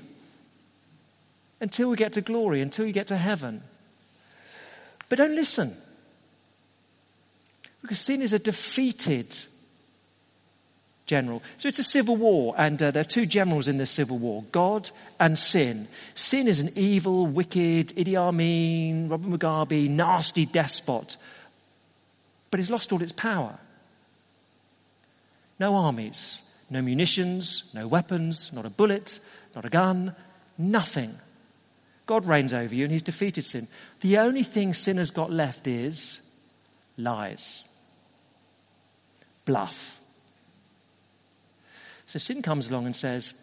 until 1.59 1.89
we 1.89 1.97
get 1.97 2.13
to 2.13 2.21
glory, 2.21 2.61
until 2.61 2.85
you 2.85 2.93
get 2.93 3.07
to 3.07 3.17
heaven. 3.17 3.63
But 5.09 5.17
don't 5.17 5.35
listen. 5.35 5.75
Because 7.81 7.99
sin 7.99 8.21
is 8.21 8.33
a 8.33 8.39
defeated 8.39 9.35
general. 11.05 11.41
So 11.55 11.69
it's 11.69 11.79
a 11.79 11.83
civil 11.83 12.17
war, 12.17 12.53
and 12.57 12.81
uh, 12.83 12.91
there 12.91 13.01
are 13.01 13.05
two 13.05 13.25
generals 13.25 13.67
in 13.67 13.77
this 13.77 13.89
civil 13.89 14.17
war 14.17 14.43
God 14.51 14.91
and 15.19 15.39
sin. 15.39 15.87
Sin 16.13 16.47
is 16.47 16.59
an 16.59 16.71
evil, 16.75 17.25
wicked, 17.25 17.95
Idi 17.95 18.15
Amin, 18.15 19.09
Robert 19.09 19.29
Mugabe, 19.29 19.89
nasty 19.89 20.45
despot, 20.45 21.17
but 22.51 22.59
it's 22.59 22.69
lost 22.69 22.91
all 22.91 23.01
its 23.01 23.13
power. 23.13 23.57
No 25.59 25.75
armies, 25.75 26.41
no 26.69 26.81
munitions, 26.81 27.71
no 27.73 27.87
weapons, 27.87 28.51
not 28.53 28.65
a 28.65 28.69
bullet, 28.69 29.19
not 29.55 29.65
a 29.65 29.69
gun, 29.69 30.13
nothing. 30.57 31.17
God 32.07 32.25
reigns 32.25 32.53
over 32.53 32.73
you 32.73 32.85
and 32.85 32.91
he's 32.91 33.03
defeated 33.03 33.45
sin. 33.45 33.67
The 33.99 34.17
only 34.17 34.41
thing 34.41 34.73
sin 34.73 34.97
has 34.97 35.11
got 35.11 35.31
left 35.31 35.67
is 35.67 36.21
lies, 36.97 37.65
bluff. 39.45 39.99
So 42.05 42.17
sin 42.17 42.41
comes 42.41 42.69
along 42.69 42.85
and 42.85 42.95
says, 42.95 43.33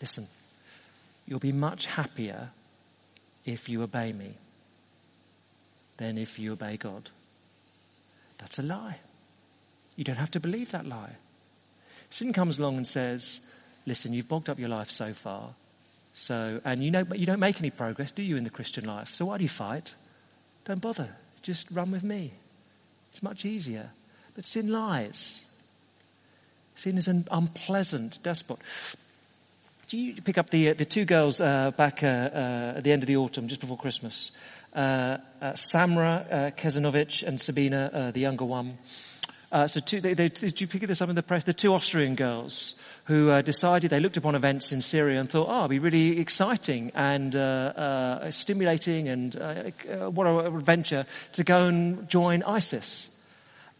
Listen, 0.00 0.26
you'll 1.26 1.40
be 1.40 1.52
much 1.52 1.86
happier 1.86 2.50
if 3.44 3.68
you 3.68 3.82
obey 3.82 4.12
me 4.12 4.34
than 5.96 6.18
if 6.18 6.38
you 6.38 6.52
obey 6.52 6.76
God. 6.76 7.10
That's 8.38 8.58
a 8.58 8.62
lie. 8.62 8.98
You 9.96 10.04
don't 10.04 10.16
have 10.16 10.30
to 10.32 10.40
believe 10.40 10.70
that 10.70 10.86
lie. 10.86 11.16
Sin 12.10 12.32
comes 12.32 12.58
along 12.58 12.76
and 12.76 12.86
says, 12.86 13.40
Listen, 13.86 14.12
you've 14.12 14.28
bogged 14.28 14.48
up 14.48 14.58
your 14.58 14.68
life 14.68 14.90
so 14.90 15.12
far. 15.12 15.54
So, 16.14 16.60
and 16.64 16.82
you 16.82 16.92
know, 16.92 17.04
but 17.04 17.18
you 17.18 17.26
don't 17.26 17.40
make 17.40 17.58
any 17.58 17.70
progress, 17.70 18.12
do 18.12 18.22
you, 18.22 18.36
in 18.36 18.44
the 18.44 18.50
Christian 18.50 18.84
life? 18.84 19.14
So 19.14 19.26
why 19.26 19.36
do 19.36 19.42
you 19.42 19.48
fight? 19.48 19.94
Don't 20.64 20.80
bother. 20.80 21.16
Just 21.42 21.70
run 21.72 21.90
with 21.90 22.04
me. 22.04 22.32
It's 23.10 23.22
much 23.22 23.44
easier. 23.44 23.90
But 24.34 24.46
sin 24.46 24.68
lies. 24.68 25.44
Sin 26.76 26.96
is 26.96 27.08
an 27.08 27.26
unpleasant 27.30 28.22
despot. 28.22 28.58
Do 29.88 29.98
you 29.98 30.22
pick 30.22 30.38
up 30.38 30.50
the, 30.50 30.70
uh, 30.70 30.74
the 30.74 30.84
two 30.84 31.04
girls 31.04 31.40
uh, 31.40 31.72
back 31.72 32.02
uh, 32.02 32.06
uh, 32.06 32.74
at 32.76 32.84
the 32.84 32.92
end 32.92 33.02
of 33.02 33.06
the 33.06 33.16
autumn, 33.16 33.48
just 33.48 33.60
before 33.60 33.76
Christmas? 33.76 34.32
Uh, 34.74 35.18
uh, 35.40 35.52
Samra 35.52 36.24
uh, 36.32 37.26
and 37.28 37.40
Sabina, 37.40 38.10
the 38.12 38.20
younger 38.20 38.44
one. 38.44 38.78
So, 39.66 39.80
two, 39.80 40.00
they, 40.00 40.14
they, 40.14 40.28
did 40.28 40.60
you 40.60 40.66
pick 40.66 40.82
this 40.82 41.00
up 41.00 41.08
in 41.08 41.14
the 41.14 41.22
press? 41.22 41.44
The 41.44 41.52
two 41.52 41.72
Austrian 41.74 42.16
girls 42.16 42.74
who 43.04 43.30
uh, 43.30 43.42
decided 43.42 43.90
they 43.90 44.00
looked 44.00 44.16
upon 44.16 44.34
events 44.34 44.72
in 44.72 44.80
Syria 44.80 45.20
and 45.20 45.28
thought, 45.28 45.48
oh, 45.48 45.60
it'd 45.60 45.70
be 45.70 45.78
really 45.78 46.18
exciting 46.18 46.90
and 46.94 47.36
uh, 47.36 47.38
uh, 47.38 48.30
stimulating 48.30 49.08
and 49.08 49.36
uh, 49.36 49.70
uh, 49.92 50.10
what 50.10 50.26
a 50.26 50.46
adventure 50.46 51.06
to 51.32 51.44
go 51.44 51.66
and 51.66 52.08
join 52.08 52.42
ISIS 52.42 53.10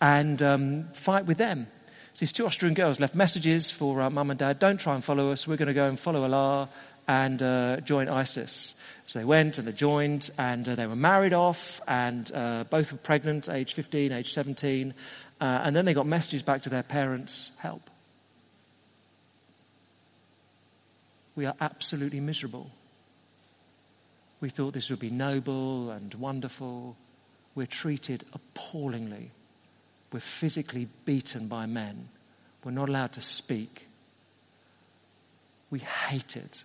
and 0.01 0.43
um, 0.43 0.85
fight 0.93 1.25
with 1.25 1.39
them. 1.39 1.67
So 2.13 2.21
these 2.21 2.33
two 2.33 2.47
Austrian 2.47 2.75
girls 2.75 3.01
left 3.01 3.15
messages 3.15 3.71
for 3.71 4.03
uh, 4.03 4.11
mum 4.11 4.31
and 4.31 4.39
dad, 4.39 4.59
don't 4.59 4.79
try 4.79 4.95
and 4.95 5.03
follow 5.03 5.33
us, 5.33 5.49
we're 5.49 5.57
going 5.57 5.69
to 5.69 5.75
go 5.75 5.89
and 5.89 5.99
follow 5.99 6.23
Allah 6.23 6.69
and 7.09 7.85
join 7.85 8.09
ISIS. 8.09 8.75
So 9.07 9.19
they 9.19 9.25
went 9.25 9.59
and 9.59 9.69
they 9.69 9.73
joined 9.73 10.31
and 10.39 10.69
uh, 10.69 10.75
they 10.75 10.87
were 10.87 10.97
married 10.97 11.35
off 11.35 11.81
and 11.87 12.31
uh, 12.35 12.65
both 12.71 12.91
were 12.93 12.99
pregnant, 12.99 13.49
age 13.49 13.75
15, 13.75 14.13
age 14.13 14.33
17. 14.33 14.95
Uh, 15.41 15.45
and 15.45 15.77
then 15.77 15.85
they 15.85 15.95
got 15.95 16.07
messages 16.07 16.43
back 16.43 16.63
to 16.63 16.71
their 16.71 16.83
parents, 16.83 17.53
help 17.59 17.91
we 21.37 21.47
are 21.47 21.55
absolutely 21.61 22.21
miserable. 22.21 22.71
We 24.41 24.49
thought 24.49 24.75
this 24.75 24.91
would 24.91 25.01
be 25.01 25.11
noble 25.11 25.91
and 25.91 26.15
wonderful. 26.15 26.97
We're 27.55 27.67
treated 27.67 28.25
appallingly. 28.33 29.31
We're 30.13 30.21
physically 30.21 30.89
beaten 31.05 31.49
by 31.49 31.67
men. 31.67 32.09
We're 32.63 32.73
not 32.73 32.89
allowed 32.89 33.13
to 33.15 33.21
speak. 33.21 33.89
We 35.71 35.81
hate 35.81 36.37
it. 36.37 36.65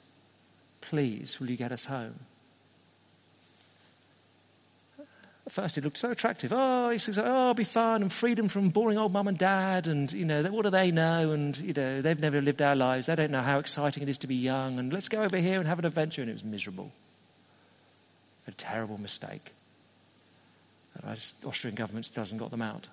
Please, 0.82 1.40
will 1.40 1.50
you 1.50 1.58
get 1.58 1.72
us 1.72 1.86
home? 1.86 2.20
At 5.50 5.54
first, 5.54 5.80
it 5.80 5.84
looked 5.84 5.98
so 5.98 6.12
attractive. 6.12 6.54
Oh, 6.54 6.92
he 6.92 7.00
says, 7.00 7.18
oh, 7.18 7.24
it'll 7.24 7.54
be 7.56 7.64
fun 7.64 8.04
and 8.04 8.14
freedom 8.14 8.48
from 8.50 8.70
boring 8.70 9.00
old 9.00 9.12
mum 9.12 9.28
and 9.28 9.36
dad. 9.36 9.88
And, 9.88 10.12
you 10.12 10.24
know, 10.24 10.44
what 10.44 10.62
do 10.62 10.70
they 10.70 10.92
know? 10.92 11.32
And, 11.32 11.58
you 11.58 11.74
know, 11.74 12.04
they've 12.04 12.20
never 12.20 12.40
lived 12.40 12.62
our 12.62 12.76
lives. 12.76 13.08
They 13.08 13.16
don't 13.16 13.32
know 13.32 13.42
how 13.42 13.58
exciting 13.58 14.04
it 14.04 14.10
is 14.10 14.20
to 14.20 14.28
be 14.28 14.36
young. 14.36 14.78
And 14.78 14.94
let's 14.94 15.10
go 15.10 15.24
over 15.24 15.38
here 15.38 15.58
and 15.58 15.68
have 15.68 15.80
an 15.80 15.86
adventure. 15.86 16.22
And 16.22 16.30
it 16.30 16.34
was 16.34 16.44
miserable. 16.44 16.92
A 18.46 18.52
terrible 18.52 19.00
mistake. 19.00 19.54
The 20.94 21.18
Austrian 21.44 21.76
government 21.76 22.06
still 22.06 22.22
hasn't 22.22 22.40
got 22.40 22.52
them 22.52 22.62
out. 22.62 22.88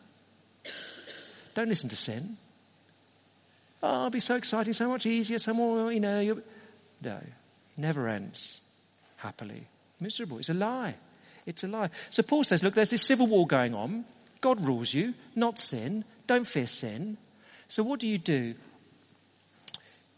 Don't 1.53 1.69
listen 1.69 1.91
to 1.91 1.97
sin. 1.97 2.39
Oh, 3.83 3.97
it'll 3.97 4.11
be 4.11 4.19
so 4.19 4.37
exciting, 4.37 4.73
so 4.73 4.89
much 4.89 5.05
easier, 5.05 5.39
so 5.39 5.53
more, 5.53 5.93
you 5.93 6.01
know. 6.01 6.21
You're... 6.21 6.43
No, 7.03 7.19
never 7.77 8.09
ends 8.09 8.63
happily. 9.17 9.67
Miserable. 10.01 10.39
It's 10.39 10.49
a 10.49 10.55
lie. 10.55 10.95
It's 11.47 11.63
a 11.65 11.69
lie. 11.69 11.91
So 12.11 12.23
Paul 12.23 12.45
says, 12.45 12.63
look, 12.63 12.75
there's 12.75 12.91
this 12.91 13.07
civil 13.07 13.27
war 13.27 13.47
going 13.47 13.75
on. 13.75 14.05
God 14.41 14.65
rules 14.65 14.93
you, 14.93 15.15
not 15.35 15.59
sin. 15.59 16.05
Don't 16.27 16.47
fear 16.47 16.67
sin. 16.67 17.17
So 17.69 17.83
what 17.83 18.01
do 18.01 18.09
you 18.09 18.19
do? 18.19 18.55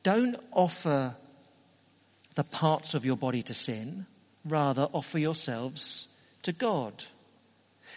Don't 0.03 0.37
offer 0.53 1.14
the 2.35 2.45
parts 2.45 2.95
of 2.95 3.05
your 3.05 3.16
body 3.16 3.43
to 3.43 3.55
sin. 3.55 4.07
Rather, 4.45 4.89
offer 4.93 5.18
yourselves 5.18 6.09
to 6.43 6.53
God. 6.53 7.05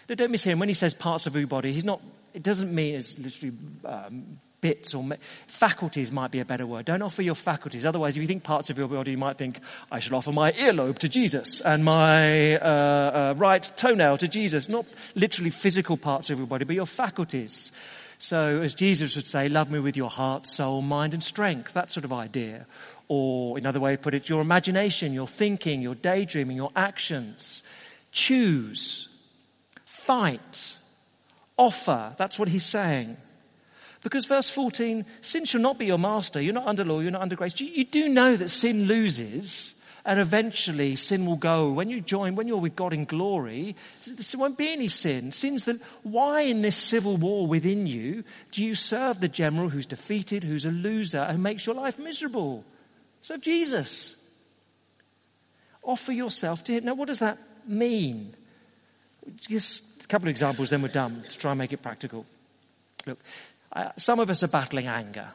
Now, 0.08 0.14
don't 0.14 0.30
miss 0.30 0.44
him. 0.44 0.58
When 0.58 0.68
he 0.68 0.74
says 0.74 0.94
parts 0.94 1.26
of 1.26 1.36
your 1.36 1.46
body, 1.46 1.72
he's 1.72 1.84
not, 1.84 2.00
it 2.34 2.42
doesn't 2.42 2.74
mean 2.74 2.96
it's 2.96 3.18
literally 3.18 3.56
um, 3.84 4.40
bits 4.62 4.94
or 4.94 5.04
faculties 5.46 6.10
might 6.10 6.30
be 6.30 6.40
a 6.40 6.44
better 6.46 6.66
word. 6.66 6.86
Don't 6.86 7.02
offer 7.02 7.20
your 7.20 7.34
faculties. 7.34 7.84
Otherwise, 7.84 8.16
if 8.16 8.22
you 8.22 8.26
think 8.26 8.42
parts 8.42 8.70
of 8.70 8.78
your 8.78 8.88
body, 8.88 9.10
you 9.10 9.18
might 9.18 9.36
think, 9.36 9.60
I 9.90 9.98
should 9.98 10.14
offer 10.14 10.32
my 10.32 10.52
earlobe 10.52 10.98
to 11.00 11.08
Jesus 11.10 11.60
and 11.60 11.84
my 11.84 12.56
uh, 12.56 12.64
uh, 12.64 13.34
right 13.36 13.70
toenail 13.76 14.16
to 14.18 14.28
Jesus. 14.28 14.70
Not 14.70 14.86
literally 15.14 15.50
physical 15.50 15.98
parts 15.98 16.30
of 16.30 16.38
your 16.38 16.46
body, 16.46 16.64
but 16.64 16.74
your 16.74 16.86
faculties. 16.86 17.72
So, 18.16 18.62
as 18.62 18.74
Jesus 18.74 19.16
would 19.16 19.26
say, 19.26 19.48
love 19.48 19.70
me 19.70 19.80
with 19.80 19.96
your 19.96 20.08
heart, 20.08 20.46
soul, 20.46 20.80
mind, 20.80 21.12
and 21.12 21.22
strength. 21.22 21.72
That 21.72 21.90
sort 21.90 22.04
of 22.04 22.12
idea. 22.12 22.66
Or, 23.08 23.58
another 23.58 23.80
way 23.80 23.96
to 23.96 24.00
put 24.00 24.14
it, 24.14 24.28
your 24.28 24.40
imagination, 24.40 25.12
your 25.12 25.26
thinking, 25.26 25.82
your 25.82 25.96
daydreaming, 25.96 26.56
your 26.56 26.70
actions. 26.76 27.64
Choose. 28.12 29.08
Fight. 29.84 30.76
Offer. 31.56 32.14
That's 32.16 32.38
what 32.38 32.48
he's 32.48 32.64
saying. 32.64 33.16
Because 34.02 34.24
verse 34.24 34.50
14, 34.50 35.06
sin 35.20 35.44
shall 35.44 35.60
not 35.60 35.78
be 35.78 35.86
your 35.86 35.98
master. 35.98 36.40
You're 36.40 36.54
not 36.54 36.66
under 36.66 36.84
law, 36.84 37.00
you're 37.00 37.12
not 37.12 37.22
under 37.22 37.36
grace. 37.36 37.60
You, 37.60 37.68
you 37.68 37.84
do 37.84 38.08
know 38.08 38.36
that 38.36 38.48
sin 38.48 38.84
loses 38.84 39.74
and 40.04 40.18
eventually 40.18 40.96
sin 40.96 41.26
will 41.26 41.36
go. 41.36 41.70
When 41.70 41.88
you 41.88 42.00
join, 42.00 42.34
when 42.34 42.48
you're 42.48 42.56
with 42.56 42.74
God 42.74 42.92
in 42.92 43.04
glory, 43.04 43.76
there 44.04 44.40
won't 44.40 44.58
be 44.58 44.72
any 44.72 44.88
sin. 44.88 45.30
Sin's 45.30 45.64
that, 45.66 45.80
why 46.02 46.42
in 46.42 46.62
this 46.62 46.76
civil 46.76 47.16
war 47.16 47.46
within 47.46 47.86
you 47.86 48.24
do 48.50 48.64
you 48.64 48.74
serve 48.74 49.20
the 49.20 49.28
general 49.28 49.68
who's 49.68 49.86
defeated, 49.86 50.42
who's 50.44 50.64
a 50.64 50.70
loser, 50.70 51.20
and 51.20 51.42
makes 51.42 51.66
your 51.66 51.76
life 51.76 51.98
miserable? 51.98 52.64
Serve 53.20 53.40
Jesus. 53.40 54.16
Offer 55.82 56.12
yourself 56.12 56.64
to 56.64 56.72
Him. 56.72 56.84
Now, 56.84 56.94
what 56.94 57.06
does 57.06 57.20
that 57.20 57.38
mean? 57.66 58.34
Just 59.36 60.04
a 60.04 60.08
couple 60.08 60.26
of 60.26 60.30
examples, 60.30 60.70
then 60.70 60.82
we're 60.82 60.88
done 60.88 61.22
to 61.28 61.38
try 61.38 61.52
and 61.52 61.58
make 61.58 61.72
it 61.72 61.82
practical. 61.82 62.26
Look, 63.06 63.18
some 63.96 64.20
of 64.20 64.30
us 64.30 64.42
are 64.42 64.48
battling 64.48 64.86
anger. 64.86 65.28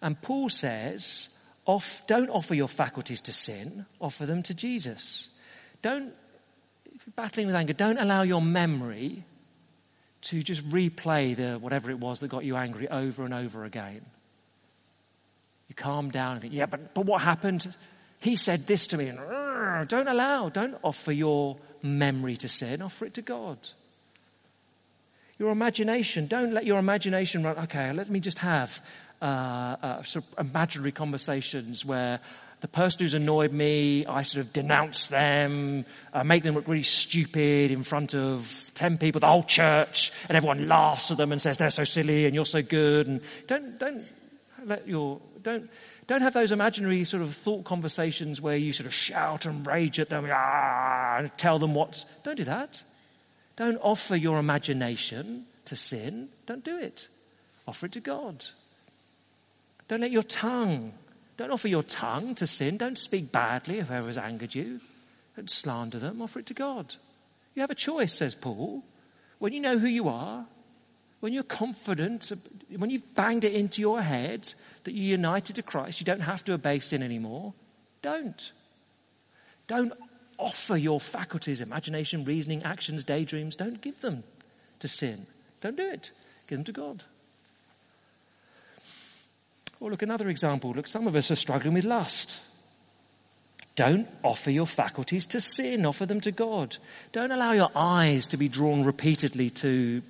And 0.00 0.20
Paul 0.20 0.48
says, 0.48 1.28
off, 1.64 2.06
don't 2.06 2.28
offer 2.28 2.54
your 2.54 2.68
faculties 2.68 3.20
to 3.22 3.32
sin, 3.32 3.86
offer 4.00 4.26
them 4.26 4.42
to 4.44 4.54
Jesus. 4.54 5.28
Don't, 5.80 6.12
if 6.92 7.06
you're 7.06 7.14
battling 7.14 7.46
with 7.46 7.56
anger, 7.56 7.72
don't 7.72 7.98
allow 7.98 8.22
your 8.22 8.42
memory 8.42 9.24
to 10.22 10.42
just 10.42 10.68
replay 10.70 11.36
the 11.36 11.58
whatever 11.58 11.90
it 11.90 11.98
was 11.98 12.20
that 12.20 12.28
got 12.28 12.44
you 12.44 12.56
angry 12.56 12.88
over 12.88 13.24
and 13.24 13.34
over 13.34 13.64
again. 13.64 14.04
You 15.68 15.74
calm 15.74 16.10
down 16.10 16.32
and 16.32 16.42
think, 16.42 16.54
yeah, 16.54 16.66
but, 16.66 16.94
but 16.94 17.06
what 17.06 17.22
happened? 17.22 17.74
He 18.20 18.36
said 18.36 18.66
this 18.66 18.88
to 18.88 18.98
me. 18.98 19.08
And, 19.08 19.20
don't 19.88 20.08
allow, 20.08 20.48
don't 20.48 20.76
offer 20.82 21.12
your 21.12 21.56
memory 21.82 22.36
to 22.36 22.48
sin, 22.48 22.82
offer 22.82 23.06
it 23.06 23.14
to 23.14 23.22
God. 23.22 23.58
Your 25.42 25.50
imagination, 25.50 26.28
don't 26.28 26.54
let 26.54 26.66
your 26.66 26.78
imagination 26.78 27.42
run, 27.42 27.58
okay, 27.64 27.92
let 27.92 28.08
me 28.08 28.20
just 28.20 28.38
have 28.38 28.80
uh, 29.20 29.24
uh, 29.24 30.02
sort 30.04 30.24
of 30.24 30.46
imaginary 30.46 30.92
conversations 30.92 31.84
where 31.84 32.20
the 32.60 32.68
person 32.68 33.00
who's 33.00 33.14
annoyed 33.14 33.52
me, 33.52 34.06
I 34.06 34.22
sort 34.22 34.46
of 34.46 34.52
denounce 34.52 35.08
them, 35.08 35.84
uh, 36.12 36.22
make 36.22 36.44
them 36.44 36.54
look 36.54 36.68
really 36.68 36.84
stupid 36.84 37.72
in 37.72 37.82
front 37.82 38.14
of 38.14 38.70
10 38.74 38.98
people, 38.98 39.18
the 39.18 39.26
whole 39.26 39.42
church, 39.42 40.12
and 40.28 40.36
everyone 40.36 40.68
laughs 40.68 41.10
at 41.10 41.16
them 41.16 41.32
and 41.32 41.42
says 41.42 41.56
they're 41.56 41.70
so 41.70 41.82
silly 41.82 42.24
and 42.24 42.36
you're 42.36 42.46
so 42.46 42.62
good. 42.62 43.08
And 43.08 43.20
don't, 43.48 43.80
don't 43.80 44.04
let 44.64 44.86
your, 44.86 45.20
don't, 45.42 45.68
don't 46.06 46.22
have 46.22 46.34
those 46.34 46.52
imaginary 46.52 47.02
sort 47.02 47.24
of 47.24 47.34
thought 47.34 47.64
conversations 47.64 48.40
where 48.40 48.54
you 48.54 48.72
sort 48.72 48.86
of 48.86 48.94
shout 48.94 49.44
and 49.44 49.66
rage 49.66 49.98
at 49.98 50.08
them 50.08 50.24
ah, 50.32 51.16
and 51.18 51.36
tell 51.36 51.58
them 51.58 51.74
what's, 51.74 52.04
don't 52.22 52.36
do 52.36 52.44
that. 52.44 52.84
Don't 53.56 53.78
offer 53.82 54.16
your 54.16 54.38
imagination 54.38 55.46
to 55.66 55.76
sin. 55.76 56.28
Don't 56.46 56.64
do 56.64 56.78
it. 56.78 57.08
Offer 57.66 57.86
it 57.86 57.92
to 57.92 58.00
God. 58.00 58.44
Don't 59.88 60.00
let 60.00 60.10
your 60.10 60.22
tongue, 60.22 60.94
don't 61.36 61.50
offer 61.50 61.68
your 61.68 61.82
tongue 61.82 62.34
to 62.36 62.46
sin. 62.46 62.76
Don't 62.76 62.98
speak 62.98 63.32
badly 63.32 63.78
if 63.78 63.88
whoever 63.88 64.06
has 64.06 64.18
angered 64.18 64.54
you. 64.54 64.80
Don't 65.36 65.50
slander 65.50 65.98
them. 65.98 66.22
Offer 66.22 66.40
it 66.40 66.46
to 66.46 66.54
God. 66.54 66.94
You 67.54 67.62
have 67.62 67.70
a 67.70 67.74
choice, 67.74 68.14
says 68.14 68.34
Paul. 68.34 68.84
When 69.38 69.52
you 69.52 69.60
know 69.60 69.78
who 69.78 69.88
you 69.88 70.08
are, 70.08 70.46
when 71.20 71.32
you're 71.32 71.42
confident, 71.42 72.30
when 72.76 72.90
you've 72.90 73.14
banged 73.14 73.44
it 73.44 73.54
into 73.54 73.80
your 73.80 74.02
head 74.02 74.52
that 74.84 74.92
you're 74.92 75.04
united 75.04 75.56
to 75.56 75.62
Christ, 75.62 76.00
you 76.00 76.04
don't 76.04 76.20
have 76.20 76.44
to 76.44 76.52
obey 76.52 76.78
sin 76.78 77.02
anymore, 77.02 77.54
don't. 78.02 78.52
Don't 79.66 79.92
offer 80.42 80.76
your 80.76 81.00
faculties, 81.00 81.60
imagination, 81.60 82.24
reasoning, 82.24 82.62
actions, 82.64 83.04
daydreams. 83.04 83.56
Don't 83.56 83.80
give 83.80 84.00
them 84.00 84.24
to 84.80 84.88
sin. 84.88 85.26
Don't 85.60 85.76
do 85.76 85.88
it. 85.88 86.10
Give 86.48 86.58
them 86.58 86.64
to 86.64 86.72
God. 86.72 87.04
Or 89.80 89.90
look, 89.90 90.02
another 90.02 90.28
example. 90.28 90.72
Look, 90.72 90.86
some 90.86 91.06
of 91.06 91.16
us 91.16 91.30
are 91.30 91.36
struggling 91.36 91.74
with 91.74 91.84
lust. 91.84 92.40
Don't 93.74 94.08
offer 94.22 94.50
your 94.50 94.66
faculties 94.66 95.24
to 95.26 95.40
sin. 95.40 95.86
Offer 95.86 96.06
them 96.06 96.20
to 96.22 96.32
God. 96.32 96.76
Don't 97.12 97.32
allow 97.32 97.52
your 97.52 97.70
eyes 97.74 98.26
to 98.28 98.36
be 98.36 98.48
drawn 98.48 98.84
repeatedly 98.84 99.50
to, 99.50 100.02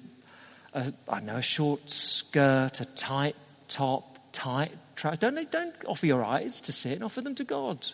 a, 0.75 0.93
I 1.09 1.21
know, 1.21 1.37
a 1.37 1.43
short 1.43 1.89
skirt, 1.89 2.81
a 2.81 2.85
tight 2.85 3.37
top, 3.69 4.19
tight 4.33 4.73
trousers. 4.97 5.21
Don't, 5.21 5.51
don't 5.51 5.75
offer 5.87 6.07
your 6.07 6.25
eyes 6.25 6.61
to 6.63 6.73
sin. 6.73 7.03
Offer 7.03 7.21
them 7.21 7.35
to 7.37 7.45
God. 7.45 7.87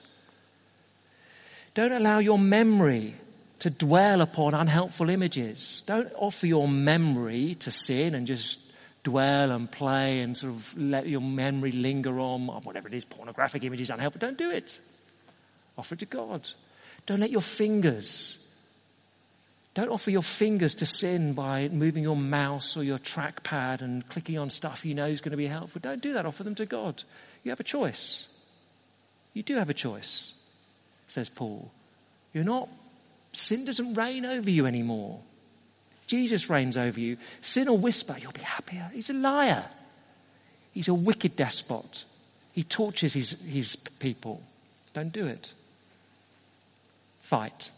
Don't 1.78 1.92
allow 1.92 2.18
your 2.18 2.40
memory 2.40 3.14
to 3.60 3.70
dwell 3.70 4.20
upon 4.20 4.52
unhelpful 4.52 5.10
images. 5.10 5.84
Don't 5.86 6.12
offer 6.16 6.48
your 6.48 6.66
memory 6.66 7.54
to 7.60 7.70
sin 7.70 8.16
and 8.16 8.26
just 8.26 8.58
dwell 9.04 9.52
and 9.52 9.70
play 9.70 10.22
and 10.22 10.36
sort 10.36 10.54
of 10.54 10.76
let 10.76 11.06
your 11.06 11.20
memory 11.20 11.70
linger 11.70 12.18
on 12.18 12.50
oh, 12.50 12.58
whatever 12.64 12.88
it 12.88 12.94
is, 12.94 13.04
pornographic 13.04 13.62
images, 13.62 13.90
unhelpful. 13.90 14.18
Don't 14.18 14.36
do 14.36 14.50
it. 14.50 14.80
Offer 15.78 15.94
it 15.94 15.98
to 16.00 16.06
God. 16.06 16.48
Don't 17.06 17.20
let 17.20 17.30
your 17.30 17.42
fingers, 17.42 18.44
don't 19.74 19.88
offer 19.88 20.10
your 20.10 20.24
fingers 20.24 20.74
to 20.74 20.84
sin 20.84 21.32
by 21.32 21.68
moving 21.68 22.02
your 22.02 22.16
mouse 22.16 22.76
or 22.76 22.82
your 22.82 22.98
trackpad 22.98 23.82
and 23.82 24.08
clicking 24.08 24.36
on 24.36 24.50
stuff 24.50 24.84
you 24.84 24.96
know 24.96 25.06
is 25.06 25.20
going 25.20 25.30
to 25.30 25.36
be 25.36 25.46
helpful. 25.46 25.80
Don't 25.80 26.02
do 26.02 26.14
that. 26.14 26.26
Offer 26.26 26.42
them 26.42 26.56
to 26.56 26.66
God. 26.66 27.04
You 27.44 27.52
have 27.52 27.60
a 27.60 27.62
choice. 27.62 28.26
You 29.32 29.44
do 29.44 29.54
have 29.54 29.70
a 29.70 29.74
choice 29.74 30.34
says 31.08 31.28
Paul. 31.28 31.70
You're 32.32 32.44
not, 32.44 32.68
sin 33.32 33.64
doesn't 33.64 33.94
reign 33.94 34.24
over 34.24 34.48
you 34.48 34.66
anymore. 34.66 35.20
Jesus 36.06 36.48
reigns 36.48 36.76
over 36.76 37.00
you. 37.00 37.16
Sin 37.42 37.68
will 37.68 37.78
whisper, 37.78 38.16
you'll 38.18 38.32
be 38.32 38.40
happier. 38.40 38.90
He's 38.94 39.10
a 39.10 39.14
liar. 39.14 39.64
He's 40.72 40.88
a 40.88 40.94
wicked 40.94 41.36
despot. 41.36 42.04
He 42.52 42.62
tortures 42.62 43.14
his, 43.14 43.40
his 43.42 43.76
people. 43.76 44.42
Don't 44.92 45.12
do 45.12 45.26
it. 45.26 45.52
Fight. 47.20 47.70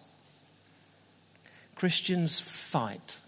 Christians 1.74 2.40
fight 2.40 3.18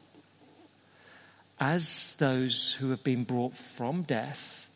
as 1.59 2.15
those 2.19 2.75
who 2.75 2.91
have 2.91 3.03
been 3.03 3.23
brought 3.23 3.55
from 3.55 4.03
death 4.03 4.69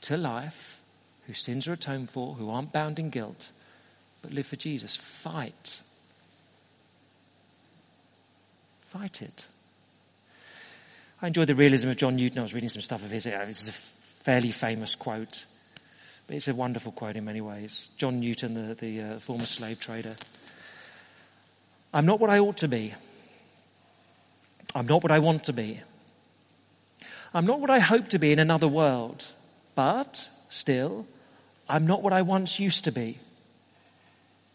to 0.00 0.16
life, 0.16 0.82
whose 1.26 1.40
sins 1.40 1.68
are 1.68 1.74
atoned 1.74 2.10
for, 2.10 2.34
who 2.34 2.50
aren't 2.50 2.72
bound 2.72 2.98
in 2.98 3.10
guilt, 3.10 3.50
but 4.24 4.32
live 4.32 4.46
for 4.46 4.56
Jesus. 4.56 4.96
Fight. 4.96 5.80
Fight 8.80 9.20
it. 9.20 9.46
I 11.20 11.26
enjoy 11.26 11.44
the 11.44 11.54
realism 11.54 11.90
of 11.90 11.98
John 11.98 12.16
Newton. 12.16 12.38
I 12.38 12.42
was 12.42 12.54
reading 12.54 12.70
some 12.70 12.80
stuff 12.80 13.04
of 13.04 13.10
his. 13.10 13.24
This 13.24 13.62
is 13.62 13.68
a 13.68 13.72
fairly 13.72 14.50
famous 14.50 14.94
quote, 14.94 15.44
but 16.26 16.36
it's 16.36 16.48
a 16.48 16.54
wonderful 16.54 16.92
quote 16.92 17.16
in 17.16 17.24
many 17.26 17.42
ways. 17.42 17.90
John 17.98 18.20
Newton, 18.20 18.54
the, 18.54 18.74
the 18.74 19.00
uh, 19.02 19.18
former 19.18 19.44
slave 19.44 19.78
trader. 19.78 20.16
I'm 21.92 22.06
not 22.06 22.18
what 22.18 22.30
I 22.30 22.38
ought 22.38 22.56
to 22.58 22.68
be. 22.68 22.94
I'm 24.74 24.86
not 24.86 25.02
what 25.02 25.12
I 25.12 25.18
want 25.18 25.44
to 25.44 25.52
be. 25.52 25.80
I'm 27.34 27.44
not 27.44 27.60
what 27.60 27.70
I 27.70 27.78
hope 27.78 28.08
to 28.08 28.18
be 28.18 28.32
in 28.32 28.38
another 28.38 28.68
world. 28.68 29.26
But 29.74 30.30
still, 30.48 31.06
I'm 31.68 31.86
not 31.86 32.02
what 32.02 32.14
I 32.14 32.22
once 32.22 32.58
used 32.58 32.84
to 32.84 32.90
be. 32.90 33.18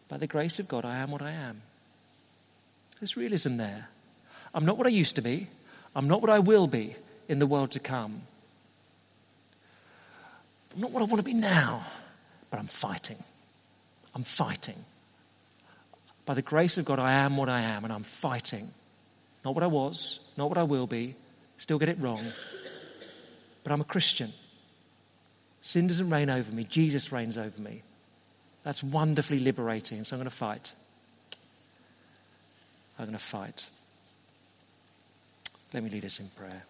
By 0.10 0.18
the 0.18 0.28
grace 0.28 0.60
of 0.60 0.68
God, 0.68 0.84
I 0.84 0.98
am 0.98 1.12
what 1.12 1.22
I 1.22 1.32
am. 1.32 1.62
There's 3.00 3.16
realism 3.16 3.58
there. 3.58 3.88
I'm 4.54 4.66
not 4.66 4.78
what 4.78 4.88
I 4.88 4.90
used 4.90 5.16
to 5.16 5.22
be. 5.22 5.48
I'm 5.96 6.08
not 6.08 6.22
what 6.22 6.30
I 6.30 6.40
will 6.40 6.68
be 6.68 6.96
in 7.28 7.40
the 7.40 7.48
world 7.48 7.72
to 7.72 7.80
come. 7.80 8.24
I'm 10.74 10.82
not 10.82 10.92
what 10.92 11.02
I 11.02 11.06
want 11.06 11.18
to 11.18 11.24
be 11.24 11.34
now, 11.34 11.86
but 12.50 12.60
I'm 12.60 12.66
fighting. 12.66 13.24
I'm 14.16 14.24
fighting. 14.24 14.84
By 16.26 16.34
the 16.34 16.42
grace 16.42 16.78
of 16.78 16.86
God, 16.86 17.00
I 17.00 17.14
am 17.14 17.38
what 17.38 17.50
I 17.50 17.62
am, 17.62 17.84
and 17.84 17.94
I'm 17.94 18.04
fighting. 18.04 18.70
Not 19.46 19.56
what 19.56 19.64
I 19.64 19.68
was, 19.68 20.20
not 20.38 20.50
what 20.50 20.58
I 20.58 20.64
will 20.64 20.88
be, 20.88 21.16
still 21.58 21.80
get 21.80 21.90
it 21.90 22.00
wrong, 22.00 22.24
but 23.64 23.72
I'm 23.72 23.82
a 23.82 23.86
Christian. 23.86 24.34
Sin 25.62 25.88
doesn't 25.88 26.10
reign 26.10 26.30
over 26.30 26.52
me, 26.52 26.64
Jesus 26.66 27.12
reigns 27.12 27.38
over 27.38 27.62
me. 27.62 27.84
That's 28.70 28.84
wonderfully 28.84 29.40
liberating, 29.40 30.04
so 30.04 30.16
I'm 30.16 30.20
going 30.20 30.30
to 30.30 30.36
fight. 30.36 30.74
I'm 33.00 33.06
going 33.06 33.18
to 33.18 33.24
fight. 33.24 33.66
Let 35.74 35.82
me 35.82 35.90
lead 35.90 36.06
us 36.06 36.20
in 36.20 36.28
prayer. 36.28 36.62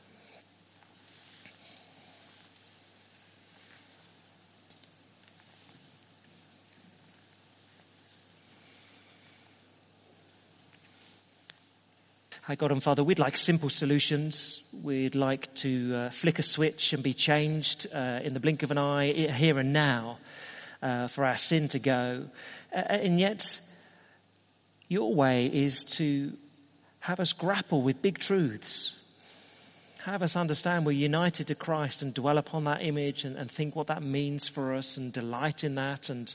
Hi, 12.44 12.56
God 12.56 12.72
and 12.72 12.82
Father, 12.82 13.04
we'd 13.04 13.20
like 13.20 13.36
simple 13.36 13.68
solutions. 13.68 14.64
We'd 14.82 15.16
like 15.16 15.54
to 15.56 15.96
uh, 15.96 16.10
flick 16.12 16.40
a 16.40 16.44
switch 16.44 16.94
and 16.94 17.04
be 17.04 17.14
changed 17.14 17.88
uh, 17.94 18.22
in 18.24 18.34
the 18.34 18.40
blink 18.40 18.64
of 18.64 18.72
an 18.72 18.78
eye, 18.78 19.12
here 19.12 19.60
and 19.60 19.74
now, 19.74 20.18
uh, 20.82 21.08
for 21.08 21.26
our 21.26 21.38
sin 21.38 21.68
to 21.70 21.80
go. 21.80 22.26
and 22.72 23.20
yet, 23.20 23.60
your 24.88 25.14
way 25.14 25.48
is 25.48 25.84
to 25.84 26.34
have 27.02 27.20
us 27.20 27.34
grapple 27.34 27.82
with 27.82 28.02
big 28.02 28.20
truths. 28.20 28.96
Have 30.04 30.24
us 30.24 30.36
understand 30.36 30.86
we're 30.86 30.94
united 30.94 31.48
to 31.48 31.56
Christ 31.56 32.02
and 32.02 32.14
dwell 32.14 32.38
upon 32.38 32.64
that 32.64 32.82
image 32.82 33.26
and, 33.26 33.36
and 33.36 33.52
think 33.52 33.76
what 33.76 33.88
that 33.88 34.02
means 34.02 34.48
for 34.48 34.74
us 34.74 34.96
and 34.96 35.12
delight 35.12 35.64
in 35.64 35.76
that 35.76 36.10
and 36.10 36.34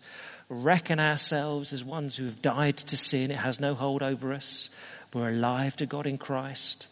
reckon 0.49 1.01
ourselves 1.01 1.72
as 1.72 1.82
ones 1.82 2.16
who 2.16 2.24
have 2.26 2.42
died 2.42 2.76
to 2.76 2.97
sin. 2.97 3.30
It 3.30 3.38
has 3.38 3.59
no 3.59 3.74
hold 3.74 4.03
over 4.03 4.32
us 4.32 4.68
we're 5.14 5.30
alive 5.30 5.76
to 5.76 5.86
God 5.86 6.07
in 6.07 6.18
Christ. 6.18 6.88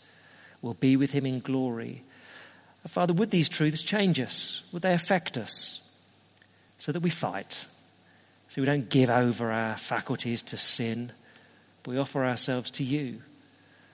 We'll 0.62 0.74
be 0.74 0.96
with 0.96 1.11
Him 1.11 1.26
in 1.26 1.40
glory. 1.40 2.05
Father, 2.86 3.12
would 3.12 3.30
these 3.30 3.48
truths 3.48 3.82
change 3.82 4.20
us? 4.20 4.62
Would 4.72 4.82
they 4.82 4.94
affect 4.94 5.36
us? 5.36 5.80
So 6.83 6.91
that 6.91 6.99
we 6.99 7.11
fight. 7.11 7.64
So 8.49 8.61
we 8.61 8.66
don't 8.66 8.91
give 8.91 9.09
over 9.09 9.53
our 9.53 9.76
faculties 9.76 10.43
to 10.43 10.57
sin. 10.57 11.12
But 11.85 11.93
we 11.93 11.99
offer 11.99 12.24
ourselves 12.24 12.72
to 12.72 12.83
you 12.83 13.22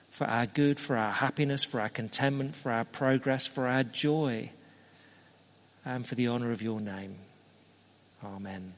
for 0.09 0.25
our 0.25 0.47
good, 0.47 0.79
for 0.79 0.97
our 0.97 1.11
happiness, 1.11 1.63
for 1.63 1.79
our 1.79 1.89
contentment, 1.89 2.55
for 2.55 2.71
our 2.71 2.85
progress, 2.85 3.45
for 3.45 3.67
our 3.67 3.83
joy, 3.83 4.49
and 5.85 6.03
for 6.03 6.15
the 6.15 6.29
honour 6.29 6.49
of 6.49 6.63
your 6.63 6.81
name. 6.81 7.17
Amen. 8.25 8.73